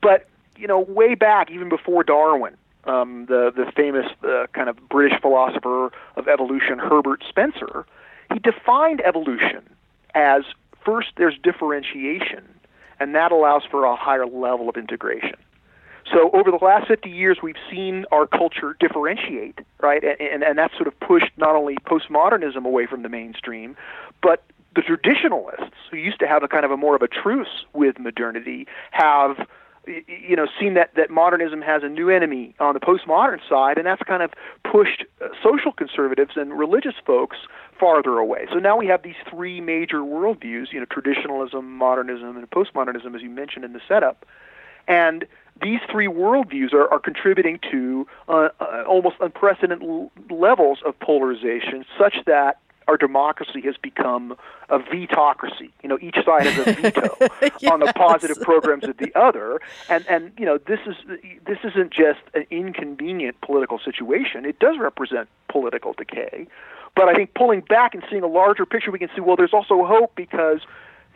But 0.00 0.26
you 0.56 0.66
know, 0.66 0.80
way 0.80 1.14
back, 1.14 1.50
even 1.50 1.68
before 1.68 2.02
Darwin, 2.02 2.56
um, 2.84 3.26
the 3.26 3.52
the 3.54 3.70
famous 3.72 4.06
uh, 4.24 4.46
kind 4.52 4.68
of 4.68 4.88
British 4.88 5.20
philosopher 5.20 5.92
of 6.16 6.28
evolution, 6.28 6.78
Herbert 6.78 7.22
Spencer, 7.28 7.86
he 8.32 8.38
defined 8.38 9.00
evolution 9.04 9.62
as 10.14 10.42
first 10.84 11.08
there's 11.16 11.36
differentiation, 11.42 12.44
and 13.00 13.14
that 13.14 13.32
allows 13.32 13.62
for 13.70 13.84
a 13.84 13.96
higher 13.96 14.26
level 14.26 14.68
of 14.68 14.76
integration. 14.76 15.36
So 16.12 16.30
over 16.32 16.50
the 16.50 16.64
last 16.64 16.88
50 16.88 17.10
years, 17.10 17.38
we've 17.42 17.56
seen 17.70 18.06
our 18.10 18.26
culture 18.26 18.76
differentiate, 18.80 19.58
right? 19.80 20.02
And, 20.02 20.20
and, 20.20 20.42
and 20.42 20.58
that's 20.58 20.74
sort 20.74 20.86
of 20.86 20.98
pushed 21.00 21.30
not 21.36 21.54
only 21.54 21.76
postmodernism 21.86 22.64
away 22.64 22.86
from 22.86 23.02
the 23.02 23.10
mainstream, 23.10 23.76
but 24.22 24.42
the 24.74 24.82
traditionalists 24.82 25.76
who 25.90 25.96
used 25.96 26.18
to 26.20 26.26
have 26.26 26.42
a 26.42 26.48
kind 26.48 26.64
of 26.64 26.70
a 26.70 26.76
more 26.76 26.96
of 26.96 27.02
a 27.02 27.08
truce 27.08 27.64
with 27.72 27.98
modernity 27.98 28.66
have 28.90 29.46
you 30.06 30.36
know, 30.36 30.46
seen 30.60 30.74
that, 30.74 30.94
that 30.96 31.10
modernism 31.10 31.62
has 31.62 31.82
a 31.82 31.88
new 31.88 32.10
enemy 32.10 32.54
on 32.60 32.74
the 32.74 32.80
postmodern 32.80 33.40
side, 33.48 33.78
and 33.78 33.86
that's 33.86 34.02
kind 34.02 34.22
of 34.22 34.30
pushed 34.70 35.04
uh, 35.20 35.28
social 35.42 35.72
conservatives 35.72 36.32
and 36.36 36.58
religious 36.58 36.94
folks 37.04 37.36
farther 37.78 38.18
away. 38.18 38.46
So 38.52 38.58
now 38.58 38.76
we 38.76 38.86
have 38.86 39.02
these 39.02 39.16
three 39.30 39.60
major 39.60 39.98
worldviews, 39.98 40.72
you 40.72 40.80
know, 40.80 40.86
traditionalism, 40.86 41.76
modernism, 41.76 42.36
and 42.36 42.50
postmodernism, 42.50 43.14
as 43.14 43.22
you 43.22 43.30
mentioned 43.30 43.64
in 43.64 43.72
the 43.72 43.80
setup. 43.88 44.26
And 44.86 45.26
these 45.62 45.80
three 45.90 46.06
worldviews 46.06 46.72
are, 46.72 46.88
are 46.88 47.00
contributing 47.00 47.58
to 47.70 48.06
uh, 48.28 48.48
uh, 48.60 48.84
almost 48.86 49.16
unprecedented 49.20 49.82
l- 49.82 50.10
levels 50.30 50.78
of 50.84 50.98
polarization, 51.00 51.84
such 51.98 52.16
that 52.26 52.58
our 52.88 52.96
democracy 52.96 53.60
has 53.60 53.76
become 53.76 54.34
a 54.70 54.78
vetocracy. 54.78 55.70
You 55.82 55.90
know, 55.90 55.98
each 56.00 56.16
side 56.24 56.46
has 56.46 56.66
a 56.66 56.72
veto 56.72 57.70
on 57.70 57.80
the 57.80 57.92
positive 57.94 58.40
programs 58.40 58.84
of 58.84 58.96
the 58.96 59.14
other, 59.14 59.60
and 59.88 60.04
and 60.08 60.32
you 60.38 60.46
know 60.46 60.58
this 60.58 60.80
is 60.86 60.96
this 61.46 61.58
isn't 61.62 61.92
just 61.92 62.20
an 62.34 62.46
inconvenient 62.50 63.40
political 63.42 63.78
situation. 63.78 64.44
It 64.44 64.58
does 64.58 64.78
represent 64.78 65.28
political 65.48 65.92
decay, 65.92 66.46
but 66.96 67.08
I 67.08 67.14
think 67.14 67.34
pulling 67.34 67.60
back 67.60 67.94
and 67.94 68.02
seeing 68.10 68.22
a 68.22 68.28
larger 68.28 68.64
picture, 68.64 68.90
we 68.90 68.98
can 68.98 69.10
see 69.14 69.20
well, 69.20 69.36
there's 69.36 69.54
also 69.54 69.84
hope 69.84 70.14
because 70.16 70.60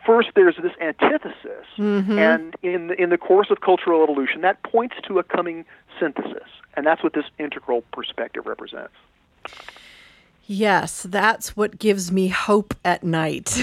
first 0.05 0.29
there's 0.35 0.55
this 0.61 0.73
antithesis, 0.79 1.65
mm-hmm. 1.77 2.19
and 2.19 2.55
in 2.61 2.87
the, 2.87 3.01
in 3.01 3.09
the 3.09 3.17
course 3.17 3.49
of 3.49 3.61
cultural 3.61 4.03
evolution, 4.03 4.41
that 4.41 4.61
points 4.63 4.95
to 5.07 5.17
a 5.17 5.23
coming 5.23 5.65
synthesis, 5.99 6.49
and 6.75 6.85
that's 6.85 7.01
what 7.01 7.13
this 7.13 7.25
integral 7.39 7.81
perspective 7.91 8.45
represents. 8.45 8.93
Yes, 10.45 11.03
that's 11.03 11.55
what 11.55 11.79
gives 11.79 12.11
me 12.11 12.27
hope 12.27 12.73
at 12.83 13.03
night. 13.03 13.57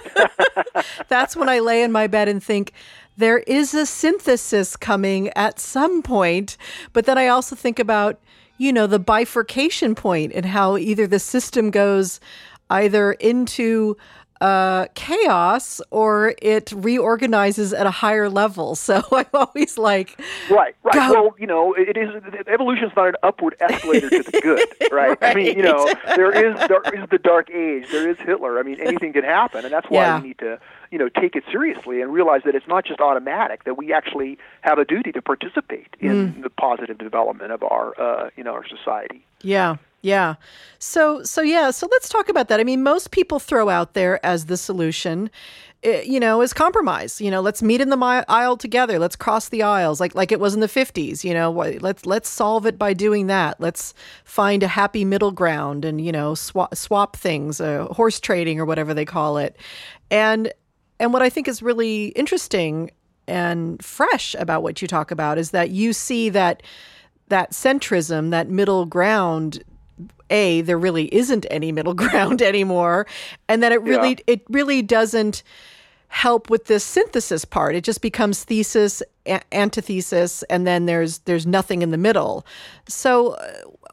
that's 1.08 1.36
when 1.36 1.48
I 1.48 1.58
lay 1.58 1.82
in 1.82 1.90
my 1.90 2.06
bed 2.06 2.28
and 2.28 2.42
think 2.42 2.72
there 3.16 3.38
is 3.38 3.74
a 3.74 3.84
synthesis 3.84 4.76
coming 4.76 5.28
at 5.30 5.58
some 5.58 6.02
point. 6.02 6.56
But 6.92 7.04
then 7.06 7.18
I 7.18 7.26
also 7.26 7.56
think 7.56 7.80
about, 7.80 8.20
you 8.58 8.72
know, 8.72 8.86
the 8.86 9.00
bifurcation 9.00 9.96
point 9.96 10.32
and 10.34 10.46
how 10.46 10.76
either 10.76 11.08
the 11.08 11.18
system 11.18 11.70
goes 11.72 12.20
either 12.70 13.12
into 13.12 13.96
uh, 14.40 14.86
chaos 14.94 15.80
or 15.90 16.34
it 16.40 16.72
reorganizes 16.72 17.72
at 17.72 17.86
a 17.86 17.90
higher 17.90 18.28
level. 18.28 18.74
So 18.74 19.02
I'm 19.12 19.26
always 19.34 19.78
like, 19.78 20.20
Right, 20.50 20.74
right. 20.82 20.94
Go. 20.94 21.12
Well, 21.12 21.34
you 21.38 21.46
know, 21.46 21.74
it 21.74 21.96
is 21.96 22.10
evolution 22.46 22.84
is 22.88 22.92
not 22.96 23.08
an 23.08 23.14
upward 23.22 23.56
escalator 23.60 24.08
to 24.10 24.22
the 24.22 24.40
good, 24.40 24.68
right? 24.92 25.16
I 25.22 25.34
mean, 25.34 25.56
you 25.56 25.62
know, 25.62 25.92
there 26.16 26.30
is 26.30 26.56
there 26.68 26.82
is 26.94 27.08
the 27.10 27.18
dark 27.18 27.50
age, 27.50 27.86
there 27.90 28.08
is 28.08 28.16
Hitler. 28.18 28.58
I 28.58 28.62
mean, 28.62 28.80
anything 28.80 29.12
can 29.12 29.24
happen, 29.24 29.64
and 29.64 29.72
that's 29.72 29.88
why 29.90 30.02
Yeah. 30.02 30.20
we 30.20 30.28
need 30.28 30.38
to, 30.38 30.58
you 30.90 30.98
know, 30.98 31.08
take 31.08 31.34
it 31.36 31.44
seriously 31.50 32.00
and 32.00 32.12
realize 32.12 32.42
that 32.44 32.54
it's 32.54 32.68
not 32.68 32.84
just 32.84 33.00
automatic. 33.00 33.64
That 33.64 33.76
we 33.76 33.92
actually 33.92 34.38
have 34.62 34.78
a 34.78 34.84
duty 34.84 35.12
to 35.12 35.22
participate 35.22 35.88
in 36.00 36.08
Mm. 36.34 36.42
the 36.42 36.50
positive 36.50 36.98
development 36.98 37.52
of 37.52 37.62
our, 37.62 37.94
uh, 38.00 38.30
you 38.36 38.44
know, 38.44 38.52
our 38.52 38.66
society. 38.66 39.24
Yeah. 39.42 39.76
Yeah. 40.08 40.36
So 40.78 41.22
so 41.22 41.42
yeah, 41.42 41.70
so 41.70 41.86
let's 41.90 42.08
talk 42.08 42.28
about 42.28 42.48
that. 42.48 42.60
I 42.60 42.64
mean, 42.64 42.82
most 42.82 43.10
people 43.10 43.38
throw 43.38 43.68
out 43.68 43.92
there 43.94 44.24
as 44.24 44.46
the 44.46 44.56
solution 44.56 45.30
eh, 45.82 46.00
you 46.02 46.18
know, 46.18 46.40
is 46.40 46.52
compromise. 46.54 47.20
You 47.20 47.30
know, 47.30 47.40
let's 47.42 47.62
meet 47.62 47.80
in 47.80 47.90
the 47.90 48.24
aisle 48.28 48.56
together. 48.56 48.98
Let's 48.98 49.16
cross 49.16 49.50
the 49.50 49.62
aisles 49.62 50.00
like 50.00 50.14
like 50.14 50.32
it 50.32 50.40
was 50.40 50.54
in 50.54 50.60
the 50.60 50.66
50s, 50.68 51.24
you 51.24 51.34
know. 51.34 51.50
Let's 51.50 52.06
let's 52.06 52.28
solve 52.28 52.64
it 52.66 52.78
by 52.78 52.94
doing 52.94 53.26
that. 53.26 53.60
Let's 53.60 53.92
find 54.24 54.62
a 54.62 54.68
happy 54.68 55.04
middle 55.04 55.32
ground 55.32 55.84
and, 55.84 56.00
you 56.00 56.12
know, 56.12 56.34
swap 56.34 56.74
swap 56.74 57.16
things, 57.16 57.60
uh, 57.60 57.86
horse 57.90 58.18
trading 58.20 58.58
or 58.60 58.64
whatever 58.64 58.94
they 58.94 59.04
call 59.04 59.36
it. 59.38 59.56
And 60.10 60.52
and 61.00 61.12
what 61.12 61.22
I 61.22 61.30
think 61.30 61.48
is 61.48 61.62
really 61.62 62.06
interesting 62.08 62.90
and 63.26 63.84
fresh 63.84 64.34
about 64.38 64.62
what 64.62 64.80
you 64.80 64.88
talk 64.88 65.10
about 65.10 65.36
is 65.38 65.50
that 65.50 65.70
you 65.70 65.92
see 65.92 66.30
that 66.30 66.62
that 67.28 67.52
centrism, 67.52 68.30
that 68.30 68.48
middle 68.48 68.86
ground, 68.86 69.62
a 70.30 70.60
there 70.62 70.78
really 70.78 71.12
isn't 71.14 71.46
any 71.50 71.72
middle 71.72 71.94
ground 72.02 72.42
anymore, 72.42 73.06
and 73.48 73.62
that 73.62 73.72
it 73.72 73.82
really 73.82 74.10
Yeah. 74.10 74.34
it 74.34 74.42
really 74.48 74.82
doesn't 74.82 75.42
help 76.10 76.48
with 76.48 76.64
this 76.66 76.82
synthesis 76.84 77.44
part. 77.44 77.74
It 77.74 77.84
just 77.84 78.00
becomes 78.00 78.42
thesis, 78.44 79.02
a- 79.26 79.42
antithesis, 79.54 80.42
and 80.44 80.66
then 80.66 80.86
there's 80.86 81.18
there's 81.20 81.46
nothing 81.46 81.82
in 81.82 81.90
the 81.90 81.98
middle. 81.98 82.46
So, 82.88 83.32
uh, 83.34 83.48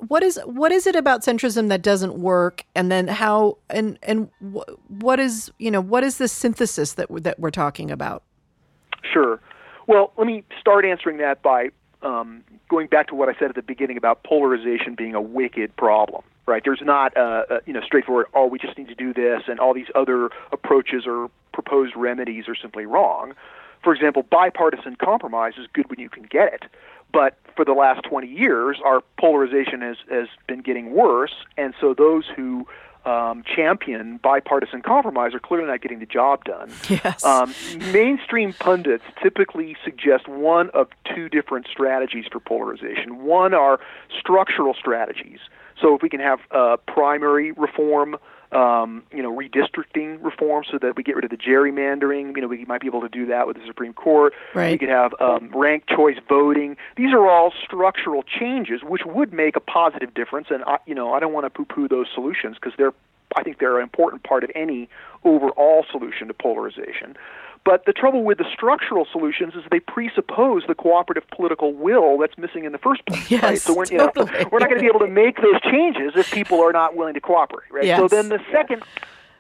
what 0.08 0.24
is 0.24 0.40
what 0.46 0.72
is 0.72 0.88
it 0.88 0.96
about 0.96 1.22
centrism 1.24 1.68
that 1.70 1.82
doesn't 1.82 2.16
work? 2.18 2.64
And 2.76 2.90
then 2.92 3.08
how 3.08 3.58
and 3.70 4.00
and 4.04 4.30
wh- 4.42 4.70
what 5.02 5.20
is 5.20 5.52
you 5.60 5.70
know 5.72 5.82
what 5.82 6.04
is 6.06 6.18
the 6.18 6.28
synthesis 6.30 6.94
that 6.94 7.10
we're- 7.12 7.22
that 7.24 7.40
we're 7.40 7.52
talking 7.52 7.92
about? 7.92 8.24
Sure. 9.14 9.40
Well, 9.88 10.14
let 10.18 10.26
me 10.26 10.44
start 10.60 10.84
answering 10.86 11.18
that 11.18 11.42
by 11.42 11.70
um, 12.06 12.44
going 12.70 12.88
back 12.88 13.08
to 13.08 13.16
what 13.16 13.28
I 13.28 13.34
said 13.34 13.50
at 13.50 13.56
the 13.56 13.62
beginning 13.62 13.98
about 13.98 14.24
polarization 14.24 14.96
being 14.96 15.16
a 15.16 15.22
wicked 15.22 15.76
problem. 15.76 16.24
Right? 16.46 16.62
There's 16.64 16.82
not 16.84 17.18
a, 17.18 17.56
a 17.56 17.62
you 17.66 17.74
know 17.74 17.82
straightforward. 17.82 18.28
Oh, 18.36 18.46
we 18.46 18.60
just 18.60 18.78
need 18.78 18.88
to 18.90 18.96
do 18.96 19.14
this, 19.14 19.42
and 19.48 19.60
all 19.60 19.74
these 19.74 19.88
other 19.96 20.30
approaches 20.52 21.06
or 21.08 21.32
proposed 21.54 21.96
remedies 21.96 22.48
are 22.48 22.56
simply 22.56 22.86
wrong. 22.86 23.34
For 23.84 23.94
example, 23.94 24.24
bipartisan 24.24 24.96
compromise 24.96 25.54
is 25.58 25.68
good 25.74 25.90
when 25.90 26.00
you 26.00 26.10
can 26.10 26.24
get 26.24 26.54
it, 26.54 26.64
but 27.12 27.38
for 27.56 27.66
the 27.66 27.74
last 27.74 28.04
20 28.04 28.28
years, 28.28 28.78
our 28.86 29.02
polarization 29.18 29.82
has 29.82 29.98
has 30.12 30.28
been 30.48 30.62
getting 30.62 30.94
worse, 30.94 31.34
and 31.58 31.74
so 31.82 31.96
those 31.96 32.26
who 32.36 32.68
um, 33.06 33.44
champion 33.44 34.18
bipartisan 34.18 34.82
compromise 34.82 35.34
are 35.34 35.40
clearly 35.40 35.68
not 35.68 35.82
getting 35.82 36.00
the 36.00 36.06
job 36.06 36.44
done. 36.44 36.72
Yes. 36.90 37.26
Um, 37.26 37.54
mainstream 37.92 38.54
pundits 38.54 39.04
typically 39.22 39.76
suggest 39.84 40.28
one 40.28 40.70
of 40.70 40.88
two 41.14 41.28
different 41.28 41.68
strategies 41.70 42.26
for 42.32 42.40
polarization. 42.40 43.24
One 43.26 43.54
are 43.54 43.80
structural 44.18 44.74
strategies. 44.74 45.40
So 45.82 45.94
if 45.94 46.02
we 46.02 46.10
can 46.10 46.22
have 46.22 46.40
uh, 46.52 46.78
primary 46.88 47.52
reform, 47.52 48.16
um, 48.52 49.04
you 49.12 49.22
know, 49.22 49.36
redistricting 49.36 50.24
reform, 50.24 50.64
so 50.70 50.78
that 50.78 50.96
we 50.96 51.04
get 51.04 51.16
rid 51.16 51.26
of 51.26 51.32
the 51.32 51.38
gerrymandering. 51.38 52.36
You 52.36 52.42
know, 52.42 52.48
we 52.48 52.66
might 52.66 52.82
be 52.82 52.88
able 52.88 53.02
to 53.02 53.10
do 53.10 53.26
that 53.28 53.48
with 53.48 53.58
the 53.58 53.66
Supreme 53.66 53.94
Court. 53.94 54.34
Right. 54.54 54.72
We 54.72 54.78
could 54.78 54.90
have 54.90 55.14
um, 55.20 55.52
ranked 55.54 55.90
choice 55.90 56.18
voting. 56.28 56.78
These 56.96 57.14
are 57.14 57.28
all 57.28 57.54
structural 57.64 58.24
changes, 58.24 58.82
which 58.84 59.02
would 59.06 59.34
make 59.34 59.56
a 59.56 59.62
positive 59.62 60.14
difference. 60.14 60.48
And 60.50 60.64
I, 60.66 60.78
you 60.86 60.96
know, 60.96 61.14
I 61.14 61.20
don't 61.20 61.34
want 61.34 61.46
to 61.46 61.50
poo-poo 61.50 61.88
those 61.88 62.08
solutions 62.14 62.58
because 62.60 62.74
they're 62.78 62.94
I 63.36 63.44
think 63.44 63.60
they're 63.60 63.78
an 63.78 63.84
important 63.84 64.24
part 64.24 64.44
of 64.44 64.52
any 64.56 64.90
overall 65.24 65.86
solution 65.92 66.28
to 66.28 66.34
polarization. 66.34 67.18
But 67.66 67.86
the 67.86 67.94
trouble 67.94 68.24
with 68.24 68.38
the 68.38 68.46
structural 68.54 69.08
solutions 69.12 69.56
is 69.56 69.64
they 69.72 69.80
presuppose 69.80 70.64
the 70.68 70.76
cooperative 70.76 71.28
political 71.32 71.74
will 71.74 72.20
that's 72.20 72.38
missing 72.38 72.64
in 72.64 72.72
the 72.72 72.78
first 72.78 73.06
place. 73.08 73.30
right? 73.42 73.60
So 73.60 73.76
we're, 73.76 73.86
you 73.86 73.98
know, 73.98 74.12
we're 74.16 74.60
not 74.60 74.70
going 74.70 74.76
to 74.76 74.82
be 74.82 74.86
able 74.88 75.00
to 75.00 75.08
make 75.08 75.42
those 75.42 75.60
changes 75.62 76.14
if 76.16 76.32
people 76.32 76.62
are 76.62 76.72
not 76.72 76.96
willing 76.96 77.16
to 77.16 77.22
cooperate. 77.22 77.72
Right. 77.72 77.98
So 77.98 78.08
then 78.08 78.30
the 78.30 78.40
second 78.52 78.84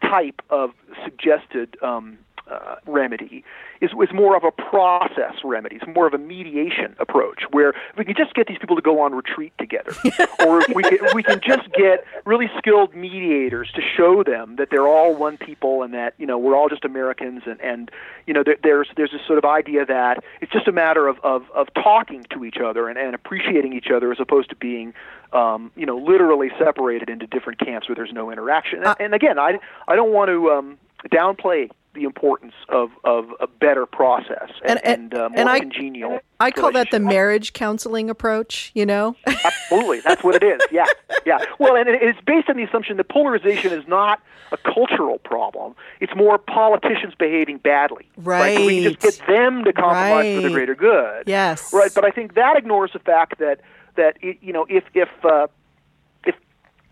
type 0.01 0.41
of 0.49 0.71
suggested 1.03 1.77
um, 1.83 2.17
uh, 2.49 2.75
remedy 2.85 3.43
is, 3.81 3.91
is 3.91 4.13
more 4.13 4.35
of 4.35 4.43
a 4.43 4.51
process 4.51 5.33
remedy. 5.43 5.77
It's 5.77 5.87
more 5.95 6.07
of 6.07 6.13
a 6.13 6.17
mediation 6.17 6.95
approach 6.99 7.43
where 7.51 7.73
we 7.97 8.05
can 8.05 8.15
just 8.15 8.33
get 8.33 8.47
these 8.47 8.57
people 8.59 8.75
to 8.75 8.81
go 8.81 8.99
on 9.01 9.13
retreat 9.13 9.53
together, 9.57 9.91
or 10.45 10.61
if 10.61 10.75
we 10.75 10.83
can, 10.83 10.99
we 11.13 11.23
can 11.23 11.41
just 11.41 11.71
get 11.73 12.05
really 12.25 12.49
skilled 12.57 12.95
mediators 12.95 13.71
to 13.73 13.81
show 13.81 14.23
them 14.23 14.55
that 14.57 14.69
they're 14.69 14.87
all 14.87 15.15
one 15.15 15.37
people 15.37 15.83
and 15.83 15.93
that 15.93 16.13
you 16.17 16.25
know 16.25 16.37
we're 16.37 16.55
all 16.55 16.69
just 16.69 16.85
Americans 16.85 17.43
and 17.45 17.59
and 17.61 17.91
you 18.27 18.33
know 18.33 18.43
there, 18.43 18.57
there's 18.63 18.89
there's 18.95 19.11
this 19.11 19.21
sort 19.25 19.37
of 19.37 19.45
idea 19.45 19.85
that 19.85 20.23
it's 20.41 20.51
just 20.51 20.67
a 20.67 20.71
matter 20.71 21.07
of 21.07 21.19
of, 21.23 21.49
of 21.53 21.67
talking 21.73 22.25
to 22.29 22.45
each 22.45 22.57
other 22.63 22.87
and, 22.87 22.97
and 22.97 23.15
appreciating 23.15 23.73
each 23.73 23.89
other 23.93 24.11
as 24.11 24.19
opposed 24.19 24.49
to 24.49 24.55
being 24.55 24.93
um, 25.33 25.71
you 25.75 25.85
know 25.85 25.97
literally 25.97 26.51
separated 26.59 27.09
into 27.09 27.27
different 27.27 27.59
camps 27.59 27.89
where 27.89 27.95
there's 27.95 28.13
no 28.13 28.31
interaction. 28.31 28.83
And, 28.83 28.95
and 28.99 29.13
again, 29.13 29.39
I 29.39 29.59
I 29.87 29.95
don't 29.95 30.11
want 30.11 30.29
to 30.29 30.51
um, 30.51 30.77
downplay 31.11 31.69
the 31.95 32.03
importance 32.03 32.53
of, 32.69 32.91
of 33.03 33.29
a 33.39 33.47
better 33.47 33.85
process 33.85 34.51
and, 34.63 34.79
And- 34.85 35.13
and, 35.13 35.13
uh, 35.15 35.29
more 35.29 35.39
and 35.39 35.49
I- 35.49 35.59
congenial. 35.59 36.19
I 36.39 36.51
call 36.51 36.71
that 36.73 36.91
the 36.91 36.99
marriage 36.99 37.53
counseling 37.53 38.09
approach. 38.09 38.71
You 38.75 38.85
know. 38.85 39.15
Absolutely, 39.25 40.01
that's 40.01 40.23
what 40.23 40.35
it 40.35 40.43
is. 40.43 40.61
Yeah, 40.71 40.85
yeah. 41.25 41.39
Well, 41.59 41.75
and 41.75 41.87
it's 41.89 42.19
based 42.25 42.49
on 42.49 42.57
the 42.57 42.63
assumption 42.63 42.97
that 42.97 43.07
polarization 43.09 43.71
is 43.71 43.87
not 43.87 44.21
a 44.51 44.57
cultural 44.57 45.17
problem. 45.19 45.75
It's 46.01 46.13
more 46.15 46.37
politicians 46.37 47.13
behaving 47.17 47.59
badly. 47.59 48.07
Right. 48.17 48.59
we 48.65 48.83
just 48.83 48.99
get 48.99 49.27
them 49.27 49.63
to 49.63 49.73
compromise 49.73 50.35
for 50.35 50.41
the 50.41 50.53
greater 50.53 50.75
good. 50.75 51.23
Yes. 51.25 51.73
Right. 51.73 51.91
But 51.95 52.03
I 52.05 52.11
think 52.11 52.35
that 52.35 52.57
ignores 52.57 52.91
the 52.93 52.99
fact 52.99 53.39
that 53.39 53.61
that 53.95 54.17
it, 54.21 54.37
you 54.41 54.51
know 54.53 54.65
if 54.69 54.83
if 54.93 55.09
uh, 55.23 55.47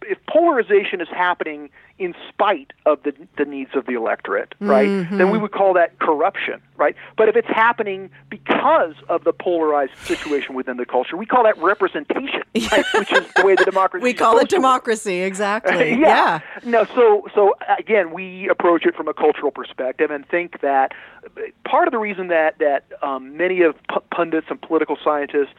if 0.07 0.17
polarization 0.27 1.01
is 1.01 1.07
happening 1.09 1.69
in 1.99 2.15
spite 2.29 2.71
of 2.85 3.01
the 3.03 3.13
the 3.37 3.45
needs 3.45 3.71
of 3.75 3.85
the 3.85 3.93
electorate, 3.93 4.55
right? 4.59 4.87
Then 5.11 5.29
we 5.29 5.37
would 5.37 5.51
call 5.51 5.73
that 5.75 5.99
corruption, 5.99 6.61
right? 6.75 6.95
But 7.17 7.29
if 7.29 7.35
it's 7.35 7.47
happening 7.47 8.09
because 8.29 8.95
of 9.09 9.23
the 9.23 9.33
polarized 9.33 9.95
situation 10.03 10.55
within 10.55 10.77
the 10.77 10.85
culture, 10.85 11.15
we 11.15 11.25
call 11.25 11.43
that 11.43 11.57
representation, 11.59 12.41
right? 12.71 12.85
Which 12.95 13.11
is 13.11 13.25
the 13.35 13.45
way 13.45 13.55
the 13.55 13.65
democracy. 13.65 14.03
We 14.03 14.11
is 14.11 14.17
call 14.17 14.37
it 14.37 14.49
supposed 14.49 14.49
to 14.49 14.55
work. 14.55 14.61
democracy, 14.61 15.21
exactly. 15.21 15.91
yeah. 15.99 16.39
No, 16.63 16.85
so 16.95 17.27
so 17.35 17.53
again, 17.77 18.11
we 18.11 18.49
approach 18.49 18.85
it 18.85 18.95
from 18.95 19.07
a 19.07 19.13
cultural 19.13 19.51
perspective 19.51 20.09
and 20.11 20.27
think 20.27 20.61
that 20.61 20.93
part 21.63 21.87
of 21.87 21.91
the 21.91 21.99
reason 21.99 22.27
that 22.27 22.57
that 22.59 22.85
um, 23.01 23.37
many 23.37 23.61
of 23.61 23.75
p- 23.89 23.97
pundits 24.11 24.47
and 24.49 24.61
political 24.61 24.97
scientists 25.03 25.53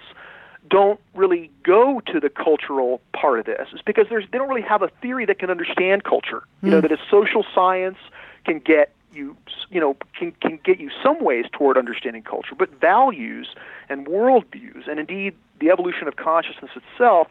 don't 0.68 1.00
really 1.14 1.50
go 1.62 2.00
to 2.06 2.20
the 2.20 2.30
cultural 2.30 3.00
part 3.12 3.38
of 3.38 3.46
this. 3.46 3.68
Is 3.72 3.80
because 3.82 4.06
there's 4.08 4.24
they 4.32 4.38
don't 4.38 4.48
really 4.48 4.62
have 4.62 4.82
a 4.82 4.88
theory 5.02 5.26
that 5.26 5.38
can 5.38 5.50
understand 5.50 6.04
culture. 6.04 6.42
You 6.62 6.70
know 6.70 6.80
hmm. 6.80 6.88
that 6.88 6.92
a 6.92 6.98
social 7.10 7.44
science 7.54 7.98
can 8.44 8.58
get 8.58 8.92
you 9.12 9.36
you 9.70 9.80
know 9.80 9.96
can 10.18 10.32
can 10.40 10.58
get 10.64 10.80
you 10.80 10.90
some 11.02 11.22
ways 11.22 11.46
toward 11.52 11.76
understanding 11.76 12.22
culture, 12.22 12.54
but 12.56 12.70
values 12.80 13.54
and 13.88 14.06
worldviews 14.06 14.88
and 14.88 14.98
indeed 14.98 15.34
the 15.60 15.70
evolution 15.70 16.08
of 16.08 16.16
consciousness 16.16 16.70
itself 16.74 17.28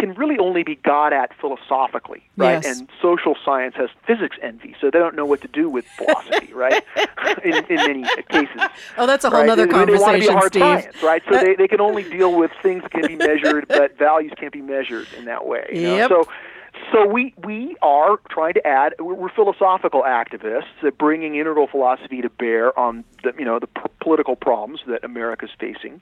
can 0.00 0.14
really 0.14 0.38
only 0.38 0.62
be 0.62 0.74
got 0.76 1.12
at 1.12 1.30
philosophically, 1.40 2.22
right? 2.36 2.62
Yes. 2.64 2.78
And 2.80 2.88
social 3.00 3.36
science 3.44 3.74
has 3.76 3.90
physics 4.06 4.36
envy, 4.42 4.74
so 4.80 4.90
they 4.90 4.98
don't 4.98 5.14
know 5.14 5.26
what 5.26 5.40
to 5.42 5.48
do 5.48 5.68
with 5.68 5.84
philosophy, 5.96 6.52
right? 6.54 6.82
in, 7.44 7.54
in 7.66 7.76
many 7.76 8.04
cases. 8.30 8.60
Oh, 8.98 9.06
that's 9.06 9.24
a 9.24 9.30
whole 9.30 9.40
right? 9.40 9.46
nother 9.46 9.66
They- 9.66 9.72
they 9.84 9.98
want 9.98 10.14
to 10.20 10.26
be 10.26 10.32
hard 10.32 10.52
Steve. 10.52 10.60
science, 10.62 11.02
right? 11.02 11.22
So 11.30 11.38
they, 11.38 11.54
they 11.54 11.68
can 11.68 11.80
only 11.80 12.02
deal 12.04 12.36
with 12.36 12.50
things 12.62 12.82
that 12.82 12.90
can 12.92 13.06
be 13.06 13.16
measured, 13.16 13.66
but 13.68 13.96
values 13.98 14.32
can't 14.36 14.52
be 14.52 14.62
measured 14.62 15.06
in 15.18 15.26
that 15.26 15.46
way. 15.46 15.66
You 15.72 15.82
know? 15.82 15.96
Yep. 15.96 16.08
So, 16.10 16.24
so 16.92 17.06
we 17.06 17.34
we 17.44 17.76
are 17.82 18.18
trying 18.30 18.54
to 18.54 18.66
add. 18.66 18.94
We're, 18.98 19.14
we're 19.14 19.28
philosophical 19.30 20.02
activists, 20.02 20.64
uh, 20.84 20.90
bringing 20.90 21.34
integral 21.36 21.66
philosophy 21.66 22.22
to 22.22 22.30
bear 22.30 22.76
on 22.78 23.04
the 23.22 23.32
you 23.38 23.44
know 23.44 23.58
the 23.58 23.66
p- 23.66 23.82
political 24.00 24.34
problems 24.36 24.80
that 24.86 25.04
America's 25.04 25.50
facing. 25.58 26.00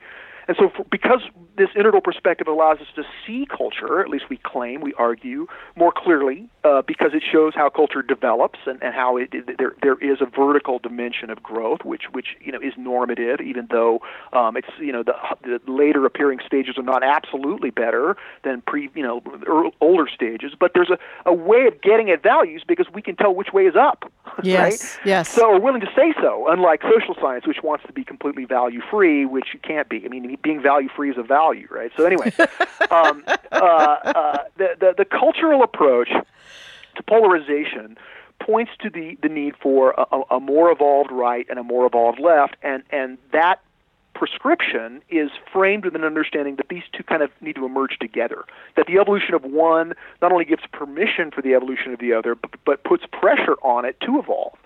And 0.49 0.57
so, 0.59 0.71
for, 0.75 0.85
because 0.91 1.21
this 1.59 1.69
integral 1.77 2.01
perspective 2.01 2.49
allows 2.49 2.79
us 2.79 2.87
to 2.97 3.03
see 3.27 3.47
culture, 3.47 4.01
at 4.01 4.09
least 4.09 4.25
we 4.31 4.39
claim, 4.39 4.81
we 4.81 4.95
argue, 4.95 5.47
more 5.77 5.93
clearly, 5.95 6.49
uh, 6.65 6.83
because 6.83 7.11
it 7.13 7.23
shows 7.31 7.53
how 7.55 7.69
culture 7.69 8.01
develops 8.01 8.59
and, 8.67 8.83
and 8.83 8.95
how 8.95 9.19
it, 9.19 9.35
there 9.59 9.75
there 9.83 9.99
is 9.99 10.23
a 10.23 10.27
vertical 10.27 10.79
dimension 10.79 11.29
of 11.29 11.43
growth, 11.43 11.85
which 11.85 12.05
which 12.13 12.29
you 12.41 12.51
know 12.51 12.61
is 12.61 12.73
normative, 12.79 13.41
even 13.41 13.69
though 13.71 14.01
um, 14.33 14.57
it's 14.57 14.69
you 14.81 14.93
know 14.93 15.03
the, 15.03 15.13
the 15.43 15.61
later 15.71 16.07
appearing 16.07 16.39
stages 16.47 16.79
are 16.79 16.83
not 16.83 17.03
absolutely 17.03 17.71
better 17.71 18.17
than 18.43 18.63
pre 18.63 18.89
you 18.95 19.03
know 19.03 19.23
older 19.83 20.09
stages, 20.09 20.53
but 20.59 20.73
there's 20.75 20.91
a, 20.91 20.99
a 21.27 21.35
way 21.35 21.67
of 21.67 21.81
getting 21.83 22.11
at 22.11 22.23
values 22.23 22.63
because 22.67 22.87
we 22.95 23.03
can 23.03 23.17
tell 23.17 23.35
which 23.35 23.53
way 23.53 23.65
is 23.67 23.77
up. 23.77 24.11
Yes, 24.43 24.83
right? 24.97 25.07
yes. 25.07 25.29
So 25.29 25.51
we're 25.51 25.61
willing 25.61 25.81
to 25.81 25.91
say 25.97 26.15
so, 26.21 26.49
unlike 26.49 26.83
social 26.83 27.15
science, 27.21 27.47
which 27.47 27.63
wants 27.63 27.85
to 27.87 27.93
be 27.93 28.05
completely 28.05 28.45
value 28.45 28.81
free, 28.91 29.25
which 29.27 29.49
you 29.55 29.61
can't 29.61 29.89
be. 29.89 30.05
I 30.05 30.09
mean, 30.09 30.37
being 30.43 30.61
value 30.63 30.89
free 30.95 31.11
is 31.11 31.19
a 31.19 31.23
value, 31.23 31.67
right? 31.71 31.91
So 31.97 32.05
anyway, 32.05 32.33
um, 32.91 33.25
uh, 33.53 33.55
uh, 33.55 34.39
the, 34.57 34.77
the 34.79 34.95
the 34.99 35.05
cultural 35.05 35.63
approach 35.63 36.09
to 36.97 37.03
polarization 37.03 37.97
points 38.41 38.71
to 38.81 38.89
the, 38.91 39.17
the 39.23 39.29
need 39.29 39.55
for 39.61 39.93
a, 39.99 40.07
a- 40.13 40.37
a 40.37 40.41
more 40.41 40.71
evolved 40.71 41.11
right 41.11 41.47
and 41.51 41.59
a 41.59 41.63
more 41.65 41.87
evolved 41.87 42.21
left, 42.21 42.57
and, 42.63 42.83
and 42.91 43.19
that 43.33 43.61
prescription 44.19 45.01
is 45.09 45.31
framed 45.53 45.85
with 45.85 45.95
an 45.95 46.03
understanding 46.03 46.57
that 46.57 46.69
these 46.69 46.83
two 46.93 47.05
kind 47.05 47.23
of 47.23 47.31
need 47.41 47.55
to 47.55 47.65
emerge 47.65 47.99
together. 48.01 48.45
That 48.77 48.87
the 48.89 48.99
evolution 48.99 49.33
of 49.35 49.45
one 49.45 49.95
not 50.21 50.33
only 50.33 50.45
gives 50.45 50.63
permission 50.73 51.31
for 51.31 51.41
the 51.41 51.55
evolution 51.55 51.93
of 51.93 52.01
the 52.01 52.13
other, 52.13 52.35
but, 52.35 52.51
but 52.67 52.85
puts 52.85 53.05
pressure 53.13 53.55
on 53.63 53.85
it 53.85 53.97
to 54.01 54.19
evolve. 54.19 54.59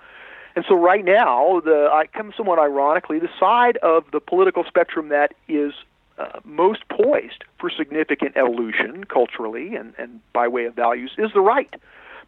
And 0.57 0.65
so 0.67 0.75
right 0.75 1.05
now, 1.05 1.61
the 1.65 1.89
I 1.93 2.07
come 2.07 2.33
somewhat 2.37 2.59
ironically, 2.59 3.19
the 3.19 3.29
side 3.39 3.77
of 3.79 4.05
the 4.11 4.21
political 4.21 4.65
spectrum 4.65 5.11
that 5.11 5.35
is 5.49 5.73
uh, 6.19 6.41
most 6.45 6.81
poised 6.89 7.45
for 7.59 7.71
significant 7.71 8.37
evolution 8.37 9.05
culturally 9.05 9.77
and, 9.77 9.95
and 9.99 10.21
by 10.33 10.49
way 10.49 10.65
of 10.65 10.75
values 10.75 11.13
is 11.19 11.31
the 11.35 11.41
right. 11.41 11.75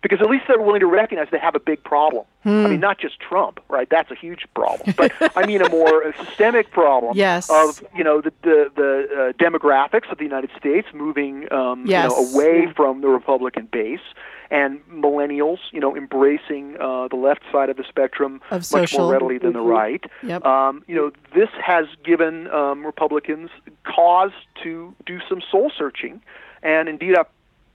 Because 0.05 0.21
at 0.21 0.29
least 0.29 0.45
they're 0.47 0.61
willing 0.61 0.81
to 0.81 0.87
recognize 0.87 1.29
they 1.33 1.39
have 1.39 1.55
a 1.55 1.61
big 1.61 1.83
problem. 1.83 2.27
I 2.45 2.69
mean, 2.69 2.79
not 2.79 2.99
just 2.99 3.19
Trump, 3.21 3.59
right? 3.71 3.89
That's 3.91 4.11
a 4.11 4.15
huge 4.15 4.45
problem. 4.55 4.93
But 4.99 5.13
I 5.35 5.47
mean 5.47 5.63
a 5.63 5.69
more 5.71 6.13
systemic 6.23 6.71
problem 6.71 7.17
Yes. 7.17 7.49
of, 7.49 7.83
you 7.97 8.05
know, 8.05 8.21
the, 8.21 8.31
the, 8.43 8.71
the 8.77 9.09
uh, 9.11 9.33
demographics 9.43 10.13
of 10.13 10.19
the 10.19 10.25
United 10.25 10.51
States 10.59 10.87
moving 10.93 11.51
um, 11.51 11.85
Yes. 11.87 12.13
you 12.13 12.23
know, 12.23 12.33
away 12.35 12.71
from 12.77 13.01
the 13.01 13.09
Republican 13.09 13.67
base 13.73 14.07
and 14.51 14.79
millennials, 14.91 15.57
you 15.73 15.81
know, 15.81 15.97
embracing 15.97 16.77
uh, 16.79 17.09
the 17.09 17.17
left 17.17 17.41
side 17.51 17.71
of 17.71 17.79
the 17.79 17.85
spectrum 17.89 18.43
Of 18.51 18.71
much 18.73 18.93
more 18.99 19.11
readily 19.11 19.39
than 19.39 19.55
the 19.55 19.63
right. 19.63 20.05
Yep. 20.23 20.45
Um, 20.45 20.85
you 20.87 20.95
know, 20.97 21.13
this 21.35 21.49
has 21.65 21.87
given 22.05 22.49
um, 22.49 22.85
Republicans 22.85 23.49
cause 23.85 24.33
to 24.63 24.95
do 25.07 25.19
some 25.31 25.41
soul 25.51 25.73
searching, 25.77 26.21
and 26.63 26.91
indeed, 26.91 27.17
I've 27.17 27.27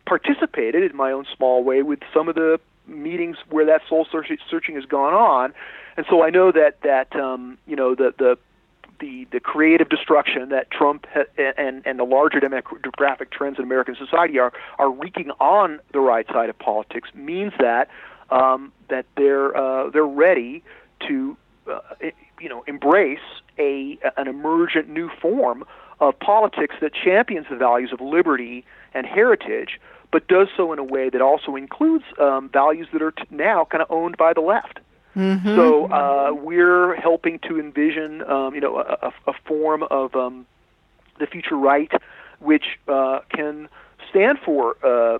participated 0.09 0.89
in 0.89 0.97
my 0.97 1.11
own 1.11 1.25
small 1.37 1.63
way 1.63 1.83
with 1.83 1.99
some 2.11 2.27
of 2.27 2.35
the 2.35 2.59
meetings 2.87 3.37
where 3.51 3.65
that 3.65 3.81
soul 3.87 4.07
search- 4.11 4.31
searching 4.49 4.73
has 4.73 4.85
gone 4.85 5.13
on, 5.13 5.53
and 5.95 6.05
so 6.09 6.23
I 6.23 6.31
know 6.31 6.51
that 6.51 6.81
that 6.81 7.15
um, 7.15 7.59
you 7.67 7.75
know 7.75 7.93
the 7.93 8.13
the 8.17 8.37
the, 8.99 9.25
the 9.31 9.39
creative 9.39 9.87
destruction 9.87 10.49
that 10.49 10.71
Trump 10.71 11.05
ha- 11.13 11.51
and 11.57 11.83
and 11.85 11.99
the 11.99 12.03
larger 12.03 12.39
demographic 12.39 13.29
trends 13.29 13.59
in 13.59 13.63
American 13.63 13.95
society 13.95 14.39
are 14.39 14.51
are 14.79 14.89
wreaking 14.89 15.29
on 15.39 15.79
the 15.93 15.99
right 15.99 16.27
side 16.27 16.49
of 16.49 16.57
politics 16.57 17.09
means 17.13 17.53
that 17.59 17.87
um, 18.31 18.73
that 18.89 19.05
they're 19.15 19.55
uh, 19.55 19.91
they're 19.91 20.03
ready 20.05 20.63
to 21.07 21.37
uh, 21.71 21.81
you 22.41 22.49
know 22.49 22.63
embrace 22.67 23.19
a 23.59 23.99
an 24.17 24.27
emergent 24.27 24.89
new 24.89 25.07
form 25.21 25.63
of 25.99 26.17
politics 26.19 26.75
that 26.81 26.93
champions 26.93 27.45
the 27.49 27.55
values 27.55 27.91
of 27.93 28.01
liberty 28.01 28.65
and 28.93 29.05
heritage, 29.05 29.79
but 30.11 30.27
does 30.27 30.47
so 30.57 30.73
in 30.73 30.79
a 30.79 30.83
way 30.83 31.09
that 31.09 31.21
also 31.21 31.55
includes 31.55 32.05
um, 32.19 32.49
values 32.49 32.87
that 32.93 33.01
are 33.01 33.11
t- 33.11 33.23
now 33.29 33.65
kind 33.65 33.81
of 33.81 33.91
owned 33.91 34.17
by 34.17 34.33
the 34.33 34.41
left. 34.41 34.79
So 35.55 35.85
uh, 35.91 36.33
we're 36.33 36.95
helping 36.95 37.39
to 37.39 37.59
envision, 37.59 38.23
um, 38.29 38.53
you 38.55 38.61
know, 38.61 38.77
a, 38.77 39.07
a, 39.07 39.31
a 39.31 39.33
form 39.45 39.83
of 39.83 40.15
um, 40.15 40.45
the 41.19 41.25
future 41.27 41.57
right, 41.57 41.91
which 42.39 42.79
uh, 42.87 43.19
can 43.29 43.67
stand 44.09 44.39
for, 44.45 44.77
uh, 44.83 45.19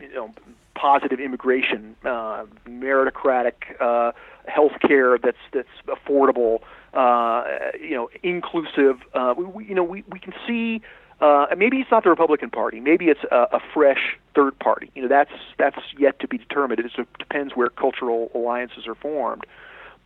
you 0.00 0.14
know, 0.14 0.34
positive 0.74 1.18
immigration, 1.20 1.96
uh, 2.04 2.44
meritocratic 2.66 3.54
uh, 3.80 4.12
health 4.46 4.72
care 4.86 5.18
that's 5.18 5.38
that's 5.52 5.68
affordable, 5.86 6.60
uh, 6.92 7.44
you 7.80 7.94
know, 7.94 8.10
inclusive. 8.22 8.96
Uh, 9.14 9.34
we, 9.36 9.44
we, 9.44 9.64
you 9.66 9.74
know, 9.74 9.84
we, 9.84 10.04
we 10.08 10.18
can 10.18 10.34
see. 10.46 10.82
Uh, 11.20 11.46
maybe 11.56 11.78
it's 11.78 11.90
not 11.90 12.04
the 12.04 12.10
Republican 12.10 12.50
Party. 12.50 12.78
Maybe 12.78 13.06
it's 13.06 13.24
a, 13.30 13.56
a 13.56 13.60
fresh 13.74 14.16
third 14.34 14.56
party. 14.58 14.90
You 14.94 15.02
know, 15.02 15.08
that's 15.08 15.32
that's 15.58 15.78
yet 15.98 16.20
to 16.20 16.28
be 16.28 16.38
determined. 16.38 16.80
It 16.80 16.92
depends 17.18 17.56
where 17.56 17.70
cultural 17.70 18.30
alliances 18.34 18.86
are 18.86 18.94
formed. 18.94 19.44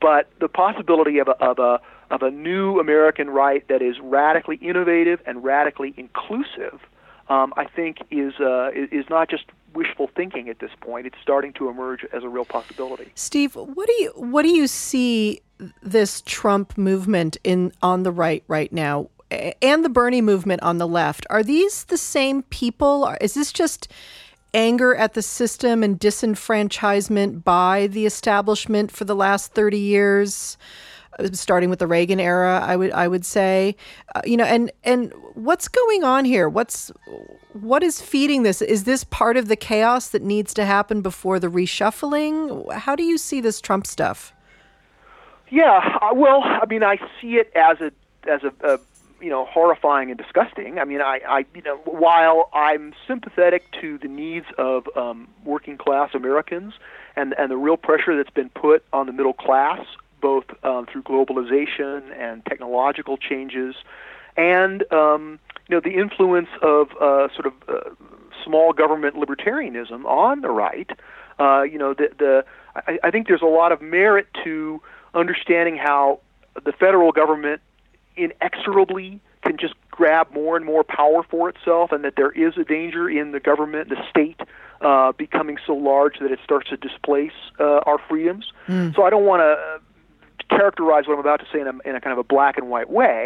But 0.00 0.30
the 0.40 0.48
possibility 0.48 1.18
of 1.18 1.28
a, 1.28 1.32
of 1.42 1.58
a 1.58 1.80
of 2.10 2.22
a 2.22 2.30
new 2.30 2.80
American 2.80 3.30
right 3.30 3.66
that 3.68 3.82
is 3.82 3.96
radically 4.00 4.56
innovative 4.56 5.20
and 5.26 5.42
radically 5.44 5.94
inclusive, 5.96 6.80
um, 7.28 7.54
I 7.56 7.66
think, 7.66 7.98
is 8.10 8.34
uh, 8.40 8.70
is 8.74 9.04
not 9.10 9.28
just 9.28 9.44
wishful 9.74 10.10
thinking 10.14 10.48
at 10.48 10.58
this 10.60 10.72
point. 10.80 11.06
It's 11.06 11.16
starting 11.22 11.52
to 11.54 11.68
emerge 11.68 12.04
as 12.12 12.24
a 12.24 12.28
real 12.28 12.44
possibility. 12.44 13.12
Steve, 13.14 13.54
what 13.54 13.86
do 13.86 13.92
you 13.94 14.12
what 14.16 14.42
do 14.42 14.50
you 14.50 14.66
see 14.66 15.40
this 15.82 16.22
Trump 16.22 16.76
movement 16.78 17.36
in 17.44 17.72
on 17.82 18.02
the 18.02 18.10
right 18.10 18.44
right 18.48 18.72
now 18.72 19.08
and 19.60 19.84
the 19.84 19.88
Bernie 19.88 20.20
movement 20.20 20.62
on 20.62 20.78
the 20.78 20.88
left? 20.88 21.26
Are 21.30 21.42
these 21.42 21.84
the 21.84 21.98
same 21.98 22.42
people? 22.44 23.14
Is 23.20 23.34
this 23.34 23.52
just 23.52 23.88
anger 24.54 24.94
at 24.94 25.14
the 25.14 25.22
system 25.22 25.82
and 25.82 25.98
disenfranchisement 25.98 27.42
by 27.44 27.86
the 27.86 28.06
establishment 28.06 28.90
for 28.90 29.04
the 29.04 29.16
last 29.16 29.54
30 29.54 29.78
years? 29.78 30.56
uh, 31.18 31.28
starting 31.32 31.70
with 31.70 31.78
the 31.78 31.86
Reagan 31.86 32.20
era, 32.20 32.60
I 32.64 32.76
would 32.76 32.92
I 32.92 33.08
would 33.08 33.24
say, 33.24 33.76
uh, 34.14 34.22
you 34.24 34.36
know, 34.36 34.44
and 34.44 34.70
and 34.84 35.12
what's 35.34 35.68
going 35.68 36.04
on 36.04 36.24
here? 36.24 36.48
What's 36.48 36.90
what 37.52 37.82
is 37.82 38.00
feeding 38.00 38.42
this? 38.42 38.62
Is 38.62 38.84
this 38.84 39.04
part 39.04 39.36
of 39.36 39.48
the 39.48 39.56
chaos 39.56 40.08
that 40.08 40.22
needs 40.22 40.54
to 40.54 40.64
happen 40.64 41.02
before 41.02 41.38
the 41.38 41.48
reshuffling? 41.48 42.72
How 42.72 42.96
do 42.96 43.02
you 43.02 43.18
see 43.18 43.40
this 43.40 43.60
Trump 43.60 43.86
stuff? 43.86 44.32
Yeah, 45.50 45.98
uh, 46.00 46.14
well, 46.14 46.42
I 46.44 46.64
mean, 46.66 46.82
I 46.82 46.96
see 47.20 47.34
it 47.34 47.52
as 47.54 47.78
a 47.80 47.92
as 48.28 48.42
a, 48.42 48.52
a 48.66 48.78
you 49.22 49.30
know 49.30 49.44
horrifying 49.46 50.10
and 50.10 50.18
disgusting. 50.18 50.78
I 50.78 50.84
mean, 50.84 51.00
I, 51.00 51.20
I 51.26 51.44
you 51.54 51.62
know 51.62 51.76
while 51.84 52.50
I'm 52.52 52.92
sympathetic 53.06 53.64
to 53.80 53.98
the 53.98 54.08
needs 54.08 54.46
of 54.58 54.86
um, 54.96 55.28
working 55.44 55.78
class 55.78 56.10
Americans 56.14 56.74
and 57.16 57.34
and 57.38 57.50
the 57.50 57.56
real 57.56 57.76
pressure 57.76 58.16
that's 58.16 58.34
been 58.34 58.50
put 58.50 58.84
on 58.92 59.06
the 59.06 59.12
middle 59.12 59.32
class, 59.32 59.80
both 60.20 60.44
um, 60.64 60.86
through 60.86 61.02
globalization 61.02 62.02
and 62.18 62.44
technological 62.46 63.16
changes, 63.16 63.76
and 64.36 64.90
um, 64.92 65.38
you 65.68 65.76
know 65.76 65.80
the 65.80 65.98
influence 65.98 66.48
of 66.60 66.90
uh, 67.00 67.28
sort 67.34 67.46
of 67.46 67.52
uh, 67.68 67.90
small 68.44 68.72
government 68.72 69.16
libertarianism 69.16 70.04
on 70.04 70.40
the 70.40 70.50
right. 70.50 70.90
Uh, 71.38 71.62
you 71.62 71.78
know, 71.78 71.94
the, 71.94 72.10
the 72.18 72.44
I, 72.74 72.98
I 73.04 73.10
think 73.10 73.28
there's 73.28 73.42
a 73.42 73.46
lot 73.46 73.72
of 73.72 73.80
merit 73.80 74.26
to 74.44 74.82
understanding 75.14 75.76
how 75.76 76.20
the 76.64 76.72
federal 76.72 77.12
government 77.12 77.60
inexorably 78.16 79.20
can 79.44 79.56
just 79.58 79.74
grab 79.90 80.32
more 80.32 80.56
and 80.56 80.64
more 80.64 80.84
power 80.84 81.22
for 81.22 81.48
itself, 81.48 81.92
and 81.92 82.04
that 82.04 82.14
there 82.16 82.30
is 82.30 82.56
a 82.56 82.64
danger 82.64 83.10
in 83.10 83.32
the 83.32 83.40
government, 83.40 83.88
the 83.88 83.96
state, 84.08 84.40
uh, 84.80 85.12
becoming 85.12 85.58
so 85.66 85.74
large 85.74 86.18
that 86.20 86.30
it 86.30 86.38
starts 86.44 86.68
to 86.70 86.76
displace 86.76 87.32
uh, 87.58 87.80
our 87.86 87.98
freedoms. 88.08 88.52
So 88.94 89.02
I 89.04 89.10
don't 89.10 89.24
want 89.24 89.40
to 89.40 89.80
characterize 90.56 91.06
what 91.06 91.14
I'm 91.14 91.20
about 91.20 91.40
to 91.40 91.46
say 91.52 91.60
in 91.60 91.66
a, 91.66 91.88
in 91.88 91.96
a 91.96 92.00
kind 92.00 92.12
of 92.12 92.18
a 92.18 92.24
black 92.24 92.58
and 92.58 92.68
white 92.68 92.90
way, 92.90 93.24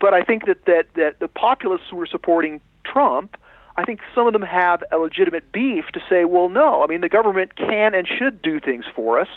but 0.00 0.14
I 0.14 0.22
think 0.22 0.46
that, 0.46 0.64
that, 0.66 0.86
that 0.94 1.18
the 1.18 1.28
populists 1.28 1.88
who 1.90 2.00
are 2.00 2.06
supporting 2.06 2.60
Trump, 2.84 3.36
I 3.76 3.84
think 3.84 4.00
some 4.14 4.26
of 4.26 4.32
them 4.32 4.42
have 4.42 4.82
a 4.92 4.98
legitimate 4.98 5.50
beef 5.50 5.86
to 5.94 6.00
say, 6.08 6.24
well, 6.24 6.48
no, 6.48 6.82
I 6.84 6.86
mean, 6.86 7.00
the 7.00 7.08
government 7.08 7.56
can 7.56 7.94
and 7.94 8.06
should 8.06 8.42
do 8.42 8.60
things 8.60 8.84
for 8.94 9.18
us. 9.18 9.28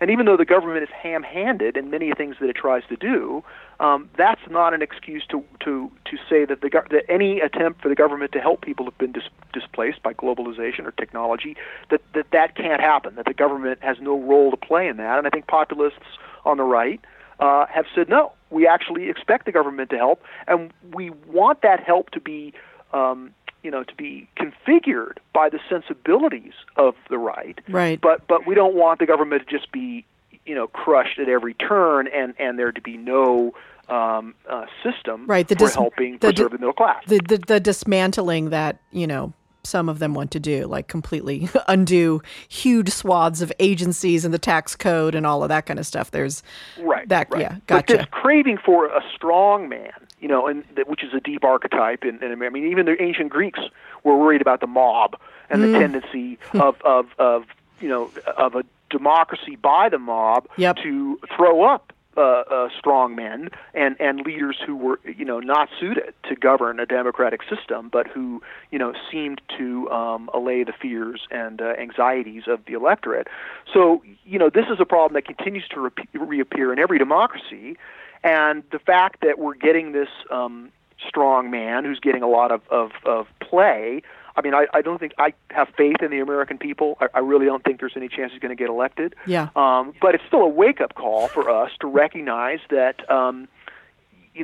And 0.00 0.10
even 0.10 0.26
though 0.26 0.36
the 0.36 0.44
government 0.44 0.82
is 0.82 0.90
ham-handed 0.90 1.76
in 1.76 1.88
many 1.88 2.12
things 2.12 2.36
that 2.40 2.50
it 2.50 2.56
tries 2.56 2.82
to 2.88 2.96
do, 2.96 3.42
um, 3.78 4.08
that's 4.16 4.40
not 4.50 4.72
an 4.74 4.82
excuse 4.82 5.24
to 5.30 5.44
to 5.60 5.90
to 6.06 6.16
say 6.28 6.44
that 6.44 6.60
the 6.62 6.70
that 6.90 7.04
any 7.10 7.40
attempt 7.40 7.82
for 7.82 7.88
the 7.88 7.94
government 7.94 8.32
to 8.32 8.40
help 8.40 8.62
people 8.62 8.84
have 8.86 8.96
been 8.98 9.12
dis- 9.12 9.28
displaced 9.52 10.02
by 10.02 10.14
globalization 10.14 10.86
or 10.86 10.92
technology. 10.92 11.56
That 11.90 12.00
that 12.14 12.30
that 12.32 12.54
can't 12.56 12.80
happen. 12.80 13.16
That 13.16 13.26
the 13.26 13.34
government 13.34 13.82
has 13.82 13.98
no 14.00 14.18
role 14.18 14.50
to 14.50 14.56
play 14.56 14.88
in 14.88 14.96
that. 14.96 15.18
And 15.18 15.26
I 15.26 15.30
think 15.30 15.46
populists 15.46 16.06
on 16.44 16.56
the 16.56 16.62
right 16.62 17.00
uh, 17.40 17.66
have 17.66 17.86
said 17.94 18.08
no. 18.08 18.32
We 18.50 18.66
actually 18.66 19.08
expect 19.10 19.44
the 19.44 19.52
government 19.52 19.90
to 19.90 19.96
help, 19.96 20.22
and 20.46 20.72
we 20.94 21.10
want 21.26 21.62
that 21.62 21.82
help 21.82 22.10
to 22.10 22.20
be. 22.20 22.52
Um, 22.92 23.32
you 23.62 23.72
know, 23.72 23.82
to 23.82 23.94
be 23.96 24.28
configured 24.36 25.16
by 25.34 25.48
the 25.48 25.58
sensibilities 25.68 26.52
of 26.76 26.94
the 27.10 27.18
right, 27.18 27.58
Right. 27.68 28.00
but 28.00 28.24
but 28.28 28.46
we 28.46 28.54
don't 28.54 28.76
want 28.76 29.00
the 29.00 29.06
government 29.06 29.44
to 29.48 29.58
just 29.58 29.72
be 29.72 30.04
you 30.46 30.54
know 30.54 30.66
crushed 30.68 31.18
at 31.18 31.28
every 31.28 31.54
turn 31.54 32.08
and 32.08 32.34
and 32.38 32.58
there 32.58 32.72
to 32.72 32.80
be 32.80 32.96
no 32.96 33.54
um, 33.88 34.34
uh, 34.48 34.66
system 34.82 35.26
Right, 35.26 35.46
the 35.46 35.54
for 35.54 35.58
dis- 35.66 35.74
helping 35.74 36.14
the 36.14 36.28
preserve 36.32 36.50
di- 36.50 36.56
the 36.56 36.60
middle 36.60 36.72
class. 36.72 37.02
the, 37.06 37.20
the 37.28 37.38
the 37.38 37.60
dismantling 37.60 38.50
that 38.50 38.80
you 38.90 39.06
know 39.06 39.32
some 39.62 39.88
of 39.88 39.98
them 39.98 40.14
want 40.14 40.30
to 40.30 40.38
do 40.40 40.64
like 40.66 40.86
completely 40.88 41.48
undo 41.68 42.22
huge 42.48 42.88
swaths 42.90 43.40
of 43.42 43.52
agencies 43.58 44.24
and 44.24 44.32
the 44.32 44.38
tax 44.38 44.76
code 44.76 45.14
and 45.14 45.26
all 45.26 45.42
of 45.42 45.48
that 45.48 45.66
kind 45.66 45.78
of 45.80 45.86
stuff 45.86 46.10
there's 46.12 46.42
right. 46.80 47.08
that 47.08 47.28
right. 47.30 47.40
yeah 47.42 47.52
But 47.66 47.86
gotcha 47.86 47.96
this 47.98 48.06
craving 48.12 48.58
for 48.64 48.86
a 48.86 49.02
strong 49.14 49.68
man, 49.68 49.92
you 50.20 50.28
know, 50.28 50.46
and 50.46 50.64
which 50.86 51.02
is 51.02 51.12
a 51.14 51.20
deep 51.20 51.42
archetype, 51.44 52.02
and, 52.04 52.22
and 52.22 52.42
I 52.44 52.48
mean 52.48 52.66
even 52.68 52.86
the 52.86 53.00
ancient 53.02 53.30
Greeks 53.30 53.60
were 54.04 54.16
worried 54.16 54.40
about 54.40 54.60
the 54.60 54.66
mob 54.68 55.16
and 55.50 55.62
Mm. 55.62 55.72
the 55.72 55.78
tendency 55.78 56.38
of 56.54 56.80
of 56.82 57.06
of 57.18 57.44
you 57.80 57.88
know 57.88 58.10
of 58.36 58.54
a 58.56 58.64
democracy 58.90 59.56
by 59.56 59.88
the 59.88 59.98
mob 59.98 60.48
Yep. 60.56 60.76
to 60.82 61.18
throw 61.36 61.62
up 61.62 61.92
uh, 62.16 62.44
uh, 62.50 62.68
strong 62.78 63.14
men 63.14 63.50
and 63.74 63.94
and 64.00 64.20
leaders 64.20 64.56
who 64.64 64.74
were 64.74 64.98
you 65.04 65.24
know 65.24 65.38
not 65.38 65.68
suited 65.78 66.14
to 66.26 66.34
govern 66.34 66.80
a 66.80 66.86
democratic 66.86 67.42
system, 67.42 67.90
but 67.92 68.06
who 68.06 68.42
you 68.70 68.78
know 68.78 68.94
seemed 69.10 69.40
to 69.58 69.90
um, 69.90 70.30
allay 70.32 70.64
the 70.64 70.72
fears 70.72 71.26
and 71.30 71.60
uh, 71.60 71.74
anxieties 71.78 72.44
of 72.46 72.60
the 72.66 72.72
electorate. 72.72 73.28
So 73.72 74.02
you 74.24 74.38
know 74.38 74.48
this 74.48 74.64
is 74.72 74.80
a 74.80 74.86
problem 74.86 75.12
that 75.14 75.26
continues 75.26 75.68
to 75.68 75.76
repe- 75.76 76.08
reappear 76.14 76.72
in 76.72 76.78
every 76.78 76.98
democracy, 76.98 77.76
and 78.24 78.62
the 78.72 78.78
fact 78.78 79.20
that 79.20 79.38
we're 79.38 79.54
getting 79.54 79.92
this 79.92 80.08
um, 80.30 80.70
strong 81.06 81.50
man 81.50 81.84
who's 81.84 82.00
getting 82.00 82.22
a 82.22 82.28
lot 82.28 82.50
of 82.50 82.62
of, 82.70 82.92
of 83.04 83.26
play. 83.40 84.02
I 84.36 84.42
mean, 84.42 84.54
I, 84.54 84.66
I 84.74 84.82
don't 84.82 84.98
think 84.98 85.12
I 85.18 85.32
have 85.50 85.68
faith 85.76 86.02
in 86.02 86.10
the 86.10 86.20
American 86.20 86.58
people. 86.58 86.98
I, 87.00 87.06
I 87.14 87.18
really 87.20 87.46
don't 87.46 87.64
think 87.64 87.80
there's 87.80 87.96
any 87.96 88.08
chance 88.08 88.32
he's 88.32 88.40
going 88.40 88.54
to 88.56 88.60
get 88.62 88.68
elected. 88.68 89.14
Yeah. 89.26 89.48
Um, 89.56 89.94
but 90.00 90.14
it's 90.14 90.24
still 90.26 90.42
a 90.42 90.48
wake-up 90.48 90.94
call 90.94 91.28
for 91.28 91.48
us 91.50 91.70
to 91.80 91.86
recognize 91.86 92.58
that 92.70 93.08
um, 93.10 93.48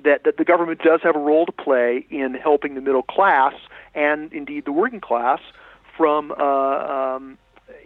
that 0.05 0.25
that 0.25 0.37
the 0.39 0.45
government 0.45 0.81
does 0.83 1.01
have 1.03 1.17
a 1.17 1.19
role 1.19 1.45
to 1.47 1.53
play 1.53 2.07
in 2.11 2.35
helping 2.35 2.75
the 2.75 2.81
middle 2.81 3.03
class 3.03 3.53
and 3.95 4.33
indeed 4.33 4.65
the 4.65 4.73
working 4.73 5.01
class 5.01 5.41
from 5.97 6.33
uh, 6.33 7.15
um, 7.17 7.39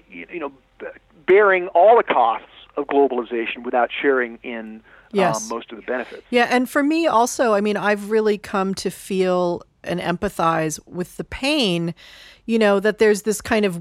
you, 0.09 0.26
you 0.32 0.38
know 0.38 0.52
b- 0.78 0.86
bearing 1.26 1.66
all 1.68 1.96
the 1.96 2.04
costs 2.04 2.46
of 2.76 2.86
globalization 2.86 3.64
without 3.64 3.90
sharing 4.00 4.38
in 4.42 4.82
Yes. 5.12 5.44
um, 5.44 5.48
most 5.48 5.70
of 5.70 5.76
the 5.76 5.82
benefits. 5.82 6.24
Yeah, 6.30 6.48
and 6.50 6.68
for 6.68 6.82
me 6.82 7.07
also, 7.07 7.54
I 7.54 7.61
mean, 7.61 7.76
I've 7.76 8.11
really 8.11 8.38
come 8.38 8.74
to 8.74 8.90
feel 8.90 9.62
and 9.87 10.01
empathize 10.01 10.78
with 10.87 11.16
the 11.16 11.24
pain, 11.24 11.95
you 12.45 12.59
know, 12.59 12.80
that 12.80 12.99
there's 12.99 13.22
this 13.22 13.41
kind 13.41 13.64
of 13.64 13.80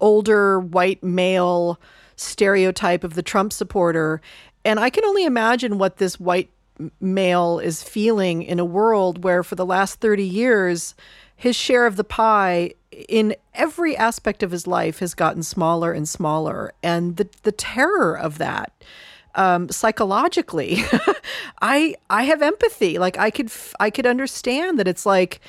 older 0.00 0.60
white 0.60 1.02
male 1.02 1.78
stereotype 2.16 3.04
of 3.04 3.14
the 3.14 3.22
Trump 3.22 3.52
supporter. 3.52 4.20
And 4.64 4.80
I 4.80 4.90
can 4.90 5.04
only 5.04 5.24
imagine 5.24 5.78
what 5.78 5.96
this 5.96 6.18
white 6.18 6.50
male 7.00 7.58
is 7.58 7.82
feeling 7.82 8.42
in 8.42 8.58
a 8.58 8.64
world 8.64 9.24
where 9.24 9.42
for 9.42 9.54
the 9.54 9.66
last 9.66 10.00
30 10.00 10.24
years, 10.24 10.94
his 11.36 11.56
share 11.56 11.86
of 11.86 11.96
the 11.96 12.04
pie 12.04 12.74
in 13.08 13.34
every 13.54 13.96
aspect 13.96 14.42
of 14.42 14.50
his 14.50 14.66
life 14.66 14.98
has 14.98 15.14
gotten 15.14 15.42
smaller 15.42 15.92
and 15.92 16.08
smaller. 16.08 16.72
And 16.82 17.16
the, 17.16 17.28
the 17.42 17.52
terror 17.52 18.16
of 18.16 18.38
that 18.38 18.72
um, 19.34 19.68
psychologically, 19.68 20.84
I 21.62 21.96
I 22.10 22.24
have 22.24 22.42
empathy. 22.42 22.98
Like 22.98 23.18
I 23.18 23.30
could 23.30 23.50
I 23.78 23.90
could 23.90 24.06
understand 24.06 24.78
that 24.78 24.88
it's 24.88 25.06
like, 25.06 25.40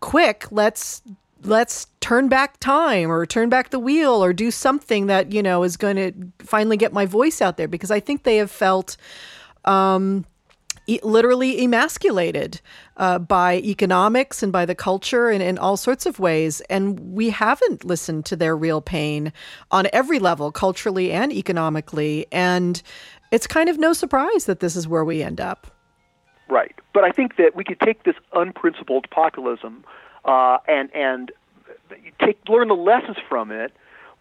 quick, 0.00 0.46
let's 0.50 1.02
let's 1.44 1.86
turn 2.00 2.28
back 2.28 2.58
time 2.60 3.10
or 3.10 3.26
turn 3.26 3.48
back 3.48 3.70
the 3.70 3.78
wheel 3.78 4.24
or 4.24 4.32
do 4.32 4.50
something 4.50 5.06
that 5.06 5.32
you 5.32 5.42
know 5.42 5.62
is 5.62 5.76
going 5.76 5.96
to 5.96 6.12
finally 6.44 6.76
get 6.76 6.92
my 6.92 7.06
voice 7.06 7.42
out 7.42 7.56
there 7.56 7.68
because 7.68 7.90
I 7.90 8.00
think 8.00 8.22
they 8.24 8.38
have 8.38 8.50
felt 8.50 8.96
e- 10.86 11.00
literally 11.02 11.62
emasculated 11.62 12.60
uh, 12.96 13.18
by 13.18 13.58
economics 13.58 14.42
and 14.42 14.52
by 14.52 14.64
the 14.64 14.74
culture 14.74 15.28
and 15.28 15.42
in 15.42 15.58
all 15.58 15.76
sorts 15.76 16.06
of 16.06 16.18
ways. 16.18 16.60
And 16.70 16.98
we 17.14 17.30
haven't 17.30 17.84
listened 17.84 18.24
to 18.26 18.36
their 18.36 18.56
real 18.56 18.80
pain 18.80 19.32
on 19.70 19.88
every 19.92 20.18
level, 20.18 20.52
culturally 20.52 21.12
and 21.12 21.32
economically. 21.32 22.26
And 22.32 22.82
it's 23.36 23.46
kind 23.46 23.68
of 23.68 23.78
no 23.78 23.92
surprise 23.92 24.46
that 24.46 24.60
this 24.60 24.74
is 24.76 24.88
where 24.88 25.04
we 25.04 25.22
end 25.22 25.40
up. 25.40 25.66
Right. 26.48 26.74
But 26.94 27.04
I 27.04 27.10
think 27.10 27.36
that 27.36 27.54
we 27.54 27.64
could 27.64 27.80
take 27.80 28.04
this 28.04 28.14
unprincipled 28.32 29.06
populism 29.10 29.84
uh, 30.24 30.58
and 30.66 30.88
and 30.94 31.30
take 32.24 32.38
learn 32.48 32.68
the 32.68 32.74
lessons 32.74 33.18
from 33.28 33.50
it 33.52 33.72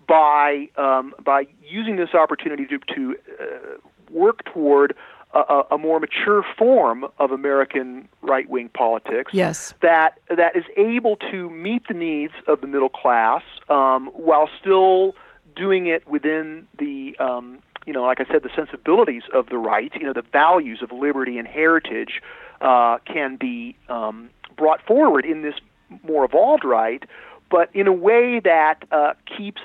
by 0.08 0.68
um, 0.78 1.14
by 1.24 1.48
using 1.64 1.96
this 1.96 2.14
opportunity 2.14 2.66
to 2.68 2.78
to 2.96 3.16
uh, 3.42 3.78
work 4.12 4.44
toward 4.54 4.96
a, 5.34 5.64
a- 5.72 5.78
more 5.78 6.00
mature 6.00 6.44
form 6.58 7.06
of 7.20 7.32
American 7.32 8.08
right 8.22 8.50
wing 8.50 8.70
politics 8.70 9.32
Yes. 9.34 9.74
that 9.82 10.20
that 10.30 10.56
is 10.56 10.66
able 10.78 11.16
to 11.32 11.50
meet 11.50 11.84
the 11.88 11.94
needs 11.94 12.34
of 12.48 12.62
the 12.62 12.68
middle 12.68 12.90
class 12.90 13.44
um, 13.70 14.08
while 14.14 14.50
still 14.60 15.16
doing 15.56 15.88
it 15.88 16.06
within 16.08 16.68
the 16.80 17.16
um, 17.20 17.60
you 17.86 17.94
know, 17.94 18.04
like 18.04 18.20
I 18.20 18.26
said, 18.26 18.44
the 18.44 18.50
sensibilities 18.56 19.24
of 19.34 19.50
the 19.50 19.58
right, 19.58 19.92
you 19.96 20.06
know, 20.06 20.14
the 20.14 20.24
values 20.24 20.82
of 20.82 20.92
liberty 20.92 21.38
and 21.38 21.48
heritage 21.48 22.22
uh, 22.62 22.98
can 23.06 23.36
be 23.36 23.76
um, 23.90 24.30
brought 24.58 24.82
forward 24.86 25.26
in 25.26 25.42
this 25.42 25.56
more 26.04 26.26
evolved 26.26 26.66
right, 26.66 27.04
but 27.50 27.70
in 27.74 27.88
a 27.88 27.94
way 27.94 28.40
that 28.40 28.84
uh, 28.92 29.14
keeps 29.38 29.62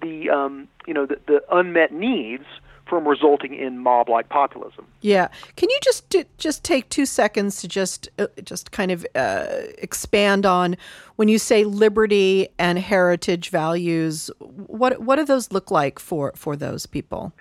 the 0.00 0.28
um, 0.28 0.68
you 0.86 0.92
know 0.92 1.06
the, 1.06 1.18
the 1.26 1.42
unmet 1.50 1.92
needs 1.92 2.44
from 2.92 3.08
resulting 3.08 3.54
in 3.54 3.78
mob-like 3.78 4.28
populism. 4.28 4.86
Yeah. 5.00 5.28
Can 5.56 5.70
you 5.70 5.78
just 5.82 6.14
just 6.36 6.62
take 6.62 6.90
two 6.90 7.06
seconds 7.06 7.62
to 7.62 7.66
just 7.66 8.10
uh, 8.18 8.26
just 8.44 8.70
kind 8.70 8.90
of 8.90 9.06
uh, 9.14 9.46
expand 9.78 10.44
on 10.44 10.76
when 11.16 11.28
you 11.28 11.38
say 11.38 11.64
liberty 11.64 12.48
and 12.58 12.78
heritage 12.78 13.48
values? 13.48 14.30
What 14.40 15.00
what 15.00 15.16
do 15.16 15.24
those 15.24 15.50
look 15.52 15.70
like 15.70 15.98
for 15.98 16.32
for 16.36 16.54
those 16.54 16.84
people? 16.84 17.32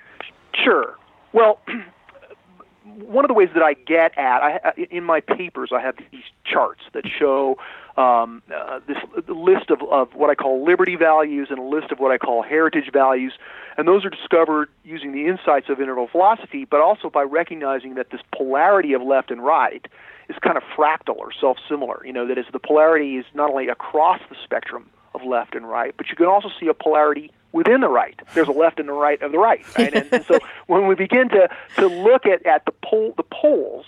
Sure. 0.53 0.95
Well, 1.33 1.59
one 3.05 3.25
of 3.25 3.27
the 3.27 3.33
ways 3.33 3.49
that 3.53 3.61
I 3.63 3.73
get 3.73 4.17
at 4.17 4.41
I, 4.41 4.59
I- 4.63 4.87
in 4.89 5.03
my 5.03 5.19
papers, 5.19 5.71
I 5.73 5.81
have 5.81 5.95
these 6.13 6.23
charts 6.45 6.83
that 6.93 7.03
show 7.05 7.57
um, 7.97 8.41
uh, 8.53 8.79
this 8.87 8.97
list 9.27 9.69
of, 9.69 9.81
of 9.89 10.13
what 10.15 10.29
I 10.29 10.35
call 10.35 10.63
liberty 10.63 10.95
values 10.95 11.47
and 11.49 11.59
a 11.59 11.63
list 11.63 11.91
of 11.91 11.99
what 11.99 12.11
I 12.11 12.17
call 12.17 12.41
heritage 12.41 12.91
values, 12.91 13.33
and 13.77 13.87
those 13.87 14.05
are 14.05 14.09
discovered 14.09 14.69
using 14.83 15.11
the 15.11 15.27
insights 15.27 15.69
of 15.69 15.81
integral 15.81 16.07
philosophy, 16.07 16.65
but 16.65 16.79
also 16.79 17.09
by 17.09 17.23
recognizing 17.23 17.95
that 17.95 18.09
this 18.11 18.21
polarity 18.35 18.93
of 18.93 19.01
left 19.01 19.31
and 19.31 19.43
right 19.43 19.85
is 20.29 20.35
kind 20.41 20.57
of 20.57 20.63
fractal 20.75 21.17
or 21.17 21.31
self-similar. 21.33 22.05
You 22.05 22.13
know, 22.13 22.27
that 22.27 22.37
is 22.37 22.45
the 22.51 22.59
polarity 22.59 23.17
is 23.17 23.25
not 23.33 23.49
only 23.49 23.67
across 23.67 24.21
the 24.29 24.35
spectrum 24.43 24.89
of 25.13 25.23
left 25.23 25.55
and 25.55 25.69
right, 25.69 25.93
but 25.97 26.09
you 26.09 26.15
can 26.15 26.27
also 26.27 26.49
see 26.59 26.67
a 26.67 26.73
polarity 26.73 27.31
within 27.51 27.81
the 27.81 27.89
right. 27.89 28.19
There's 28.33 28.47
a 28.47 28.53
left 28.53 28.79
and 28.79 28.89
a 28.89 28.93
right 28.93 29.21
of 29.21 29.31
the 29.31 29.37
right, 29.37 29.65
right? 29.77 29.93
and, 29.93 30.07
and 30.13 30.25
so 30.25 30.39
when 30.67 30.87
we 30.87 30.95
begin 30.95 31.29
to, 31.29 31.49
to 31.77 31.87
look 31.87 32.25
at, 32.25 32.45
at 32.45 32.65
the 32.65 32.71
pole 32.83 33.13
the 33.17 33.23
poles 33.23 33.85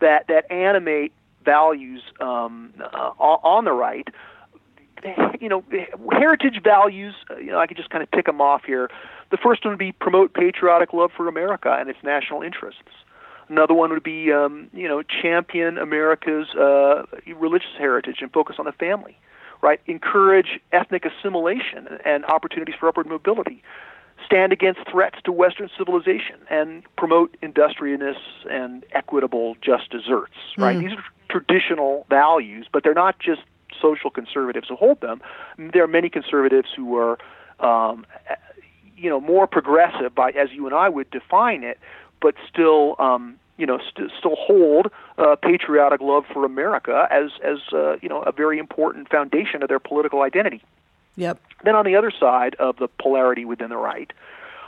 that 0.00 0.26
that 0.28 0.50
animate 0.50 1.12
values 1.46 2.02
um, 2.20 2.74
uh, 2.80 3.12
on 3.54 3.64
the 3.64 3.72
right, 3.72 4.06
you 5.40 5.48
know, 5.48 5.64
heritage 6.12 6.60
values. 6.62 7.14
uh, 7.30 7.36
You 7.36 7.52
know, 7.52 7.58
I 7.58 7.66
could 7.66 7.78
just 7.78 7.90
kind 7.90 8.02
of 8.02 8.10
tick 8.10 8.26
them 8.26 8.40
off 8.40 8.64
here. 8.64 8.90
The 9.30 9.38
first 9.38 9.64
one 9.64 9.72
would 9.72 9.78
be 9.78 9.92
promote 9.92 10.34
patriotic 10.34 10.92
love 10.92 11.10
for 11.16 11.28
America 11.28 11.74
and 11.78 11.88
its 11.88 11.98
national 12.02 12.42
interests. 12.42 12.82
Another 13.48 13.74
one 13.74 13.90
would 13.90 14.02
be, 14.02 14.32
um, 14.32 14.68
you 14.72 14.88
know, 14.88 15.02
champion 15.02 15.78
America's 15.78 16.48
uh, 16.54 17.04
religious 17.36 17.74
heritage 17.78 18.18
and 18.20 18.32
focus 18.32 18.56
on 18.58 18.66
the 18.66 18.72
family, 18.72 19.16
right? 19.62 19.80
Encourage 19.86 20.58
ethnic 20.72 21.04
assimilation 21.04 21.86
and 22.04 22.24
opportunities 22.24 22.74
for 22.78 22.88
upward 22.88 23.06
mobility. 23.06 23.62
Stand 24.24 24.52
against 24.52 24.80
threats 24.90 25.18
to 25.24 25.30
Western 25.30 25.68
civilization 25.78 26.36
and 26.50 26.82
promote 26.96 27.36
industriousness 27.42 28.16
and 28.50 28.84
equitable 28.92 29.56
just 29.60 29.90
deserts, 29.90 30.34
right? 30.58 30.78
These 30.80 30.92
are 30.98 31.04
traditional 31.40 32.06
values, 32.08 32.66
but 32.72 32.82
they're 32.82 32.94
not 32.94 33.18
just 33.18 33.42
social 33.80 34.10
conservatives 34.10 34.68
who 34.68 34.76
hold 34.76 35.00
them. 35.00 35.20
There 35.58 35.82
are 35.82 35.88
many 35.88 36.08
conservatives 36.08 36.68
who 36.74 36.96
are, 36.96 37.18
um, 37.60 38.06
you 38.96 39.10
know, 39.10 39.20
more 39.20 39.46
progressive 39.46 40.14
by 40.14 40.30
as 40.30 40.50
you 40.52 40.66
and 40.66 40.74
I 40.74 40.88
would 40.88 41.10
define 41.10 41.62
it, 41.62 41.78
but 42.20 42.34
still, 42.50 42.96
um, 42.98 43.38
you 43.58 43.66
know, 43.66 43.78
st- 43.78 44.10
still 44.18 44.36
hold 44.36 44.90
uh, 45.18 45.36
patriotic 45.36 46.00
love 46.00 46.24
for 46.32 46.44
America 46.44 47.06
as 47.10 47.30
as 47.42 47.58
uh, 47.72 47.96
you 48.00 48.08
know 48.08 48.22
a 48.22 48.32
very 48.32 48.58
important 48.58 49.08
foundation 49.08 49.62
of 49.62 49.68
their 49.68 49.80
political 49.80 50.22
identity. 50.22 50.62
Yep. 51.16 51.40
Then 51.64 51.74
on 51.74 51.84
the 51.84 51.96
other 51.96 52.10
side 52.10 52.54
of 52.58 52.76
the 52.76 52.88
polarity 52.88 53.44
within 53.44 53.70
the 53.70 53.76
right 53.76 54.12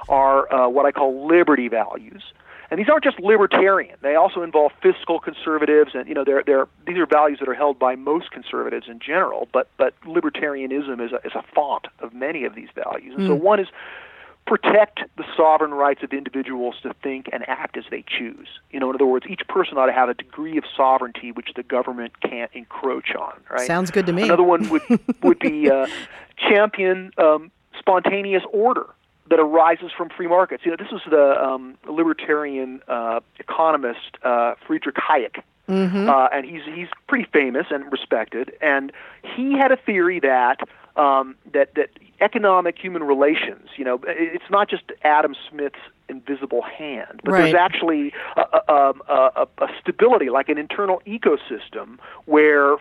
are 0.09 0.53
uh, 0.53 0.69
what 0.69 0.87
I 0.87 0.93
call 0.93 1.27
liberty 1.27 1.69
values. 1.69 2.23
And 2.71 2.79
these 2.79 2.89
aren't 2.89 3.05
just 3.05 3.19
libertarian; 3.19 3.97
they 4.03 4.15
also 4.15 4.43
involve 4.43 4.73
fiscal 4.83 5.21
conservatives, 5.21 5.93
and 5.95 6.07
you 6.07 6.15
know, 6.15 6.25
they're, 6.25 6.43
they're, 6.45 6.69
these 6.87 6.99
are 6.99 7.07
values 7.07 7.39
that 7.41 7.49
are 7.49 7.55
held 7.55 7.79
by 7.79 7.97
most 7.97 8.31
conservatives 8.31 8.89
in 8.89 9.01
general. 9.01 9.49
But 9.53 9.69
but 9.79 9.95
libertarianism 10.03 11.05
is 11.05 11.13
a, 11.13 11.27
is 11.27 11.33
a 11.35 11.43
font 11.55 11.87
of 12.01 12.13
many 12.13 12.45
of 12.45 12.55
these 12.55 12.69
values. 12.75 13.15
And 13.17 13.27
so 13.27 13.35
one 13.35 13.59
is 13.59 13.69
protect 14.49 15.01
the 15.17 15.25
sovereign 15.37 15.73
rights 15.73 16.03
of 16.03 16.13
individuals 16.13 16.77
to 16.83 16.95
think 17.03 17.29
and 17.33 17.47
act 17.49 17.77
as 17.77 17.85
they 17.91 18.03
choose. 18.07 18.49
You 18.71 18.81
know, 18.81 18.89
in 18.89 18.97
other 18.97 19.07
words, 19.07 19.27
each 19.29 19.43
person 19.47 19.77
ought 19.77 19.87
to 19.87 19.93
have 19.93 20.09
a 20.09 20.15
degree 20.15 20.57
of 20.57 20.65
sovereignty 20.75 21.33
which 21.33 21.51
the 21.55 21.63
government 21.63 22.21
can't 22.23 22.51
encroach 22.55 23.15
on. 23.15 23.41
Right? 23.51 23.67
Sounds 23.67 23.91
good 23.91 24.07
to 24.07 24.13
me. 24.13 24.23
Another 24.23 24.43
one 24.43 24.69
would 24.71 24.83
would 25.23 25.39
be 25.39 25.71
uh, 25.71 25.87
champion 26.37 27.13
um, 27.19 27.51
spontaneous 27.79 28.43
order 28.53 28.87
that 29.31 29.39
arises 29.39 29.91
from 29.97 30.09
free 30.11 30.27
markets. 30.27 30.65
You 30.65 30.73
know, 30.73 30.77
this 30.79 30.93
is 30.93 31.01
the 31.09 31.43
um, 31.43 31.77
libertarian 31.89 32.81
uh, 32.89 33.21
economist 33.39 34.17
uh, 34.23 34.55
Friedrich 34.67 34.97
Hayek. 34.97 35.43
Uh, 36.09 36.29
and 36.33 36.47
he's 36.47 36.63
he's 36.75 36.89
pretty 37.09 37.29
famous 37.31 37.67
and 37.71 37.93
respected, 37.93 38.53
and 38.63 38.91
he 39.37 39.53
had 39.53 39.71
a 39.71 39.77
theory 39.77 40.19
that 40.21 40.61
um, 40.97 41.37
that 41.53 41.75
that 41.75 41.91
economic 42.23 42.79
human 42.79 43.03
relations, 43.03 43.69
you 43.77 43.85
know, 43.85 44.01
it's 44.07 44.51
not 44.51 44.71
just 44.71 44.85
Adam 45.05 45.35
Smith's 45.51 45.79
invisible 46.09 46.63
hand, 46.63 47.21
but 47.23 47.33
there's 47.33 47.55
actually 47.55 48.15
a, 48.37 48.41
a, 48.41 48.73
um, 48.73 49.03
a, 49.09 49.31
a, 49.37 49.65
a 49.65 49.69
stability, 49.81 50.31
like 50.31 50.49
an 50.49 50.57
internal 50.57 51.03
ecosystem 51.07 51.99
where 52.25 52.77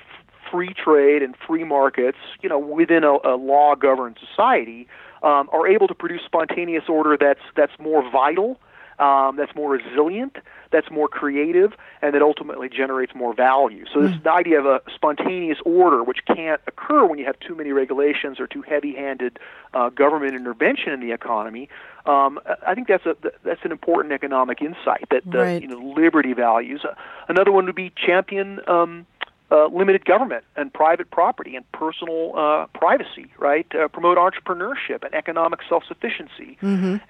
free 0.50 0.74
trade 0.74 1.22
and 1.22 1.36
free 1.46 1.66
markets, 1.66 2.18
you 2.42 2.50
know, 2.50 2.58
within 2.58 3.04
a, 3.04 3.18
a 3.26 3.36
law-governed 3.36 4.18
society, 4.30 4.88
um, 5.24 5.50
are 5.52 5.68
able 5.68 5.88
to 5.88 5.96
produce 5.96 6.22
spontaneous 6.26 6.84
order 6.90 7.18
that's 7.20 7.42
that's 7.56 7.74
more 7.80 8.10
vital, 8.10 8.60
um, 9.00 9.36
that's 9.36 9.56
more 9.56 9.72
resilient, 9.72 10.38
that's 10.72 10.90
more 10.90 11.08
creative, 11.08 11.74
and 12.02 12.14
that 12.16 12.22
ultimately 12.22 12.68
generates 12.70 13.14
more 13.14 13.34
value. 13.34 13.86
So 13.94 14.02
this 14.02 14.16
the 14.24 14.32
idea 14.32 14.60
of 14.60 14.66
a 14.66 14.82
spontaneous 14.94 15.60
order, 15.66 16.04
which 16.04 16.20
can't 16.26 16.62
occur 16.68 17.06
when 17.06 17.20
you 17.20 17.26
have 17.26 17.40
too 17.40 17.56
many 17.56 17.72
regulations 17.72 18.40
or 18.40 18.48
too 18.48 18.64
heavy-handed 18.64 19.40
uh, 19.74 19.90
government 19.90 20.34
intervention 20.36 20.94
in 20.94 21.00
the 21.00 21.12
economy. 21.12 21.70
Um, 22.06 22.40
I 22.66 22.74
think 22.74 22.88
that's 22.88 23.06
a 23.06 23.16
that's 23.44 23.62
an 23.64 23.72
important 23.72 24.14
economic 24.14 24.62
insight 24.62 25.06
that 25.12 25.24
the 25.30 25.40
Right. 25.40 25.62
you 25.62 25.68
know 25.68 25.94
liberty 25.96 26.34
values. 26.34 26.82
Uh, 26.86 26.94
another 27.28 27.52
one 27.52 27.66
would 27.66 27.76
be 27.76 27.92
champion. 27.96 28.62
Um, 28.68 29.06
uh, 29.50 29.68
limited 29.68 30.04
government 30.06 30.44
and 30.56 30.74
private 30.74 31.10
property 31.10 31.56
and 31.56 31.70
personal 31.72 32.34
uh, 32.38 32.68
privacy, 32.78 33.32
right? 33.38 33.68
Uh, 33.74 33.88
promote 33.88 34.18
entrepreneurship 34.18 35.04
and 35.04 35.14
economic 35.14 35.62
self-sufficiency, 35.70 36.58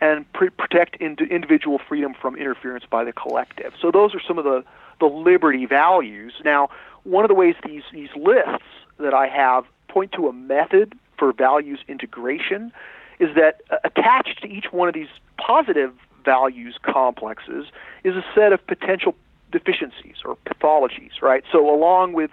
and 0.01 0.31
pr- 0.33 0.51
protect 0.57 0.97
ind- 0.97 1.21
individual 1.21 1.79
freedom 1.88 2.13
from 2.13 2.35
interference 2.35 2.85
by 2.89 3.03
the 3.03 3.11
collective. 3.11 3.73
So 3.81 3.91
those 3.91 4.13
are 4.13 4.21
some 4.27 4.38
of 4.38 4.43
the 4.43 4.63
the 4.99 5.07
liberty 5.07 5.65
values. 5.65 6.33
Now, 6.43 6.69
one 7.03 7.23
of 7.23 7.29
the 7.29 7.35
ways 7.35 7.55
these 7.65 7.83
these 7.91 8.09
lists 8.15 8.65
that 8.99 9.13
I 9.13 9.27
have 9.27 9.65
point 9.88 10.11
to 10.13 10.27
a 10.27 10.33
method 10.33 10.93
for 11.17 11.33
values 11.33 11.79
integration 11.88 12.71
is 13.19 13.29
that 13.35 13.61
uh, 13.71 13.77
attached 13.83 14.41
to 14.41 14.47
each 14.47 14.65
one 14.71 14.88
of 14.88 14.93
these 14.93 15.07
positive 15.38 15.93
values 16.23 16.77
complexes 16.83 17.65
is 18.03 18.15
a 18.15 18.23
set 18.35 18.53
of 18.53 18.65
potential 18.67 19.15
deficiencies 19.51 20.17
or 20.25 20.37
pathologies, 20.45 21.21
right? 21.21 21.43
So 21.51 21.73
along 21.73 22.13
with 22.13 22.31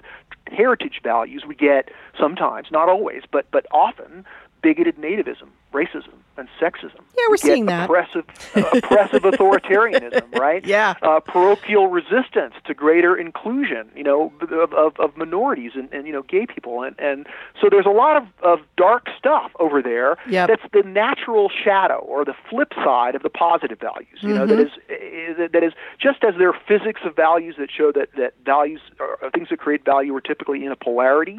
heritage 0.51 1.01
values, 1.03 1.45
we 1.47 1.55
get 1.55 1.91
sometimes, 2.19 2.69
not 2.71 2.89
always, 2.89 3.23
but 3.31 3.47
but 3.51 3.67
often 3.71 4.25
bigoted 4.63 4.97
nativism, 4.97 5.49
racism, 5.75 6.15
and 6.37 6.49
sexism. 6.61 6.95
Yeah, 7.17 7.25
we're 7.29 7.33
We 7.33 7.39
seeing 7.39 7.67
that. 7.67 7.85
Oppressive, 7.85 8.25
uh, 8.57 8.63
oppressive 8.79 9.23
authoritarianism, 9.23 10.35
right? 10.39 10.65
Yeah. 10.65 10.95
Uh, 11.03 11.21
parochial 11.21 11.89
resistance 11.89 12.55
to 12.67 12.75
greater 12.75 13.17
inclusion, 13.17 13.89
you 13.95 14.03
know, 14.03 14.33
of, 14.41 14.73
of, 14.73 14.99
of 14.99 15.17
minorities 15.17 15.73
and, 15.75 15.93
and, 15.93 16.07
you 16.07 16.13
know, 16.13 16.23
gay 16.23 16.47
people. 16.47 16.83
And, 16.83 16.99
and 16.99 17.27
so 17.61 17.69
there's 17.71 17.87
a 17.87 17.91
lot 17.91 18.17
of, 18.17 18.25
of 18.43 18.59
dark 18.77 19.09
stuff 19.19 19.51
over 19.61 19.83
there 19.83 20.17
Yep. 20.29 20.49
that's 20.49 20.73
the 20.73 20.83
natural 20.89 21.51
shadow 21.65 21.99
or 21.99 22.25
the 22.25 22.35
flip 22.49 22.73
side 22.85 23.15
of 23.15 23.23
the 23.23 23.31
positive 23.31 23.79
values, 23.79 24.19
you 24.21 24.35
know, 24.35 24.47
that 24.47 24.59
is, 24.59 24.71
is, 24.89 25.37
that 25.53 25.63
is 25.63 25.73
just 26.01 26.25
as 26.25 26.35
there 26.39 26.49
are 26.49 26.59
physics 26.67 27.01
of 27.05 27.15
values 27.17 27.57
that 27.59 27.69
show 27.71 27.93
that, 27.93 28.09
that 28.17 28.35
values 28.45 28.81
or 29.01 29.19
things 29.33 29.49
that 29.51 29.59
create 29.59 29.85
value 29.85 30.15
are 30.15 30.21
typically 30.21 30.65
in 30.65 30.73
a 30.73 30.77
polarity. 30.77 31.39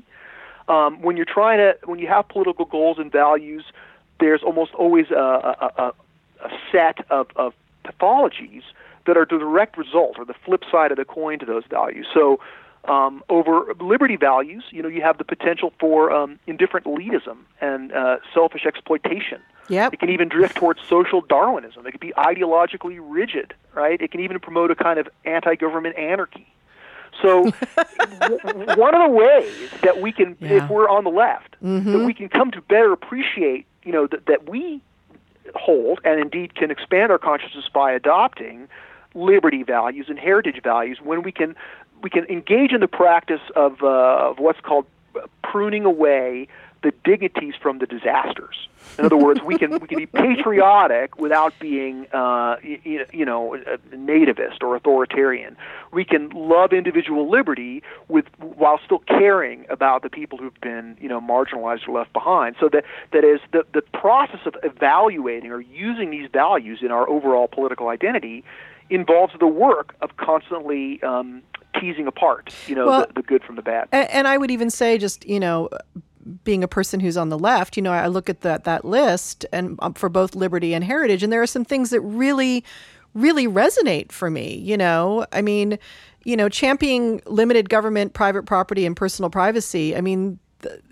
Um, 0.67 1.01
when 1.01 1.15
you're 1.15 1.25
trying 1.31 1.59
to, 1.59 1.77
when 1.85 1.99
you 1.99 2.07
have 2.07 2.27
political 2.27 2.65
goals 2.65 2.97
and 2.97 3.11
values, 3.11 3.63
there's 4.19 4.43
almost 4.43 4.73
always 4.73 5.09
a, 5.11 5.15
a, 5.15 5.71
a, 5.77 5.93
a 6.45 6.49
set 6.71 7.09
of, 7.11 7.27
of 7.35 7.53
pathologies 7.83 8.63
that 9.05 9.17
are 9.17 9.25
the 9.29 9.37
direct 9.37 9.77
result 9.77 10.17
or 10.17 10.25
the 10.25 10.33
flip 10.45 10.63
side 10.71 10.91
of 10.91 10.97
the 10.97 11.05
coin 11.05 11.39
to 11.39 11.45
those 11.45 11.63
values. 11.69 12.07
So, 12.13 12.39
um, 12.85 13.23
over 13.29 13.73
liberty 13.79 14.15
values, 14.15 14.63
you 14.69 14.83
know, 14.83 14.89
you 14.89 15.01
have 15.01 15.17
the 15.17 15.23
potential 15.23 15.73
for 15.79 16.11
um, 16.11 16.37
indifferent 16.45 16.85
elitism 16.85 17.37
and 17.59 17.91
uh, 17.91 18.17
selfish 18.31 18.63
exploitation. 18.67 19.41
Yep. 19.69 19.93
It 19.93 19.99
can 19.99 20.09
even 20.11 20.29
drift 20.29 20.55
towards 20.57 20.79
social 20.87 21.21
Darwinism. 21.21 21.87
It 21.87 21.91
can 21.91 21.99
be 21.99 22.13
ideologically 22.15 22.99
rigid, 23.01 23.55
right? 23.73 23.99
It 23.99 24.11
can 24.11 24.19
even 24.21 24.39
promote 24.39 24.69
a 24.69 24.75
kind 24.75 24.99
of 24.99 25.09
anti-government 25.25 25.97
anarchy. 25.97 26.47
So, 27.23 27.45
w- 28.19 28.39
one 28.75 28.93
of 28.93 29.01
the 29.09 29.09
ways 29.11 29.71
that 29.81 29.99
we 29.99 30.11
can, 30.11 30.37
Yeah. 30.39 30.63
if 30.63 30.69
we're 30.69 30.87
on 30.87 31.03
the 31.05 31.09
left, 31.09 31.55
that 31.61 32.05
we 32.05 32.13
can 32.13 32.29
come 32.29 32.51
to 32.51 32.61
better 32.61 32.91
appreciate, 32.93 33.65
you 33.85 33.91
know, 33.91 34.07
that, 34.07 34.25
that 34.25 34.49
we 34.49 34.81
hold 35.55 35.99
and 36.03 36.19
indeed 36.19 36.55
can 36.55 36.71
expand 36.71 37.11
our 37.11 37.19
consciousness 37.19 37.69
by 37.71 37.91
adopting 37.91 38.67
liberty 39.13 39.63
values 39.63 40.07
and 40.09 40.19
heritage 40.19 40.61
values 40.61 40.99
when 41.01 41.21
we 41.21 41.31
can 41.31 41.55
we 42.01 42.09
can 42.09 42.25
engage 42.25 42.73
in 42.73 42.81
the 42.81 42.87
practice 42.87 43.39
of, 43.55 43.81
uh, 43.81 44.29
of 44.29 44.39
what's 44.39 44.59
called 44.59 44.85
pruning 45.43 45.85
away 45.85 46.47
the 46.85 46.93
dignities 47.03 47.55
from 47.59 47.79
the 47.79 47.87
disasters. 47.87 48.67
In 48.99 49.05
other 49.05 49.17
words, 49.17 49.41
we 49.41 49.57
can 49.57 49.71
we 49.79 49.87
can 49.87 49.97
be 49.97 50.05
patriotic 50.05 51.17
without 51.17 51.57
being 51.59 52.05
uh, 52.13 52.57
you, 52.61 53.03
you 53.11 53.25
know 53.25 53.57
nativist 53.91 54.61
or 54.61 54.75
authoritarian. 54.75 55.57
We 55.91 56.05
can 56.05 56.29
love 56.29 56.73
individual 56.73 57.27
liberty 57.29 57.81
with 58.07 58.25
while 58.37 58.79
still 58.85 58.99
caring 58.99 59.65
about 59.71 60.03
the 60.03 60.11
people 60.11 60.37
who've 60.37 60.61
been 60.61 60.95
you 61.01 61.09
know 61.09 61.19
marginalized 61.19 61.87
or 61.87 61.97
left 61.97 62.13
behind. 62.13 62.55
So 62.59 62.69
that 62.69 62.83
that 63.11 63.23
is 63.23 63.39
the 63.51 63.65
the 63.73 63.81
process 63.81 64.41
of 64.45 64.55
evaluating 64.61 65.51
or 65.51 65.61
using 65.61 66.11
these 66.11 66.29
values 66.31 66.79
in 66.83 66.91
our 66.91 67.09
overall 67.09 67.47
political 67.47 67.87
identity 67.87 68.43
involves 68.91 69.33
the 69.39 69.47
work 69.47 69.95
of 70.01 70.15
constantly 70.17 71.01
um, 71.01 71.41
teasing 71.79 72.05
apart 72.05 72.53
you 72.67 72.75
know 72.75 72.85
Well- 72.85 73.07
the, 73.07 73.13
the 73.13 73.21
good 73.23 73.43
from 73.43 73.55
the 73.55 73.63
bad. 73.63 73.87
And, 73.91 74.07
and 74.11 74.27
I 74.27 74.37
would 74.37 74.51
even 74.51 74.69
say, 74.69 74.99
just 74.99 75.27
you 75.27 75.39
know, 75.39 75.69
being 76.43 76.63
a 76.63 76.67
person 76.67 76.99
who's 76.99 77.17
on 77.17 77.29
the 77.29 77.37
left, 77.37 77.77
you 77.77 77.83
know, 77.83 77.91
I 77.91 78.07
look 78.07 78.29
at 78.29 78.41
that 78.41 78.63
that 78.63 78.85
list 78.85 79.45
and 79.51 79.77
um, 79.81 79.93
for 79.93 80.09
both 80.09 80.35
liberty 80.35 80.73
and 80.73 80.83
heritage, 80.83 81.23
and 81.23 81.31
there 81.31 81.41
are 81.41 81.47
some 81.47 81.65
things 81.65 81.89
that 81.91 82.01
really, 82.01 82.63
really 83.13 83.47
resonate 83.47 84.11
for 84.11 84.29
me. 84.29 84.55
You 84.55 84.77
know, 84.77 85.25
I 85.31 85.41
mean, 85.41 85.77
you 86.23 86.35
know, 86.35 86.49
championing 86.49 87.21
limited 87.25 87.69
government, 87.69 88.13
private 88.13 88.43
property, 88.45 88.85
and 88.85 88.95
personal 88.95 89.29
privacy. 89.29 89.95
I 89.95 90.01
mean. 90.01 90.39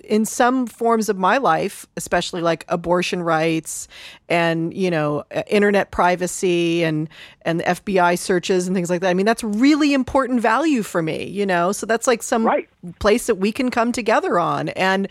In 0.04 0.26
some 0.26 0.68
forms 0.68 1.08
of 1.10 1.18
my 1.18 1.38
life, 1.38 1.86
especially 1.96 2.42
like 2.42 2.66
abortion 2.68 3.24
rights 3.24 3.88
and 4.28 4.74
you 4.74 4.92
know 4.92 5.24
internet 5.48 5.92
privacy 5.92 6.84
and 6.84 7.08
and 7.44 7.60
the 7.60 7.64
FBI 7.64 8.18
searches 8.20 8.68
and 8.68 8.76
things 8.76 8.90
like 8.90 9.02
that. 9.02 9.10
I 9.10 9.14
mean, 9.14 9.26
that's 9.26 9.44
really 9.44 9.94
important 9.94 10.42
value 10.42 10.84
for 10.84 11.02
me. 11.02 11.26
You 11.26 11.46
know, 11.46 11.72
so 11.72 11.86
that's 11.86 12.08
like 12.08 12.22
some 12.24 12.46
Right. 12.46 12.68
place 13.00 13.28
that 13.28 13.36
we 13.36 13.52
can 13.52 13.72
come 13.72 13.92
together 13.92 14.38
on 14.40 14.70
and 14.70 15.08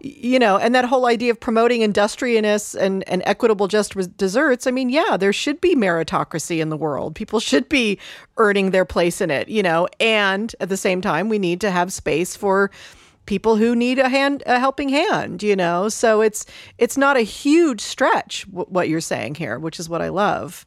you 0.00 0.38
know 0.38 0.58
and 0.58 0.74
that 0.74 0.84
whole 0.84 1.06
idea 1.06 1.30
of 1.30 1.40
promoting 1.40 1.80
industriousness 1.80 2.74
and, 2.74 3.08
and 3.08 3.22
equitable 3.24 3.68
just 3.68 3.96
deserts 4.18 4.66
i 4.66 4.70
mean 4.70 4.90
yeah 4.90 5.16
there 5.16 5.32
should 5.32 5.60
be 5.62 5.74
meritocracy 5.74 6.60
in 6.60 6.68
the 6.68 6.76
world 6.76 7.14
people 7.14 7.40
should 7.40 7.68
be 7.70 7.98
earning 8.36 8.70
their 8.70 8.84
place 8.84 9.20
in 9.22 9.30
it 9.30 9.48
you 9.48 9.62
know 9.62 9.88
and 10.00 10.54
at 10.60 10.68
the 10.68 10.76
same 10.76 11.00
time 11.00 11.28
we 11.30 11.38
need 11.38 11.58
to 11.60 11.70
have 11.70 11.90
space 11.90 12.36
for 12.36 12.70
people 13.26 13.56
who 13.56 13.74
need 13.74 13.98
a 13.98 14.08
hand 14.08 14.42
a 14.46 14.58
helping 14.58 14.88
hand 14.88 15.42
you 15.42 15.56
know 15.56 15.88
so 15.88 16.20
it's 16.20 16.46
it's 16.78 16.96
not 16.96 17.16
a 17.16 17.22
huge 17.22 17.80
stretch 17.80 18.46
w- 18.50 18.66
what 18.68 18.88
you're 18.88 19.00
saying 19.00 19.34
here 19.34 19.58
which 19.58 19.80
is 19.80 19.88
what 19.88 20.02
i 20.02 20.08
love 20.08 20.66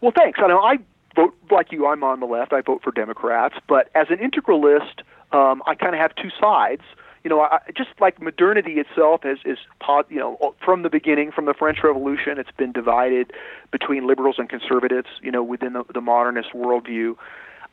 Well, 0.00 0.12
thanks. 0.14 0.38
I 0.42 0.46
know 0.48 0.60
I 0.60 0.78
vote 1.14 1.34
like 1.50 1.72
you. 1.72 1.86
I'm 1.86 2.04
on 2.04 2.20
the 2.20 2.26
left. 2.26 2.52
I 2.52 2.60
vote 2.60 2.82
for 2.84 2.92
Democrats, 2.92 3.56
but 3.66 3.88
as 3.94 4.08
an 4.10 4.18
integralist, 4.18 5.00
um, 5.32 5.62
I 5.66 5.74
kind 5.74 5.94
of 5.94 6.00
have 6.00 6.14
two 6.14 6.28
sides. 6.38 6.82
You 7.24 7.30
know, 7.30 7.40
I, 7.40 7.58
just 7.76 7.88
like 7.98 8.20
modernity 8.20 8.74
itself 8.74 9.22
is 9.24 9.38
is 9.44 9.58
you 10.10 10.18
know 10.18 10.54
from 10.64 10.82
the 10.82 10.90
beginning, 10.90 11.32
from 11.32 11.46
the 11.46 11.54
French 11.54 11.78
Revolution, 11.82 12.38
it's 12.38 12.50
been 12.56 12.72
divided 12.72 13.32
between 13.72 14.06
liberals 14.06 14.36
and 14.38 14.48
conservatives. 14.48 15.08
You 15.22 15.32
know, 15.32 15.42
within 15.42 15.72
the, 15.72 15.84
the 15.92 16.02
modernist 16.02 16.50
worldview, 16.54 17.16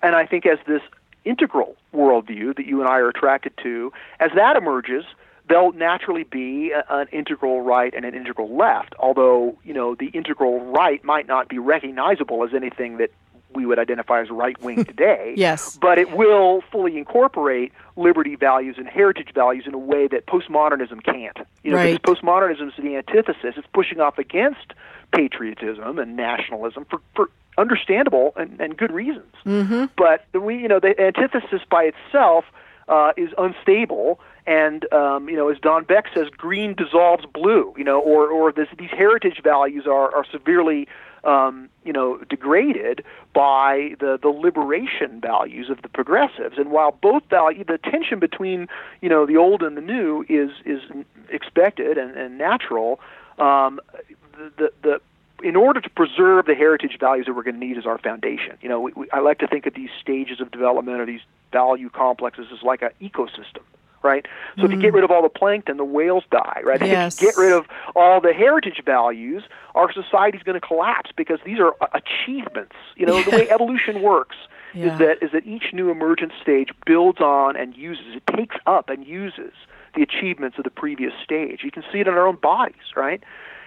and 0.02 0.16
I 0.16 0.26
think 0.26 0.46
as 0.46 0.60
this 0.66 0.82
integral 1.26 1.76
worldview 1.94 2.56
that 2.56 2.66
you 2.66 2.82
and 2.82 2.90
I 2.90 2.98
are 2.98 3.10
attracted 3.10 3.54
to, 3.64 3.92
as 4.20 4.32
that 4.36 4.56
emerges, 4.56 5.06
there'll 5.50 5.72
naturally 5.74 6.24
be 6.24 6.72
a, 6.72 6.84
an 6.90 7.08
integral 7.12 7.62
right 7.62 7.94
and 7.94 8.06
an 8.06 8.14
integral 8.16 8.56
left. 8.56 8.94
Although 9.00 9.58
you 9.64 9.74
know 9.74 9.96
the 9.96 10.08
integral 10.08 10.60
right 10.62 11.04
might 11.04 11.28
not 11.28 11.50
be 11.50 11.60
recognizable 11.60 12.44
as 12.44 12.54
anything 12.54 12.98
that 12.98 13.12
we 13.54 13.68
would 13.68 13.78
identify 13.78 14.20
as 14.20 14.32
right 14.32 14.60
wing 14.64 14.84
today. 14.94 15.36
Yes. 15.38 15.78
But 15.80 16.00
it 16.00 16.12
will 16.18 16.64
fully 16.72 16.98
incorporate 16.98 17.72
liberty 17.96 18.36
values 18.36 18.78
and 18.80 18.88
heritage 18.88 19.32
values 19.36 19.66
in 19.68 19.76
a 19.76 19.78
way 19.78 20.08
that 20.08 20.26
postmodernism 20.26 21.04
can't. 21.04 21.38
You 21.64 21.70
know, 21.72 21.78
Right. 21.78 22.02
because 22.02 22.18
postmodernism 22.20 22.70
is 22.70 22.74
the 22.84 22.96
antithesis. 22.96 23.54
It's 23.56 23.68
pushing 23.72 24.00
off 24.00 24.18
against 24.18 24.74
patriotism 25.12 26.00
and 26.00 26.16
nationalism 26.16 26.86
for, 26.90 27.00
for 27.16 27.30
understandable 27.58 28.34
and, 28.36 28.60
and 28.60 28.78
good 28.78 28.92
reasons. 28.92 29.34
Mm-hmm. 29.46 29.86
But 29.98 30.26
the 30.32 30.40
we, 30.40 30.58
you 30.58 30.68
know, 30.68 30.80
the 30.80 31.00
antithesis 31.00 31.62
by 31.70 31.84
itself 31.84 32.46
uh, 32.88 33.12
is 33.18 33.30
unstable. 33.38 34.20
And 34.46 34.92
um, 34.94 35.30
you 35.30 35.36
know, 35.36 35.50
as 35.50 35.58
Don 35.60 35.86
Beck 35.86 36.06
says, 36.14 36.30
green 36.30 36.74
dissolves 36.74 37.26
blue. 37.26 37.74
You 37.78 37.84
know, 37.84 38.00
or 38.00 38.28
or 38.28 38.52
this, 38.52 38.68
these 38.78 38.92
heritage 38.92 39.42
values 39.44 39.86
are 39.88 40.14
are 40.14 40.26
severely 40.30 40.88
um, 41.24 41.70
you 41.86 41.94
know 41.94 42.18
degraded 42.30 43.04
by 43.34 43.96
the 44.00 44.20
the 44.22 44.28
liberation 44.28 45.22
values 45.22 45.70
of 45.70 45.82
the 45.82 45.90
progressives. 45.90 46.58
And 46.58 46.72
while 46.72 46.92
both 46.92 47.24
value 47.30 47.64
the 47.64 47.78
tension 47.78 48.20
between 48.20 48.68
you 49.02 49.10
know 49.10 49.26
the 49.26 49.38
old 49.38 49.64
and 49.64 49.78
the 49.78 49.82
new 49.82 50.26
is 50.28 50.52
is 50.66 50.82
expected 51.30 51.98
and, 51.98 52.16
and 52.18 52.38
natural, 52.38 53.00
um, 53.38 53.80
the, 54.38 54.52
the 54.58 54.74
the 54.82 55.02
in 55.44 55.58
order 55.58 55.82
to 55.82 55.90
preserve 55.90 56.46
the 56.46 56.56
heritage 56.56 56.98
values 57.00 57.26
that 57.26 57.34
we're 57.34 57.44
going 57.44 57.60
to 57.60 57.66
need 57.66 57.78
as 57.78 57.86
our 57.86 57.98
foundation. 57.98 58.58
You 58.62 58.70
know, 58.70 58.80
we, 58.80 58.94
we, 58.96 59.12
I 59.12 59.20
like 59.20 59.40
to 59.40 59.48
think 59.48 59.66
of 59.66 59.74
these 59.74 59.90
stages 60.02 60.40
of 60.40 60.52
development 60.52 61.00
or 61.00 61.06
these 61.06 61.22
value 61.52 61.90
complexes 61.90 62.48
as 62.52 62.64
like 62.64 62.82
an 62.82 62.92
ecosystem, 63.02 63.62
right? 64.02 64.26
So 64.58 64.66
if 64.66 64.72
you 64.72 64.80
get 64.80 64.92
mm. 64.92 64.96
rid 64.96 65.04
of 65.04 65.12
all 65.12 65.22
the 65.22 65.30
plankton, 65.30 65.78
the 65.78 65.84
whales 65.84 66.24
die, 66.32 66.62
right? 66.64 66.82
Yes. 66.82 67.16
If 67.16 67.22
you 67.22 67.28
get 67.28 67.38
rid 67.38 67.52
of 67.52 67.66
all 67.96 68.22
the 68.22 68.34
heritage 68.34 68.82
values, 68.86 69.44
our 69.76 69.92
society's 69.92 70.44
going 70.44 70.60
to 70.60 70.66
collapse 70.66 71.12
because 71.16 71.40
these 71.46 71.60
are 71.60 71.76
achievements. 71.94 72.76
You 72.96 73.06
know, 73.06 73.22
the 73.22 73.32
way 73.32 73.50
evolution 73.52 74.02
works 74.02 74.38
Yeah. 74.74 74.94
is 74.94 75.00
that 75.00 75.24
is 75.24 75.32
that 75.34 75.46
each 75.46 75.74
new 75.74 75.92
emergent 75.92 76.32
stage 76.42 76.70
builds 76.86 77.20
on 77.20 77.58
and 77.58 77.76
uses, 77.76 78.16
it 78.16 78.26
takes 78.36 78.56
up 78.66 78.90
and 78.90 79.06
uses 79.06 79.52
the 79.94 80.02
achievements 80.02 80.58
of 80.58 80.64
the 80.64 80.72
previous 80.72 81.14
stage. 81.24 81.64
You 81.64 81.72
can 81.72 81.84
see 81.92 82.00
it 82.00 82.08
in 82.08 82.14
our 82.14 82.26
own 82.26 82.38
bodies, 82.38 82.96
right? 82.96 83.22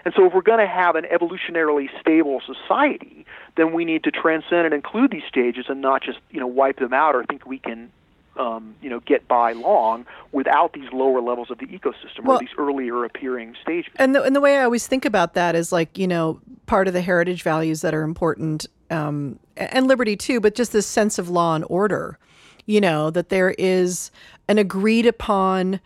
And 0.06 0.14
so, 0.14 0.24
if 0.24 0.32
we're 0.32 0.40
going 0.40 0.60
to 0.60 0.68
have 0.68 0.94
an 0.94 1.04
evolutionarily 1.12 1.88
stable 2.00 2.40
society, 2.46 3.26
then 3.56 3.72
we 3.72 3.84
need 3.84 4.04
to 4.04 4.12
transcend 4.12 4.64
and 4.64 4.72
include 4.72 5.10
these 5.10 5.24
stages 5.28 5.64
and 5.68 5.80
not 5.80 6.00
just, 6.00 6.20
you 6.30 6.38
know, 6.38 6.46
wipe 6.46 6.78
them 6.78 6.92
out 6.92 7.16
or 7.16 7.24
think 7.24 7.44
we 7.44 7.58
can, 7.58 7.90
um, 8.36 8.76
you 8.80 8.88
know, 8.88 9.00
get 9.00 9.26
by 9.26 9.50
long 9.50 10.06
without 10.30 10.74
these 10.74 10.88
lower 10.92 11.20
levels 11.20 11.50
of 11.50 11.58
the 11.58 11.66
ecosystem 11.66 12.22
Well- 12.22 12.36
or 12.36 12.38
these 12.38 12.54
earlier 12.56 13.04
appearing 13.04 13.56
stages. 13.60 13.92
And 13.96 14.14
the, 14.14 14.22
and 14.22 14.36
the 14.36 14.40
way 14.40 14.58
I 14.58 14.62
always 14.62 14.86
think 14.86 15.04
about 15.04 15.34
that 15.34 15.56
is 15.56 15.72
like, 15.72 15.98
you 15.98 16.06
know, 16.06 16.40
part 16.66 16.86
of 16.86 16.94
the 16.94 17.00
heritage 17.00 17.42
values 17.42 17.80
that 17.80 17.92
are 17.92 18.02
important, 18.02 18.66
um, 18.92 19.40
and 19.56 19.88
liberty 19.88 20.14
too, 20.14 20.38
but 20.38 20.54
just 20.54 20.70
this 20.70 20.86
sense 20.86 21.18
of 21.18 21.28
law 21.28 21.56
and 21.56 21.64
order, 21.68 22.16
you 22.64 22.80
know, 22.80 23.10
that 23.10 23.28
there 23.28 23.56
is 23.58 24.12
an 24.46 24.58
agreed 24.58 25.06
upon 25.06 25.80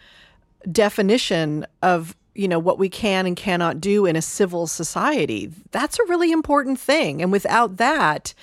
definition 0.70 1.66
of, 1.82 2.14
you 2.34 2.48
know, 2.48 2.58
what 2.58 2.78
we 2.78 2.88
can 2.88 3.26
and 3.26 3.36
cannot 3.36 3.80
do 3.80 4.06
in 4.06 4.16
a 4.16 4.22
civil 4.22 4.66
society. 4.66 5.50
That's 5.70 5.98
a 5.98 6.04
really 6.04 6.32
important 6.32 6.78
thing. 6.78 7.22
And 7.22 7.32
without 7.32 7.76
that, 7.78 8.34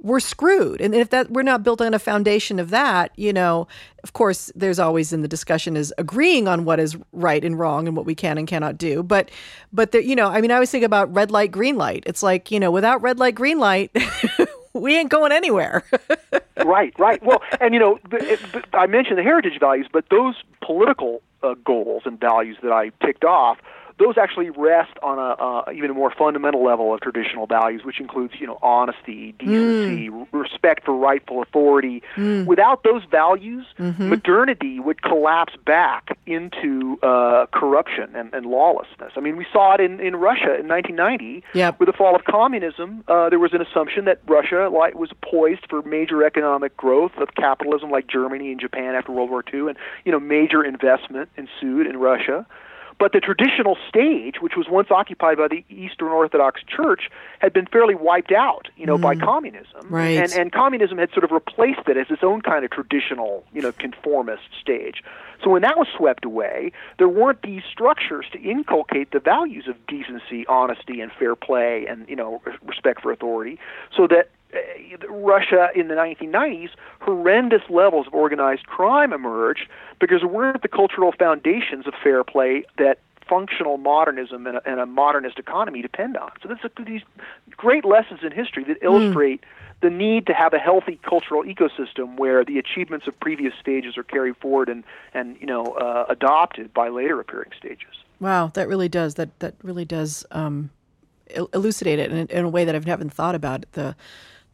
we're 0.00 0.20
screwed. 0.20 0.80
And 0.80 0.94
if 0.94 1.10
that 1.10 1.30
we're 1.30 1.42
not 1.42 1.62
built 1.62 1.80
on 1.80 1.94
a 1.94 1.98
foundation 1.98 2.58
of 2.58 2.70
that, 2.70 3.12
you 3.16 3.32
know, 3.32 3.66
of 4.02 4.12
course, 4.12 4.52
there's 4.54 4.78
always 4.78 5.12
in 5.12 5.22
the 5.22 5.28
discussion 5.28 5.76
is 5.76 5.92
agreeing 5.96 6.46
on 6.48 6.64
what 6.64 6.78
is 6.78 6.96
right 7.12 7.42
and 7.42 7.58
wrong 7.58 7.88
and 7.88 7.96
what 7.96 8.06
we 8.06 8.14
can 8.14 8.36
and 8.36 8.46
cannot 8.46 8.76
do. 8.76 9.02
But, 9.02 9.30
but 9.72 9.92
there, 9.92 10.00
you 10.00 10.14
know, 10.14 10.28
I 10.28 10.40
mean, 10.40 10.50
I 10.50 10.54
always 10.54 10.70
think 10.70 10.84
about 10.84 11.12
red 11.14 11.30
light, 11.30 11.50
green 11.50 11.76
light. 11.76 12.04
It's 12.06 12.22
like 12.22 12.50
you 12.50 12.60
know, 12.60 12.70
without 12.70 13.00
red 13.02 13.18
light, 13.18 13.34
green 13.34 13.58
light, 13.58 13.90
we 14.80 14.96
ain't 14.96 15.10
going 15.10 15.32
anywhere. 15.32 15.84
right, 16.64 16.94
right. 16.98 17.22
Well, 17.22 17.42
and 17.60 17.74
you 17.74 17.80
know, 17.80 17.98
the, 18.10 18.16
it, 18.16 18.40
I 18.72 18.86
mentioned 18.86 19.18
the 19.18 19.22
heritage 19.22 19.58
values, 19.60 19.86
but 19.92 20.04
those 20.10 20.34
political 20.60 21.22
uh, 21.42 21.54
goals 21.64 22.02
and 22.04 22.18
values 22.18 22.56
that 22.62 22.72
I 22.72 22.90
ticked 23.04 23.24
off, 23.24 23.58
those 23.98 24.18
actually 24.18 24.50
rest 24.50 24.92
on 25.02 25.18
a 25.18 25.42
uh, 25.42 25.72
even 25.72 25.90
a 25.90 25.94
more 25.94 26.10
fundamental 26.10 26.62
level 26.64 26.92
of 26.92 27.00
traditional 27.00 27.46
values, 27.46 27.82
which 27.84 28.00
includes 28.00 28.34
you 28.38 28.46
know 28.46 28.58
honesty, 28.62 29.32
decency, 29.38 30.08
r- 30.10 30.26
respect 30.32 30.84
for 30.84 30.94
rightful 30.96 31.42
authority. 31.42 32.02
Without 32.46 32.82
those 32.84 33.02
values, 33.10 33.64
modernity 34.08 34.80
would 34.80 35.02
collapse 35.02 35.54
back 35.64 36.16
into 36.26 36.98
uh, 37.02 37.46
corruption 37.52 38.14
and, 38.14 38.32
and 38.34 38.46
lawlessness. 38.46 39.12
I 39.16 39.20
mean, 39.20 39.36
we 39.36 39.46
saw 39.52 39.74
it 39.74 39.80
in, 39.80 40.00
in 40.00 40.16
Russia 40.16 40.58
in 40.58 40.68
1990 40.68 41.44
Yep. 41.54 41.80
with 41.80 41.86
the 41.86 41.92
fall 41.92 42.14
of 42.16 42.24
communism, 42.24 43.04
uh, 43.08 43.28
there 43.30 43.38
was 43.38 43.52
an 43.54 43.60
assumption 43.62 44.04
that 44.06 44.20
Russia 44.26 44.68
like, 44.72 44.94
was 44.94 45.10
poised 45.22 45.66
for 45.70 45.82
major 45.82 46.24
economic 46.24 46.76
growth 46.76 47.12
of 47.18 47.34
capitalism, 47.36 47.90
like 47.90 48.06
Germany 48.08 48.50
and 48.50 48.60
Japan 48.60 48.94
after 48.94 49.12
World 49.12 49.30
War 49.30 49.44
II, 49.52 49.68
and 49.68 49.76
you 50.04 50.12
know 50.12 50.20
major 50.20 50.64
investment 50.64 51.28
ensued 51.36 51.86
in 51.86 51.96
Russia. 51.98 52.46
But 52.98 53.12
the 53.12 53.20
traditional 53.20 53.76
stage, 53.88 54.36
which 54.40 54.54
was 54.56 54.66
once 54.70 54.90
occupied 54.90 55.36
by 55.36 55.48
the 55.48 55.64
Eastern 55.68 56.08
Orthodox 56.08 56.62
Church, 56.64 57.10
had 57.40 57.52
been 57.52 57.66
fairly 57.66 57.94
wiped 57.94 58.32
out, 58.32 58.68
you 58.76 58.86
know, 58.86 58.96
by 58.96 59.14
hmm. 59.14 59.20
communism. 59.20 59.86
Right. 59.88 60.18
And 60.18 60.32
and 60.32 60.52
communism 60.52 60.98
had 60.98 61.10
sort 61.12 61.24
of 61.24 61.30
replaced 61.30 61.88
it 61.88 61.96
as 61.96 62.06
its 62.10 62.22
own 62.22 62.40
kind 62.40 62.64
of 62.64 62.70
traditional, 62.70 63.44
you 63.52 63.60
know, 63.60 63.72
conformist 63.72 64.44
stage. 64.60 65.02
So 65.44 65.50
when 65.50 65.62
that 65.62 65.76
was 65.76 65.86
swept 65.94 66.24
away, 66.24 66.72
there 66.98 67.08
weren't 67.08 67.42
these 67.42 67.62
structures 67.70 68.26
to 68.32 68.40
inculcate 68.40 69.10
the 69.10 69.20
values 69.20 69.68
of 69.68 69.76
decency, 69.86 70.46
honesty, 70.46 71.00
and 71.00 71.12
fair 71.12 71.36
play, 71.36 71.86
and 71.86 72.08
you 72.08 72.16
know, 72.16 72.40
respect 72.64 73.02
for 73.02 73.12
authority. 73.12 73.58
So 73.94 74.06
that 74.06 74.30
Russia 75.08 75.68
in 75.74 75.88
the 75.88 75.94
1990s, 75.94 76.70
horrendous 77.00 77.62
levels 77.68 78.06
of 78.06 78.14
organized 78.14 78.66
crime 78.66 79.12
emerged 79.12 79.66
because 80.00 80.20
there 80.20 80.28
weren't 80.28 80.62
the 80.62 80.68
cultural 80.68 81.12
foundations 81.12 81.86
of 81.86 81.94
fair 82.02 82.24
play 82.24 82.64
that 82.78 82.98
functional 83.28 83.76
modernism 83.76 84.46
and 84.46 84.58
a, 84.58 84.68
and 84.68 84.80
a 84.80 84.86
modernist 84.86 85.38
economy 85.38 85.82
depend 85.82 86.16
on. 86.16 86.30
So 86.42 86.48
there's 86.48 86.60
a, 86.64 86.84
these 86.84 87.02
great 87.56 87.84
lessons 87.84 88.20
in 88.22 88.30
history 88.30 88.64
that 88.64 88.78
illustrate 88.82 89.42
the 89.82 89.90
need 89.90 90.26
to 90.26 90.32
have 90.32 90.54
a 90.54 90.58
healthy 90.58 90.98
cultural 91.02 91.42
ecosystem 91.42 92.16
where 92.16 92.44
the 92.44 92.58
achievements 92.58 93.06
of 93.06 93.18
previous 93.20 93.52
stages 93.60 93.98
are 93.98 94.02
carried 94.02 94.36
forward 94.38 94.68
and, 94.68 94.84
and 95.12 95.36
you 95.40 95.46
know 95.46 95.64
uh, 95.64 96.06
adopted 96.08 96.72
by 96.72 96.88
later 96.88 97.20
appearing 97.20 97.50
stages. 97.58 97.94
wow, 98.20 98.50
that 98.54 98.68
really 98.68 98.88
does 98.88 99.16
that 99.16 99.38
that 99.40 99.54
really 99.62 99.84
does 99.84 100.24
um, 100.30 100.70
elucidate 101.52 101.98
it 101.98 102.10
in, 102.10 102.26
in 102.28 102.44
a 102.44 102.48
way 102.48 102.64
that 102.64 102.74
I 102.74 102.80
haven't 102.86 103.12
thought 103.12 103.34
about 103.34 103.66
the 103.72 103.94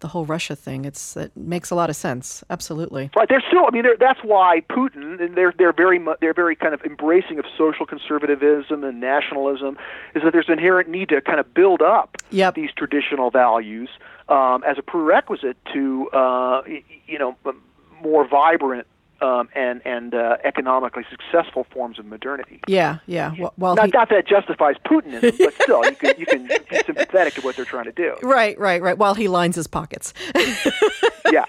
the 0.02 0.08
whole 0.08 0.26
Russia 0.26 0.54
thing. 0.54 0.84
It's 0.84 1.16
it 1.16 1.32
makes 1.36 1.70
a 1.70 1.74
lot 1.74 1.88
of 1.88 1.96
sense. 1.96 2.44
Absolutely. 2.50 3.10
Right. 3.16 3.28
They're 3.28 3.42
still. 3.48 3.64
I 3.66 3.70
mean, 3.70 3.84
that's 3.98 4.20
why 4.22 4.60
Putin 4.68 5.20
and 5.20 5.34
they're 5.34 5.54
they're 5.56 5.72
very 5.72 5.98
they're 6.20 6.34
very 6.34 6.54
kind 6.54 6.74
of 6.74 6.82
embracing 6.82 7.38
of 7.38 7.46
social 7.56 7.86
conservatism 7.86 8.84
and 8.84 9.00
nationalism. 9.00 9.78
Is 10.14 10.22
that 10.22 10.32
there's 10.32 10.48
an 10.48 10.54
inherent 10.58 10.88
need 10.90 11.08
to 11.08 11.20
kind 11.22 11.40
of 11.40 11.54
build 11.54 11.80
up 11.80 12.16
Yep. 12.30 12.54
these 12.54 12.70
traditional 12.76 13.30
values 13.30 13.88
um, 14.28 14.62
as 14.64 14.76
a 14.78 14.82
prerequisite 14.82 15.56
to 15.72 16.08
uh, 16.10 16.62
you 17.06 17.18
know 17.18 17.36
more 18.02 18.26
vibrant 18.28 18.86
um, 19.22 19.48
and 19.54 19.80
and 19.86 20.14
uh, 20.14 20.36
economically 20.44 21.04
successful 21.10 21.64
forms 21.72 21.98
of 21.98 22.04
modernity. 22.06 22.60
Yeah, 22.66 22.98
yeah. 23.06 23.32
Well, 23.38 23.54
well 23.56 23.74
Not, 23.76 23.86
he- 23.86 23.90
not 23.94 24.08
that 24.10 24.26
justifies 24.26 24.76
Putinism, 24.86 25.38
but 25.38 25.54
still, 25.62 25.84
you 25.84 25.96
can 25.96 26.14
you 26.18 26.26
can 26.26 26.46
be 26.70 26.76
sympathetic 26.84 27.34
to 27.34 27.40
what 27.42 27.56
they're 27.56 27.64
trying 27.64 27.84
to 27.86 27.92
do. 27.92 28.14
right, 28.22 28.58
right, 28.58 28.82
right. 28.82 28.98
While 28.98 29.14
he 29.14 29.28
lines 29.28 29.56
his 29.56 29.66
pockets. 29.66 30.12
Yeah, 31.32 31.46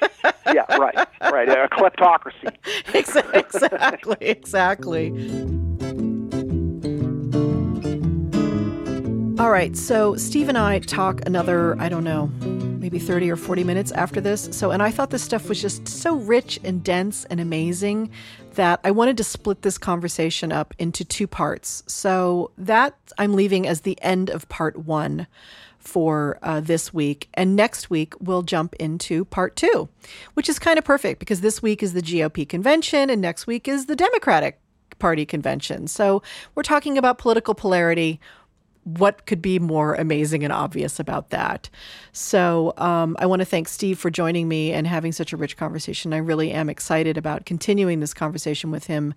yeah, 0.53 0.78
right, 0.78 0.95
right. 1.24 1.49
A 1.49 1.67
kleptocracy. 1.69 2.55
Exa- 2.93 3.34
exactly, 3.36 4.15
exactly. 4.21 5.09
All 9.39 9.49
right, 9.51 9.76
so 9.76 10.15
Steve 10.15 10.47
and 10.47 10.57
I 10.57 10.80
talk 10.80 11.21
another, 11.26 11.78
I 11.82 11.89
don't 11.89 12.05
know, 12.05 12.28
maybe 12.84 13.00
30 13.00 13.32
or 13.32 13.38
40 13.38 13.64
minutes 13.64 13.94
after 13.94 14.20
this. 14.20 14.50
So, 14.52 14.72
and 14.72 14.84
I 14.84 14.92
thought 14.92 15.10
this 15.10 15.24
stuff 15.24 15.48
was 15.48 15.62
just 15.62 15.88
so 15.88 16.18
rich 16.18 16.60
and 16.66 16.84
dense 16.84 17.24
and 17.30 17.40
amazing 17.40 18.12
that 18.56 18.82
I 18.84 18.92
wanted 18.92 19.16
to 19.18 19.24
split 19.24 19.62
this 19.62 19.78
conversation 19.78 20.52
up 20.52 20.74
into 20.78 21.06
two 21.06 21.26
parts. 21.26 21.84
So, 21.88 22.52
that 22.58 22.94
I'm 23.18 23.36
leaving 23.36 23.66
as 23.66 23.82
the 23.82 23.98
end 24.02 24.30
of 24.30 24.50
part 24.50 24.76
one 24.76 25.28
for 25.80 26.38
uh, 26.44 26.60
this 26.60 26.94
week. 26.94 27.30
And 27.36 27.56
next 27.56 27.90
week, 27.90 28.16
we'll 28.20 28.44
jump 28.44 28.76
into 28.76 29.24
part 29.26 29.56
two, 29.56 29.88
which 30.34 30.50
is 30.50 30.60
kind 30.60 30.78
of 30.78 30.84
perfect 30.84 31.20
because 31.20 31.40
this 31.40 31.62
week 31.62 31.82
is 31.82 31.94
the 31.94 32.02
GOP 32.02 32.48
convention 32.48 33.10
and 33.10 33.22
next 33.22 33.48
week 33.48 33.66
is 33.66 33.86
the 33.86 33.96
Democratic 33.96 34.60
Party 35.00 35.26
convention. 35.26 35.88
So 35.88 36.22
we're 36.54 36.64
talking 36.64 36.98
about 36.98 37.18
political 37.18 37.56
polarity. 37.56 38.20
What 38.84 39.26
could 39.26 39.42
be 39.42 39.60
more 39.60 39.96
amazing 39.96 40.44
and 40.44 40.52
obvious 40.52 41.00
about 41.00 41.30
that? 41.30 41.70
So, 42.12 42.74
um, 42.78 43.16
I 43.20 43.26
want 43.26 43.42
to 43.42 43.46
thank 43.46 43.68
Steve 43.68 43.98
for 43.98 44.10
joining 44.10 44.48
me 44.48 44.74
and 44.74 44.86
having 44.86 45.12
such 45.12 45.34
a 45.34 45.38
rich 45.38 45.58
conversation. 45.58 46.14
I 46.14 46.18
really 46.18 46.52
am 46.52 46.70
excited 46.70 47.18
about 47.18 47.46
continuing 47.46 48.00
this 48.00 48.14
conversation 48.14 48.72
with 48.72 48.88
him 48.88 49.14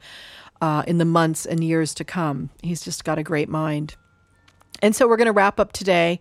uh, 0.60 0.84
in 0.86 0.98
the 0.98 1.04
months 1.04 1.46
and 1.46 1.62
years 1.62 1.94
to 1.94 2.04
come. 2.04 2.50
He's 2.62 2.82
just 2.82 3.04
got 3.04 3.18
a 3.18 3.22
great 3.22 3.48
mind. 3.48 3.96
And 4.82 4.94
so 4.94 5.08
we're 5.08 5.16
going 5.16 5.26
to 5.26 5.32
wrap 5.32 5.58
up 5.58 5.72
today. 5.72 6.20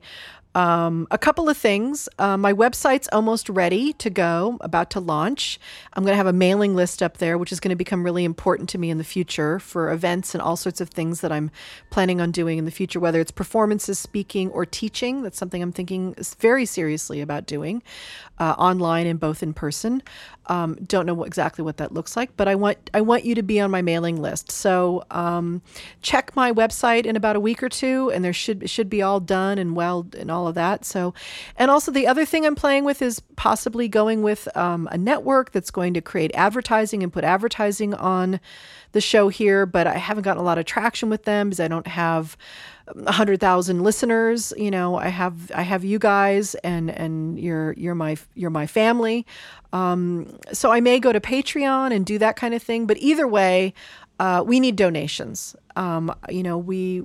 Um, 0.55 1.05
a 1.11 1.17
couple 1.17 1.49
of 1.49 1.57
things. 1.57 2.07
Uh, 2.17 2.37
my 2.37 2.53
website's 2.53 3.09
almost 3.11 3.49
ready 3.49 3.91
to 3.93 4.09
go, 4.09 4.57
about 4.61 4.89
to 4.91 5.01
launch. 5.01 5.59
I'm 5.93 6.03
going 6.03 6.13
to 6.13 6.17
have 6.17 6.27
a 6.27 6.33
mailing 6.33 6.75
list 6.75 7.03
up 7.03 7.17
there, 7.17 7.37
which 7.37 7.51
is 7.51 7.59
going 7.59 7.69
to 7.71 7.75
become 7.75 8.03
really 8.03 8.23
important 8.23 8.69
to 8.69 8.77
me 8.77 8.89
in 8.89 8.97
the 8.97 9.03
future 9.03 9.59
for 9.59 9.91
events 9.91 10.33
and 10.33 10.41
all 10.41 10.55
sorts 10.55 10.79
of 10.79 10.89
things 10.89 11.19
that 11.19 11.31
I'm 11.31 11.51
planning 11.89 12.21
on 12.21 12.31
doing 12.31 12.57
in 12.57 12.63
the 12.63 12.71
future, 12.71 13.01
whether 13.01 13.19
it's 13.19 13.31
performances, 13.31 13.99
speaking, 13.99 14.49
or 14.51 14.65
teaching. 14.65 15.23
That's 15.23 15.37
something 15.37 15.61
I'm 15.61 15.73
thinking 15.73 16.15
very 16.39 16.65
seriously 16.65 17.19
about 17.19 17.45
doing 17.45 17.83
uh, 18.39 18.55
online 18.57 19.07
and 19.07 19.19
both 19.19 19.43
in 19.43 19.53
person. 19.53 20.01
Um, 20.47 20.75
don't 20.85 21.05
know 21.05 21.23
exactly 21.23 21.63
what 21.63 21.77
that 21.77 21.91
looks 21.91 22.15
like, 22.15 22.35
but 22.37 22.47
I 22.47 22.55
want 22.55 22.89
I 22.93 23.01
want 23.01 23.25
you 23.25 23.35
to 23.35 23.43
be 23.43 23.59
on 23.59 23.71
my 23.71 23.81
mailing 23.81 24.21
list. 24.21 24.51
So 24.51 25.03
um, 25.11 25.61
check 26.01 26.35
my 26.35 26.51
website 26.51 27.05
in 27.05 27.15
about 27.15 27.35
a 27.35 27.39
week 27.39 27.63
or 27.63 27.69
two, 27.69 28.11
and 28.11 28.23
there 28.23 28.33
should 28.33 28.69
should 28.69 28.89
be 28.89 29.01
all 29.01 29.19
done 29.19 29.57
and 29.57 29.75
well 29.75 30.05
and 30.17 30.29
all 30.29 30.47
of 30.47 30.55
that. 30.55 30.85
So, 30.85 31.13
and 31.57 31.71
also 31.71 31.91
the 31.91 32.07
other 32.07 32.25
thing 32.25 32.45
I'm 32.45 32.55
playing 32.55 32.85
with 32.85 33.01
is 33.01 33.19
possibly 33.35 33.87
going 33.87 34.21
with 34.21 34.47
um, 34.55 34.87
a 34.91 34.97
network 34.97 35.51
that's 35.51 35.71
going 35.71 35.93
to 35.95 36.01
create 36.01 36.31
advertising 36.33 37.03
and 37.03 37.11
put 37.11 37.23
advertising 37.23 37.93
on 37.93 38.39
the 38.91 39.01
show 39.01 39.27
here, 39.27 39.65
but 39.65 39.87
I 39.87 39.97
haven't 39.97 40.23
gotten 40.23 40.41
a 40.41 40.45
lot 40.45 40.57
of 40.57 40.65
traction 40.65 41.09
with 41.09 41.25
them 41.25 41.49
because 41.49 41.59
I 41.59 41.67
don't 41.67 41.85
have 41.85 42.37
a 42.87 43.11
hundred 43.11 43.39
thousand 43.39 43.83
listeners. 43.83 44.53
You 44.57 44.71
know, 44.71 44.95
I 44.95 45.07
have 45.07 45.51
I 45.53 45.63
have 45.63 45.83
you 45.83 45.99
guys, 45.99 46.55
and 46.55 46.89
and 46.89 47.39
you're 47.39 47.73
you're 47.73 47.95
my 47.95 48.17
you're 48.35 48.49
my 48.49 48.67
family. 48.67 49.25
Um, 49.73 50.37
so 50.53 50.71
I 50.71 50.79
may 50.79 50.99
go 50.99 51.11
to 51.11 51.19
Patreon 51.19 51.93
and 51.93 52.05
do 52.05 52.17
that 52.19 52.35
kind 52.35 52.53
of 52.53 52.63
thing. 52.63 52.85
But 52.85 52.97
either 52.97 53.27
way, 53.27 53.73
uh, 54.19 54.43
we 54.45 54.59
need 54.59 54.75
donations. 54.75 55.55
Um, 55.75 56.13
you 56.29 56.43
know, 56.43 56.57
we 56.57 57.03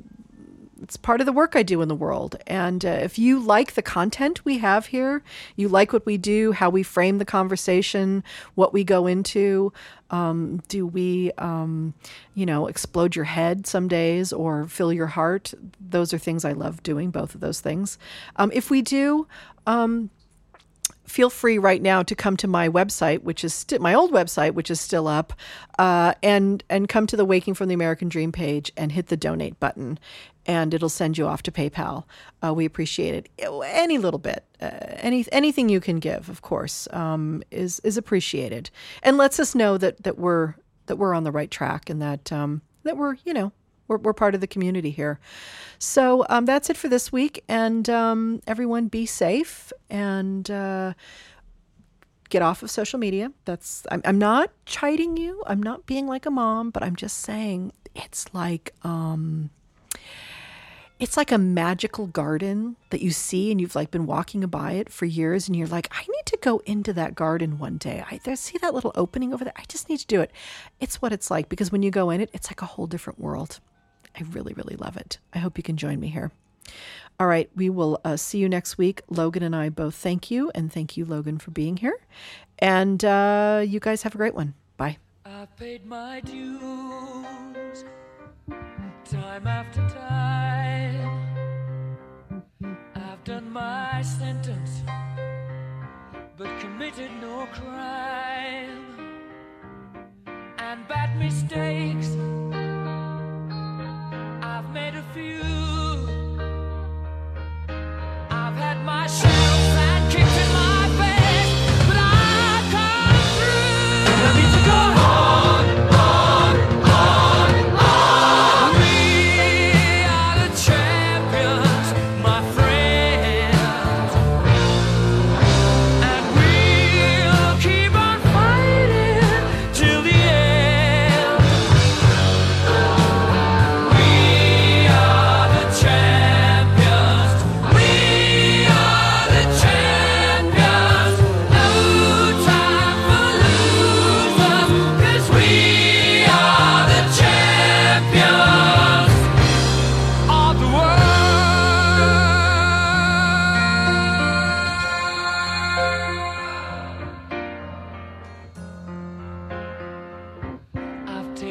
it's 0.82 0.96
part 0.96 1.20
of 1.20 1.26
the 1.26 1.32
work 1.32 1.56
I 1.56 1.62
do 1.62 1.82
in 1.82 1.88
the 1.88 1.94
world. 1.94 2.36
And 2.46 2.84
uh, 2.84 2.88
if 2.88 3.18
you 3.18 3.38
like 3.38 3.74
the 3.74 3.82
content 3.82 4.44
we 4.44 4.58
have 4.58 4.86
here, 4.86 5.22
you 5.56 5.68
like 5.68 5.92
what 5.92 6.06
we 6.06 6.16
do, 6.16 6.52
how 6.52 6.70
we 6.70 6.82
frame 6.82 7.18
the 7.18 7.24
conversation, 7.24 8.24
what 8.54 8.72
we 8.72 8.82
go 8.82 9.06
into, 9.06 9.72
um, 10.11 10.62
do 10.68 10.86
we, 10.86 11.32
um, 11.38 11.94
you 12.34 12.44
know, 12.44 12.66
explode 12.66 13.16
your 13.16 13.24
head 13.24 13.66
some 13.66 13.88
days 13.88 14.32
or 14.32 14.66
fill 14.66 14.92
your 14.92 15.06
heart? 15.06 15.54
Those 15.80 16.12
are 16.12 16.18
things 16.18 16.44
I 16.44 16.52
love 16.52 16.82
doing, 16.82 17.11
both 17.11 17.34
of 17.34 17.40
those 17.40 17.61
things. 17.61 17.98
Um, 18.36 18.50
if 18.52 18.70
we 18.70 18.82
do, 18.82 19.26
um, 19.66 20.11
feel 21.11 21.28
free 21.28 21.58
right 21.58 21.82
now 21.82 22.02
to 22.02 22.14
come 22.14 22.36
to 22.38 22.48
my 22.48 22.68
website, 22.68 23.22
which 23.22 23.44
is 23.44 23.52
sti- 23.52 23.78
my 23.78 23.92
old 23.92 24.12
website, 24.12 24.54
which 24.54 24.70
is 24.70 24.80
still 24.80 25.08
up, 25.08 25.32
uh, 25.78 26.14
and 26.22 26.62
and 26.70 26.88
come 26.88 27.06
to 27.08 27.16
the 27.16 27.24
Waking 27.24 27.54
from 27.54 27.68
the 27.68 27.74
American 27.74 28.08
Dream 28.08 28.32
page 28.32 28.72
and 28.76 28.92
hit 28.92 29.08
the 29.08 29.16
donate 29.16 29.58
button, 29.61 29.98
and 30.46 30.72
it'll 30.72 30.88
send 30.88 31.18
you 31.18 31.26
off 31.26 31.42
to 31.42 31.52
PayPal. 31.52 32.04
Uh, 32.42 32.54
we 32.54 32.64
appreciate 32.64 33.14
it. 33.14 33.28
Any 33.64 33.98
little 33.98 34.20
bit, 34.20 34.44
uh, 34.62 34.70
any 34.98 35.26
anything 35.32 35.68
you 35.68 35.80
can 35.80 35.98
give, 35.98 36.28
of 36.28 36.42
course, 36.42 36.88
um, 36.92 37.42
is 37.50 37.80
is 37.80 37.96
appreciated, 37.96 38.70
and 39.02 39.16
lets 39.16 39.40
us 39.40 39.54
know 39.54 39.76
that 39.78 40.04
that 40.04 40.16
we're 40.16 40.54
that 40.86 40.96
we're 40.96 41.14
on 41.14 41.24
the 41.24 41.32
right 41.32 41.50
track 41.50 41.90
and 41.90 42.00
that 42.00 42.32
um, 42.32 42.62
that 42.84 42.96
we're 42.96 43.16
you 43.24 43.34
know 43.34 43.52
we're, 43.91 43.99
we're 43.99 44.14
part 44.14 44.34
of 44.36 44.41
the 44.41 44.47
community 44.47 44.91
here. 44.91 45.18
So 45.78 46.24
um, 46.30 46.47
that's 46.47 46.70
it 46.70 46.76
for 46.76 46.88
this 46.88 47.11
week. 47.11 47.43
And 47.49 47.91
um, 47.91 48.41
everyone 48.47 48.86
be 48.86 49.05
safe 49.05 49.72
and 49.91 50.49
uh, 50.49 50.95
get 52.30 52.41
off 52.41 52.62
of 52.62 52.70
social 52.70 53.01
media. 53.01 53.32
That's 53.45 53.84
I'm, 53.91 54.01
I'm 54.05 54.18
not 54.18 54.53
chiding 54.64 55.16
you. 55.16 55.43
I'm 55.47 55.62
not 55.62 55.86
being 55.86 56.07
like 56.07 56.24
a 56.24 56.30
mom, 56.30 56.70
but 56.70 56.84
I'm 56.84 56.95
just 56.95 57.18
saying 57.18 57.72
it's 57.97 58.32
like 58.32 58.72
um, 58.84 59.51
it's 61.01 61.16
like 61.16 61.32
a 61.32 61.38
magical 61.38 62.07
garden 62.07 62.76
that 62.91 63.01
you 63.01 63.11
see 63.11 63.51
and 63.51 63.59
you've 63.59 63.74
like 63.74 63.91
been 63.91 64.07
walking 64.07 64.43
by 64.43 64.72
it 64.72 64.93
for 64.93 65.07
years 65.07 65.49
and 65.49 65.57
you're 65.57 65.66
like 65.66 65.88
i 65.91 66.03
need 66.03 66.26
to 66.26 66.38
go 66.43 66.59
into 66.66 66.93
that 66.93 67.14
garden 67.14 67.59
one 67.59 67.78
day 67.78 68.05
i 68.11 68.20
there, 68.24 68.36
see 68.36 68.59
that 68.59 68.74
little 68.74 68.93
opening 68.95 69.32
over 69.32 69.43
there 69.43 69.55
i 69.57 69.64
just 69.66 69.88
need 69.88 69.97
to 69.97 70.07
do 70.07 70.20
it 70.20 70.30
it's 70.78 71.01
what 71.01 71.12
it's 71.12 71.30
like 71.30 71.49
because 71.49 71.72
when 71.72 71.82
you 71.82 71.91
go 71.91 72.11
in 72.11 72.20
it 72.20 72.30
it's 72.32 72.51
like 72.51 72.61
a 72.62 72.66
whole 72.66 72.86
different 72.86 73.18
world 73.18 73.61
i 74.16 74.22
really 74.30 74.52
really 74.54 74.76
love 74.76 74.96
it. 74.96 75.18
I 75.32 75.38
hope 75.38 75.58
you 75.58 75.62
can 75.62 75.76
join 75.76 76.00
me 76.00 76.08
here. 76.08 76.30
All 77.18 77.26
right 77.26 77.50
we 77.54 77.70
will 77.70 78.00
uh, 78.04 78.16
see 78.16 78.38
you 78.38 78.48
next 78.48 78.78
week. 78.78 79.02
Logan 79.08 79.42
and 79.42 79.54
i 79.56 79.68
both 79.68 79.94
thank 79.94 80.30
you 80.30 80.50
and 80.54 80.72
thank 80.72 80.96
you 80.96 81.04
logan 81.04 81.38
for 81.38 81.50
being 81.50 81.76
here. 81.76 81.98
And 82.58 83.04
uh, 83.04 83.64
you 83.66 83.80
guys 83.80 84.02
have 84.02 84.14
a 84.14 84.18
great 84.18 84.34
one. 84.34 84.54
Bye. 84.76 84.98
I've 85.24 85.54
paid 85.56 85.86
my 85.86 86.20
dues 86.20 87.84
time 89.11 89.46
after 89.46 89.80
time. 89.88 91.11
I've 92.94 93.24
done 93.24 93.50
my 93.50 94.02
sentence, 94.02 94.82
but 96.36 96.61
committed 96.61 97.11
no 97.20 97.46
crime. 97.52 98.86
And 100.58 100.86
bad 100.86 101.18
mistakes, 101.18 102.11
I've 105.12 105.49